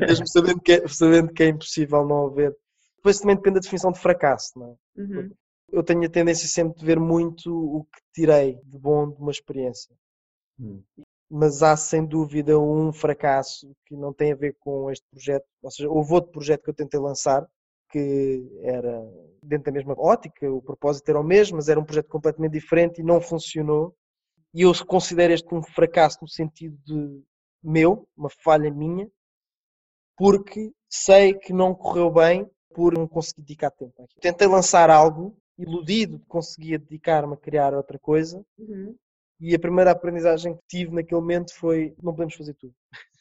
[0.01, 2.55] mesmo sabendo que, é, sabendo que é impossível não haver.
[2.97, 5.01] Depois também depende da definição de fracasso, não é?
[5.01, 5.31] Uhum.
[5.73, 9.31] Eu tenho a tendência sempre de ver muito o que tirei de bom de uma
[9.31, 9.95] experiência.
[10.61, 10.83] Hum.
[11.28, 15.44] Mas há sem dúvida um fracasso que não tem a ver com este projeto.
[15.62, 17.47] Ou seja, houve outro projeto que eu tentei lançar
[17.90, 19.01] que era
[19.43, 23.01] dentro da mesma ótica, o propósito era o mesmo, mas era um projeto completamente diferente
[23.01, 23.94] e não funcionou.
[24.53, 27.23] E eu considero este um fracasso no sentido de
[27.62, 29.09] meu, uma falha minha,
[30.16, 33.93] porque sei que não correu bem por não conseguir dedicar tempo.
[34.20, 38.97] Tentei lançar algo, iludido de conseguir dedicar-me a criar outra coisa, Uhum.
[39.41, 42.75] E a primeira aprendizagem que tive naquele momento foi: não podemos fazer tudo.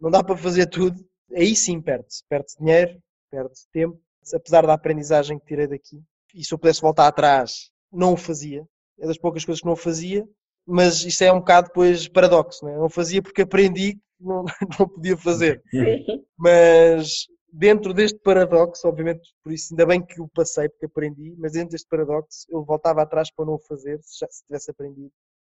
[0.00, 0.96] Não dá para fazer tudo.
[1.34, 2.22] Aí sim perde-se.
[2.28, 3.00] Perde-se dinheiro,
[3.32, 4.00] perde-se tempo.
[4.32, 6.00] Apesar da aprendizagem que tirei daqui,
[6.32, 8.64] e se eu pudesse voltar atrás, não o fazia.
[9.00, 10.24] É das poucas coisas que não o fazia,
[10.64, 12.76] mas isso é um bocado depois paradoxo, não é?
[12.76, 14.44] Não fazia porque aprendi que não,
[14.78, 15.62] não podia fazer.
[15.70, 16.24] Sim.
[16.36, 21.52] Mas dentro deste paradoxo, obviamente, por isso ainda bem que o passei, porque aprendi, mas
[21.52, 25.12] dentro deste paradoxo eu voltava atrás para não o fazer, se já se tivesse aprendido,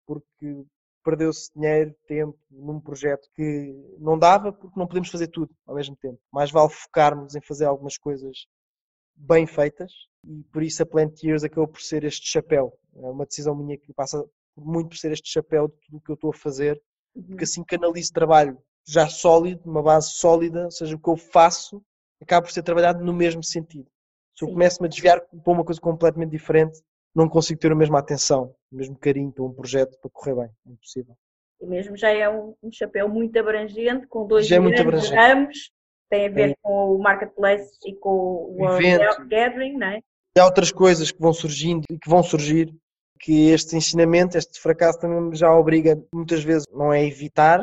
[0.10, 0.66] porque
[1.04, 5.96] perdeu-se dinheiro, tempo num projeto que não dava, porque não podemos fazer tudo ao mesmo
[5.96, 6.20] tempo.
[6.32, 8.46] Mais vale focarmos em fazer algumas coisas
[9.16, 9.92] bem feitas
[10.26, 12.74] e por isso a Plant Years acabou por ser este chapéu.
[12.96, 14.24] É uma decisão minha que passa
[14.58, 16.82] muito por ser este chapéu de tudo o que eu estou a fazer
[17.16, 17.24] Uhum.
[17.24, 18.58] porque assim canalizo trabalho
[18.88, 21.82] já sólido, uma base sólida, ou seja, o que eu faço
[22.22, 23.90] acaba por ser trabalhado no mesmo sentido.
[24.36, 26.82] Se eu começo-me a desviar para uma coisa completamente diferente,
[27.16, 30.50] não consigo ter a mesma atenção, o mesmo carinho para um projeto para correr bem.
[30.68, 31.16] É impossível.
[31.62, 35.12] E mesmo já é um, um chapéu muito abrangente, com dois Já é muito grandes
[35.12, 35.34] abrangente.
[35.34, 35.72] ramos,
[36.10, 36.56] tem a ver É.
[36.62, 39.28] com o Marketplace e com o World Evento.
[39.28, 40.00] Gathering, não é?
[40.38, 42.74] E há outras coisas que vão surgindo e que vão surgir
[43.20, 47.60] que este ensinamento, este fracasso também já obriga, muitas vezes, não é evitar,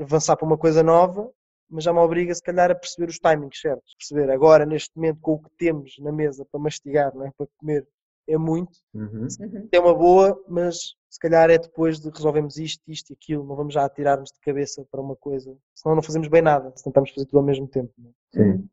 [0.00, 1.30] avançar para uma coisa nova,
[1.70, 3.94] mas já me obriga, se calhar, a perceber os timings certos.
[3.96, 7.30] Perceber agora, neste momento, com o que temos na mesa para mastigar, não é?
[7.38, 7.86] para comer,
[8.28, 8.78] é muito.
[8.94, 9.26] Uhum.
[9.40, 9.68] Uhum.
[9.70, 13.44] É uma boa, mas se calhar é depois de resolvemos isto, isto e aquilo.
[13.44, 15.56] Não vamos já atirar-nos de cabeça para uma coisa.
[15.74, 17.92] Senão não fazemos bem nada, se tentamos fazer tudo ao mesmo tempo.
[17.98, 18.12] não é?
[18.32, 18.68] Sim.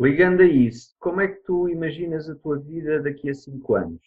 [0.00, 4.00] Ligando a isso, como é que tu imaginas a tua vida daqui a 5 anos?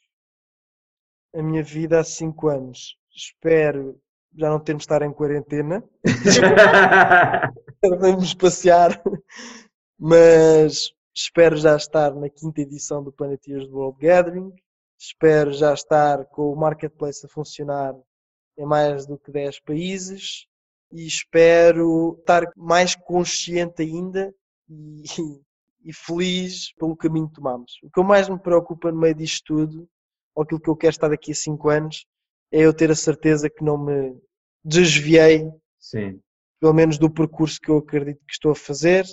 [1.33, 2.97] A minha vida há 5 anos.
[3.15, 3.99] Espero
[4.35, 5.83] já não termos de estar em quarentena.
[7.81, 9.01] Podemos passear,
[9.97, 14.51] mas espero já estar na quinta edição do Planeteers World Gathering.
[14.99, 17.95] Espero já estar com o marketplace a funcionar
[18.57, 20.47] em mais do que 10 países
[20.91, 24.33] e espero estar mais consciente ainda
[24.69, 25.03] e,
[25.85, 27.77] e feliz pelo caminho que tomamos.
[27.83, 29.89] O que eu mais me preocupa no meio disto tudo,
[30.33, 32.05] ou aquilo que eu quero estar daqui a 5 anos,
[32.51, 34.19] é eu ter a certeza que não me
[34.63, 35.49] desviei
[35.79, 36.19] Sim.
[36.59, 39.05] pelo menos do percurso que eu acredito que estou a fazer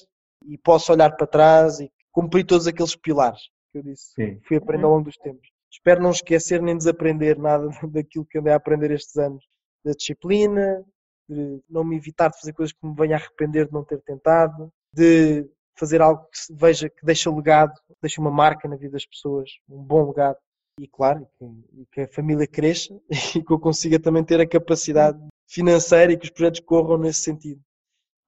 [0.47, 3.41] e posso olhar para trás e cumprir todos aqueles pilares
[3.71, 4.41] que eu disse, Sim.
[4.47, 5.49] fui aprendendo ao longo dos tempos.
[5.75, 9.45] Espero não esquecer nem desaprender nada daquilo que andei a aprender estes anos,
[9.85, 10.85] da disciplina,
[11.29, 14.01] de não me evitar de fazer coisas que me venha a arrepender de não ter
[14.03, 15.45] tentado, de
[15.77, 19.83] fazer algo que veja que deixa legado, deixa uma marca na vida das pessoas, um
[19.83, 20.39] bom legado.
[20.79, 22.95] E claro, que, que a família cresça
[23.37, 25.19] e que eu consiga também ter a capacidade
[25.49, 27.61] financeira e que os projetos corram nesse sentido.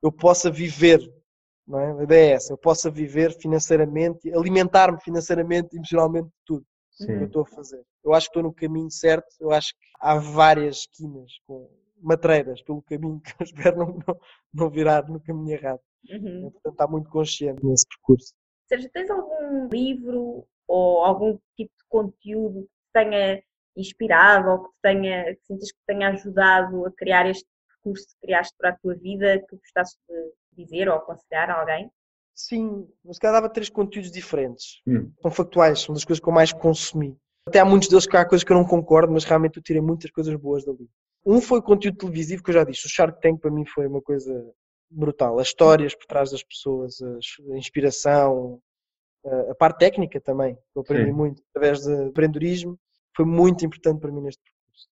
[0.03, 1.01] Eu possa viver,
[1.67, 1.93] não é?
[1.93, 6.61] A ideia é essa, eu possa viver financeiramente, alimentar-me financeiramente, emocionalmente de
[6.97, 7.25] tudo que eu Sim.
[7.25, 7.85] estou a fazer.
[8.05, 11.71] Eu acho que estou no caminho certo, eu acho que há várias esquinas com
[12.01, 13.45] matreiras pelo caminho que eu
[13.75, 14.21] espero não, não,
[14.53, 15.81] não virar no caminho errado.
[16.09, 16.51] Uhum.
[16.51, 18.33] Portanto, está muito consciente nesse percurso.
[18.67, 23.43] Sérgio, tens algum livro ou algum tipo de conteúdo que te tenha
[23.77, 28.07] inspirado ou que te tenha, que sintas que te tenha ajudado a criar este percurso
[28.09, 31.91] que criaste para a tua vida, que gostasses de dizer ou aconselhar a alguém?
[32.37, 34.83] Sim, mas calhar dava três conteúdos diferentes.
[34.87, 35.11] Hum.
[35.23, 37.19] São factuais, são das coisas que eu mais consumi.
[37.47, 39.81] Até há muitos deles que há coisas que eu não concordo, mas realmente eu tirei
[39.81, 40.87] muitas coisas boas dali.
[41.25, 42.87] Um foi o conteúdo televisivo que eu já disse.
[42.87, 44.53] O Shark Tank para mim foi uma coisa
[44.91, 45.39] brutal.
[45.39, 48.61] As histórias por trás das pessoas, a inspiração,
[49.51, 50.59] a parte técnica também.
[50.75, 51.13] Eu aprendi Sim.
[51.13, 52.79] muito através de empreendedorismo.
[53.17, 54.89] Foi muito importante para mim neste percurso.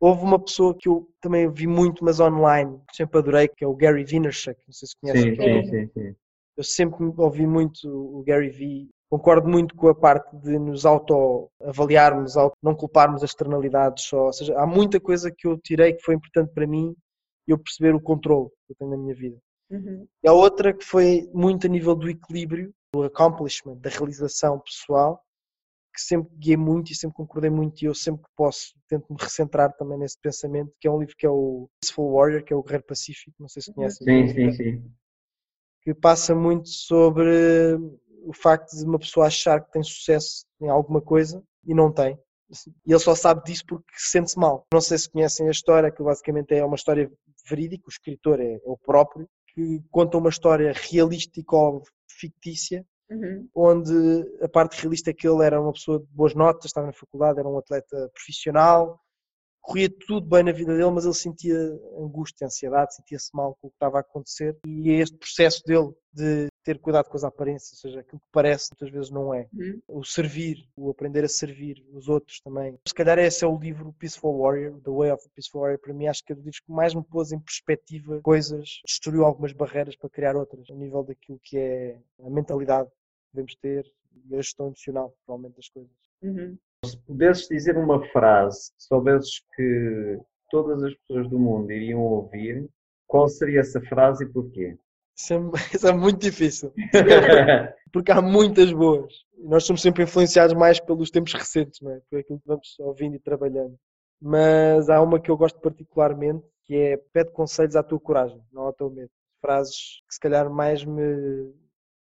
[0.00, 3.68] Houve uma pessoa que eu também vi muito, mas online, que sempre adorei, que é
[3.68, 4.60] o Gary Vaynerchuk.
[4.66, 5.36] Não sei se conhecem.
[5.36, 6.16] Sim, sim, sim,
[6.56, 8.88] Eu sempre ouvi muito o Gary V.
[9.10, 14.26] Concordo muito com a parte de nos auto-avaliarmos, não culparmos as externalidades só.
[14.26, 16.94] Ou seja, há muita coisa que eu tirei que foi importante para mim
[17.46, 19.38] eu perceber o controle que eu tenho na minha vida.
[19.70, 20.06] Uhum.
[20.22, 25.22] E a outra que foi muito a nível do equilíbrio, do accomplishment, da realização pessoal,
[25.94, 29.16] que sempre guiei muito e sempre concordei muito e eu sempre que posso tento me
[29.20, 32.56] recentrar também nesse pensamento, que é um livro que é o Peaceful Warrior, que é
[32.56, 34.04] o Guerreiro Pacífico, não sei se conhecem.
[34.04, 34.92] Sim, sim, sim.
[35.82, 37.76] Que passa muito sobre
[38.24, 42.18] o facto de uma pessoa achar que tem sucesso em alguma coisa e não tem.
[42.86, 44.66] E ele só sabe disso porque sente-se mal.
[44.72, 47.10] Não sei se conhecem a história, que basicamente é uma história
[47.48, 53.48] verídica, o escritor é, é o próprio, que conta uma história realística ou fictícia, uhum.
[53.54, 53.92] onde
[54.42, 57.38] a parte realista é que ele era uma pessoa de boas notas, estava na faculdade,
[57.38, 59.00] era um atleta profissional,
[59.62, 61.56] corria tudo bem na vida dele, mas ele sentia
[61.96, 64.58] angústia, ansiedade, sentia-se mal com o que estava a acontecer.
[64.66, 68.26] E é este processo dele de ter cuidado com as aparências, ou seja, aquilo que
[68.30, 69.48] parece muitas vezes não é.
[69.52, 69.80] Uhum.
[69.88, 72.78] O servir, o aprender a servir os outros também.
[72.86, 75.94] Se calhar esse é o livro Peaceful Warrior, The Way of the Peaceful Warrior, para
[75.94, 79.52] mim acho que é o livro que mais me pôs em perspectiva coisas, destruiu algumas
[79.52, 83.86] barreiras para criar outras, a nível daquilo que é a mentalidade que devemos ter
[84.26, 85.96] e a gestão emocional, provavelmente, das coisas.
[86.22, 86.58] Uhum.
[86.84, 90.18] Se pudesses dizer uma frase, se soubesses que
[90.50, 92.68] todas as pessoas do mundo iriam ouvir,
[93.06, 94.76] qual seria essa frase e porquê?
[95.16, 95.38] Isso é,
[95.76, 96.72] isso é muito difícil.
[97.92, 99.12] Porque há muitas boas.
[99.38, 102.00] Nós somos sempre influenciados mais pelos tempos recentes, não é?
[102.10, 103.76] Por aquilo que vamos ouvindo e trabalhando.
[104.20, 108.62] Mas há uma que eu gosto particularmente, que é pede conselhos à tua coragem, não
[108.62, 109.10] ao teu medo.
[109.40, 111.52] Frases que se calhar mais me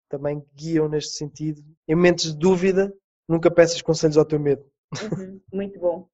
[0.09, 1.61] também guiam neste sentido.
[1.87, 2.93] Em momentos de dúvida,
[3.29, 4.65] nunca peças conselhos ao teu medo.
[5.03, 6.07] Uhum, muito bom.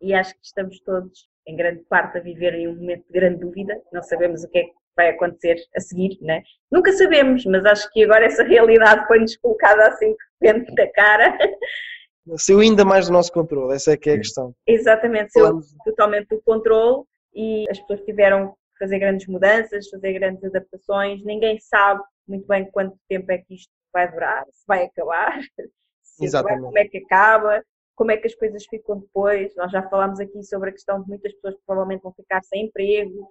[0.00, 3.40] E acho que estamos todos, em grande parte, a viver em um momento de grande
[3.40, 3.78] dúvida.
[3.92, 6.42] Não sabemos o que é que vai acontecer a seguir, né?
[6.70, 11.36] Nunca sabemos, mas acho que agora essa realidade foi-nos colocada assim de repente da cara.
[12.36, 14.54] Saiu ainda mais do nosso controle, essa é que é a questão.
[14.66, 20.44] Exatamente, saiu totalmente do controle e as pessoas tiveram que fazer grandes mudanças, fazer grandes
[20.44, 21.24] adaptações.
[21.24, 25.40] Ninguém sabe muito bem quanto tempo é que isto vai durar, se vai acabar,
[26.20, 26.60] Exatamente.
[26.60, 27.64] Vai, como é que acaba,
[28.00, 29.54] como é que as coisas ficam depois.
[29.56, 32.66] Nós já falámos aqui sobre a questão de muitas pessoas que provavelmente vão ficar sem
[32.66, 33.28] empregos,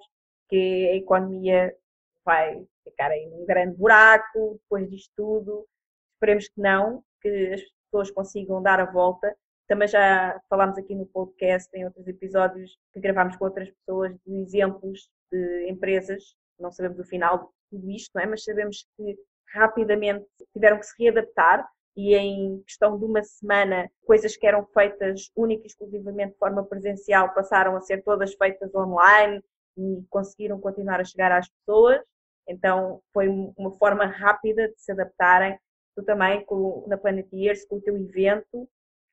[0.48, 1.76] que a economia
[2.24, 5.66] vai ficar aí num grande buraco depois disto tudo.
[6.14, 9.36] Esperemos que não, que as pessoas consigam dar a volta.
[9.68, 14.42] Também já falámos aqui no podcast, em outros episódios que gravámos com outras pessoas, de
[14.42, 18.26] exemplos de empresas, não sabemos o final de tudo isto, não é?
[18.26, 19.18] mas sabemos que
[19.54, 21.68] rapidamente tiveram que se readaptar
[22.00, 26.64] e em questão de uma semana, coisas que eram feitas única e exclusivamente de forma
[26.64, 29.44] presencial passaram a ser todas feitas online
[29.78, 32.02] e conseguiram continuar a chegar às pessoas.
[32.48, 35.60] Então foi uma forma rápida de se adaptarem.
[35.94, 38.66] Tu também com, na Planeteers, com o teu evento,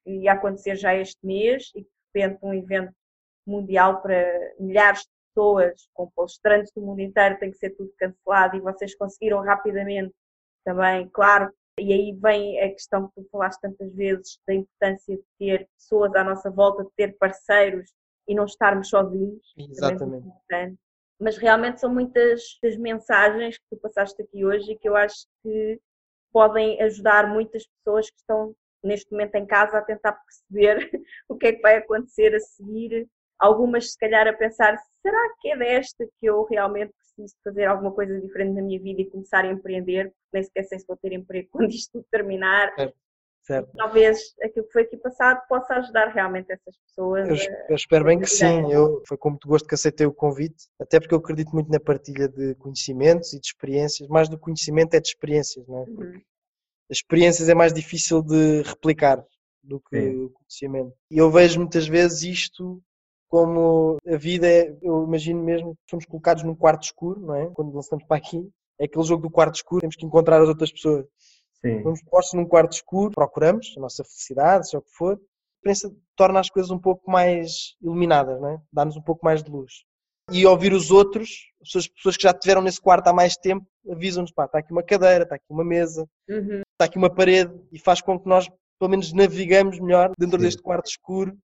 [0.05, 2.95] que ia acontecer já este mês, e de repente um evento
[3.45, 8.57] mundial para milhares de pessoas, com palestrantes do mundo inteiro, tem que ser tudo cancelado
[8.57, 10.15] e vocês conseguiram rapidamente
[10.65, 11.53] também, claro.
[11.79, 16.15] E aí vem a questão que tu falaste tantas vezes da importância de ter pessoas
[16.15, 17.93] à nossa volta, de ter parceiros
[18.27, 19.55] e não estarmos sozinhos.
[19.59, 20.27] Exatamente.
[20.53, 20.73] É
[21.21, 25.27] Mas realmente são muitas das mensagens que tu passaste aqui hoje e que eu acho
[25.43, 25.81] que
[26.33, 30.91] podem ajudar muitas pessoas que estão neste momento em casa a tentar perceber
[31.29, 33.07] o que é que vai acontecer a seguir.
[33.39, 37.93] Algumas, se calhar, a pensar: será que é desta que eu realmente preciso fazer alguma
[37.93, 40.07] coisa diferente na minha vida e começar a empreender?
[40.07, 42.75] Porque nem sequer sei se vou ter emprego quando isto tudo terminar.
[42.77, 42.93] É.
[43.43, 43.71] Certo.
[43.77, 47.29] Talvez aquilo que foi aqui passado possa ajudar realmente essas pessoas.
[47.29, 48.73] Eu, a, eu espero bem que sim.
[48.73, 51.79] Eu, foi com muito gosto que aceitei o convite, até porque eu acredito muito na
[51.79, 54.09] partilha de conhecimentos e de experiências.
[54.09, 55.85] Mais do conhecimento é de experiências, não é?
[55.85, 56.23] Porque uhum.
[56.91, 59.25] as experiências é mais difícil de replicar
[59.63, 60.25] do que sim.
[60.25, 60.97] o conhecimento.
[61.09, 62.83] E eu vejo muitas vezes isto
[63.29, 67.47] como a vida é, eu imagino mesmo que somos colocados num quarto escuro, não é?
[67.51, 68.49] Quando lançamos para aqui,
[68.79, 71.07] é aquele jogo do quarto escuro, temos que encontrar as outras pessoas.
[71.61, 71.83] Sim.
[71.83, 75.15] Vamos postos num quarto escuro, procuramos a nossa felicidade, seja o que for.
[75.15, 75.19] A
[75.57, 78.61] experiência torna as coisas um pouco mais iluminadas, não é?
[78.73, 79.85] dá-nos um pouco mais de luz.
[80.31, 84.33] E ouvir os outros, as pessoas que já estiveram nesse quarto há mais tempo, avisam-nos:
[84.33, 86.63] pá, está aqui uma cadeira, está aqui uma mesa, uhum.
[86.73, 88.49] está aqui uma parede, e faz com que nós,
[88.79, 90.45] pelo menos, navegamos melhor dentro Sim.
[90.45, 91.37] deste quarto escuro,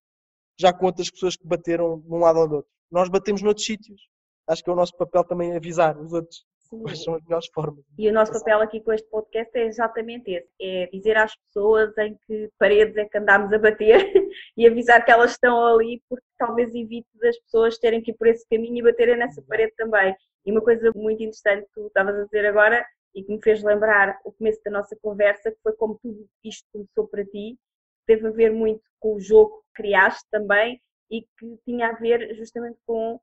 [0.58, 2.70] já com outras pessoas que bateram de um lado ou do outro.
[2.90, 4.00] nós batemos noutros sítios.
[4.46, 6.44] Acho que é o nosso papel também avisar os outros
[6.80, 7.84] quais são as melhores formas.
[7.98, 11.96] E o nosso papel aqui com este podcast é exatamente esse: é dizer às pessoas
[11.98, 14.00] em que paredes é que andamos a bater
[14.56, 18.26] e avisar que elas estão ali, porque talvez evite das pessoas terem que ir por
[18.26, 20.14] esse caminho e baterem nessa parede também.
[20.44, 22.84] E uma coisa muito interessante que tu estavas a dizer agora
[23.14, 26.66] e que me fez lembrar o começo da nossa conversa, que foi como tudo isto
[26.72, 27.58] começou para ti,
[28.06, 30.80] teve a ver muito com o jogo que criaste também
[31.10, 33.20] e que tinha a ver justamente com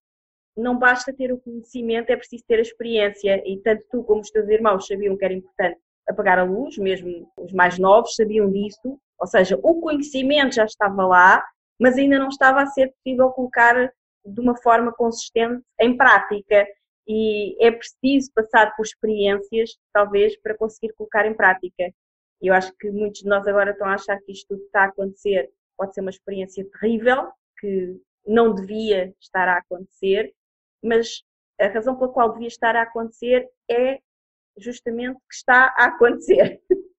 [0.55, 3.41] não basta ter o conhecimento, é preciso ter a experiência.
[3.45, 7.31] E tanto tu como os teus irmãos sabiam que era importante apagar a luz, mesmo
[7.37, 8.99] os mais novos sabiam disso.
[9.19, 11.43] Ou seja, o conhecimento já estava lá,
[11.79, 13.91] mas ainda não estava a ser possível colocar
[14.25, 16.67] de uma forma consistente em prática.
[17.07, 21.91] E é preciso passar por experiências, talvez, para conseguir colocar em prática.
[22.41, 24.65] E eu acho que muitos de nós agora estão a achar que isto tudo que
[24.67, 30.33] está a acontecer pode ser uma experiência terrível, que não devia estar a acontecer,
[30.83, 31.23] mas
[31.59, 33.99] a razão pela qual devia estar a acontecer é
[34.57, 36.61] justamente que está a acontecer.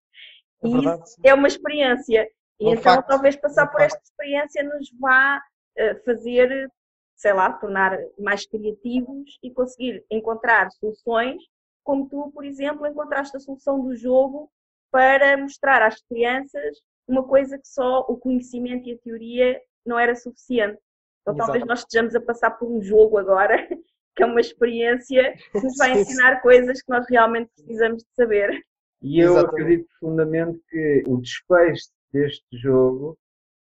[0.62, 1.22] É E verdade, isso sim.
[1.24, 2.30] é uma experiência.
[2.60, 3.08] E É um então facto.
[3.08, 5.40] talvez passar É um por esta experiência nos vá
[5.76, 6.70] eh, fazer,
[7.16, 11.42] sei lá, tornar mais criativos e conseguir encontrar soluções,
[11.82, 14.50] como tu, por exemplo, encontraste a solução do jogo
[14.90, 20.14] para mostrar às crianças uma coisa que só o conhecimento e a teoria não era
[20.14, 20.78] suficiente.
[21.22, 21.68] Então talvez Exato.
[21.68, 23.56] nós estejamos a passar por um jogo agora,
[24.16, 28.64] que é uma experiência que nos vai ensinar coisas que nós realmente precisamos de saber.
[29.02, 29.62] E eu Exatamente.
[29.62, 33.18] acredito profundamente que o desfecho deste jogo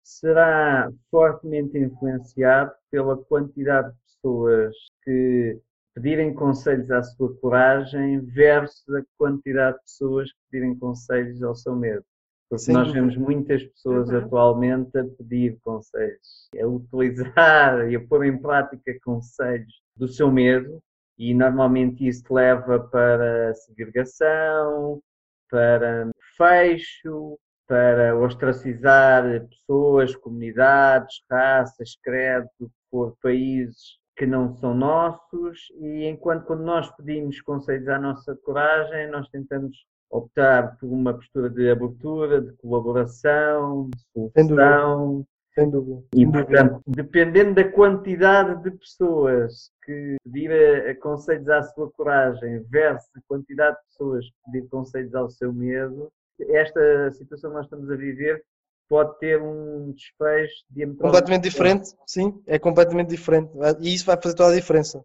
[0.02, 5.58] será fortemente influenciado pela quantidade de pessoas que
[5.94, 11.76] pedirem conselhos à sua coragem versus a quantidade de pessoas que pedirem conselhos ao seu
[11.76, 12.04] medo.
[12.50, 14.18] Porque Sem nós vemos muitas pessoas Uhum.
[14.18, 20.82] atualmente a pedir conselhos, a utilizar e a pôr em prática conselhos do seu medo,
[21.16, 25.00] e normalmente isso leva para segregação,
[25.48, 32.48] para fecho, para ostracizar pessoas, comunidades, raças, credo,
[32.90, 39.10] por países que não são nossos e enquanto quando nós pedimos conselhos à nossa coragem,
[39.10, 39.76] nós tentamos
[40.10, 45.26] optar por uma postura de abertura, de colaboração, de solução.
[45.54, 46.02] Sem dúvida.
[46.12, 53.20] e portanto, dependendo da quantidade de pessoas que pedir conselhos à sua coragem versus a
[53.28, 56.10] quantidade de pessoas que pedir conselhos ao seu medo,
[56.40, 58.42] esta situação que nós estamos a viver
[58.88, 60.64] pode ter um desfecho
[60.98, 63.50] Completamente diferente, sim, é completamente diferente.
[63.80, 65.04] E isso vai fazer toda a diferença.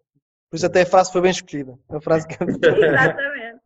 [0.50, 1.78] Por isso até a frase foi bem escolhida.
[1.88, 3.60] A frase que Exatamente.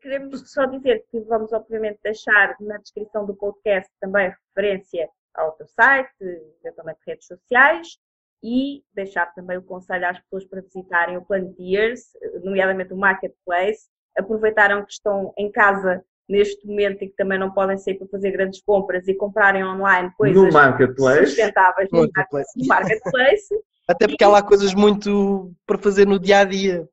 [0.00, 5.66] Queremos só dizer que vamos obviamente deixar na descrição do podcast também referência ao teu
[5.66, 6.12] site,
[6.62, 7.98] eventualmente redes sociais
[8.42, 12.10] e deixar também o conselho às pessoas para visitarem o Plantiers,
[12.42, 17.76] nomeadamente o Marketplace, aproveitaram que estão em casa neste momento e que também não podem
[17.76, 21.26] sair para fazer grandes compras e comprarem online coisas no marketplace.
[21.26, 22.50] sustentáveis no Marketplace.
[22.58, 23.54] no Marketplace.
[23.86, 26.88] Até porque há lá coisas muito para fazer no dia a dia.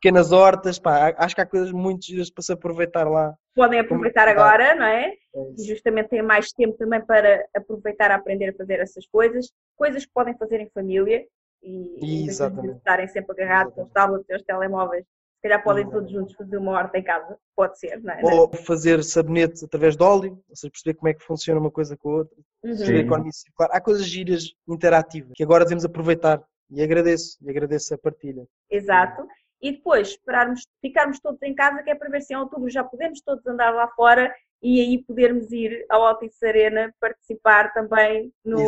[0.00, 3.34] Pequenas hortas, pá, acho que há coisas muito giras para se aproveitar lá.
[3.54, 5.12] Podem aproveitar Como- agora, não é?
[5.34, 9.50] É e justamente têm mais tempo também para aproveitar a aprender a fazer essas coisas,
[9.76, 11.24] coisas que podem fazer em família
[11.62, 12.76] e em Exatamente.
[12.78, 15.04] estarem sempre agarrados aos tablets e aos telemóveis,
[15.42, 16.08] se calhar podem Exatamente.
[16.08, 18.20] todos juntos fazer uma horta em casa, pode ser, não é?
[18.22, 21.96] Ou fazer sabonete através de óleo, ou seja, perceber como é que funciona uma coisa
[21.96, 22.38] com a outra.
[22.62, 22.72] Uhum.
[22.72, 23.70] A economia circular.
[23.72, 26.40] Há coisas giras, interativas, que agora devemos aproveitar.
[26.70, 28.46] E agradeço, e agradeço a partilha.
[28.70, 29.26] Exato.
[29.60, 32.84] E depois esperarmos, ficarmos todos em casa, que é para ver se em outubro já
[32.84, 34.32] podemos todos andar lá fora
[34.62, 38.58] e aí podermos ir ao Altice Arena participar também no,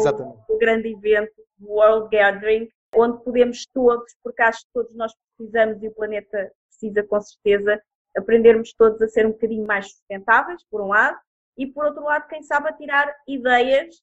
[0.49, 1.33] no grande evento
[1.63, 7.03] World Gathering, onde podemos todos, porque acho que todos nós precisamos e o planeta precisa
[7.03, 7.81] com certeza,
[8.17, 11.17] aprendermos todos a ser um bocadinho mais sustentáveis, por um lado,
[11.57, 13.97] e por outro lado, quem sabe a tirar ideias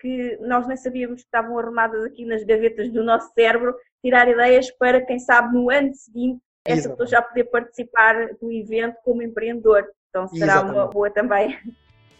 [0.00, 4.70] que nós nem sabíamos que estavam arrumadas aqui nas gavetas do nosso cérebro, tirar ideias
[4.72, 7.10] para, quem sabe, no ano seguinte, essa pessoa Exatamente.
[7.10, 9.88] já poder participar do evento como empreendedor.
[10.10, 10.92] Então será uma Exatamente.
[10.92, 11.58] boa também.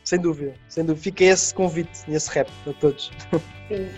[0.04, 1.02] Sem dúvida, sem dúvida.
[1.02, 3.10] Fica esse convite, esse rap a todos.
[3.68, 3.88] Sim.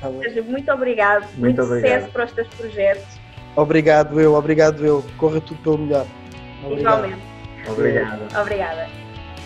[0.00, 0.10] Tá.
[0.20, 1.26] Sérgio, muito obrigado.
[1.38, 2.12] Muito sucesso obrigado.
[2.12, 3.23] para os teus projetos.
[3.56, 5.04] Obrigado eu, obrigado eu.
[5.16, 6.06] Corra tudo pelo melhor.
[6.64, 6.80] Obrigado.
[6.80, 7.22] Igualmente.
[7.68, 8.40] Obrigado.
[8.40, 8.88] Obrigada.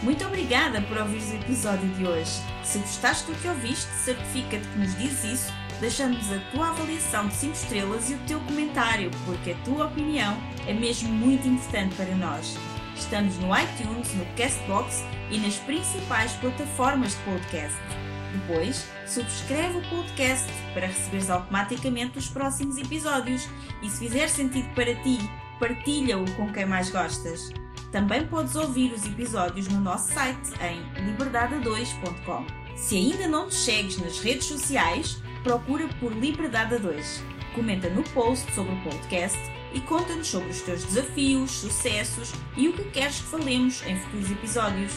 [0.03, 2.41] Muito obrigada por ouvires o episódio de hoje.
[2.63, 7.35] Se gostaste do que ouviste, certifica-te que nos dizes isso, deixando-nos a tua avaliação de
[7.35, 10.37] 5 estrelas e o teu comentário, porque a tua opinião
[10.67, 12.57] é mesmo muito importante para nós.
[12.95, 17.77] Estamos no iTunes, no Castbox e nas principais plataformas de podcast.
[18.33, 23.49] Depois, subscreve o podcast para receberes automaticamente os próximos episódios
[23.83, 25.19] e se fizer sentido para ti,
[25.59, 27.51] partilha-o com quem mais gostas.
[27.91, 32.45] Também podes ouvir os episódios no nosso site em liberdade2.com.
[32.77, 37.25] Se ainda não nos segues nas redes sociais, procura por Liberdade 2.
[37.55, 39.39] Comenta no post sobre o podcast
[39.73, 44.31] e conta-nos sobre os teus desafios, sucessos e o que queres que falemos em futuros
[44.31, 44.93] episódios.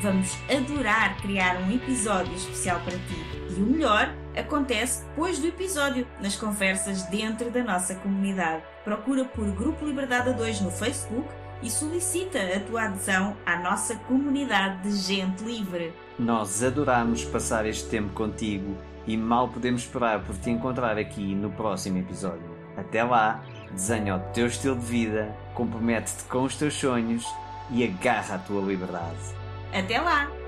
[0.00, 3.24] Vamos adorar criar um episódio especial para ti.
[3.50, 8.62] E o melhor acontece depois do episódio, nas conversas dentro da nossa comunidade.
[8.82, 11.28] Procura por Grupo Liberdade 2 no Facebook
[11.62, 15.94] e solicita a tua adesão à nossa comunidade de gente livre.
[16.18, 18.76] Nós adoramos passar este tempo contigo
[19.06, 22.54] e mal podemos esperar por te encontrar aqui no próximo episódio.
[22.76, 27.24] Até lá, desenha o teu estilo de vida, compromete-te com os teus sonhos
[27.70, 29.43] e agarra a tua liberdade.
[29.74, 30.43] Até lá!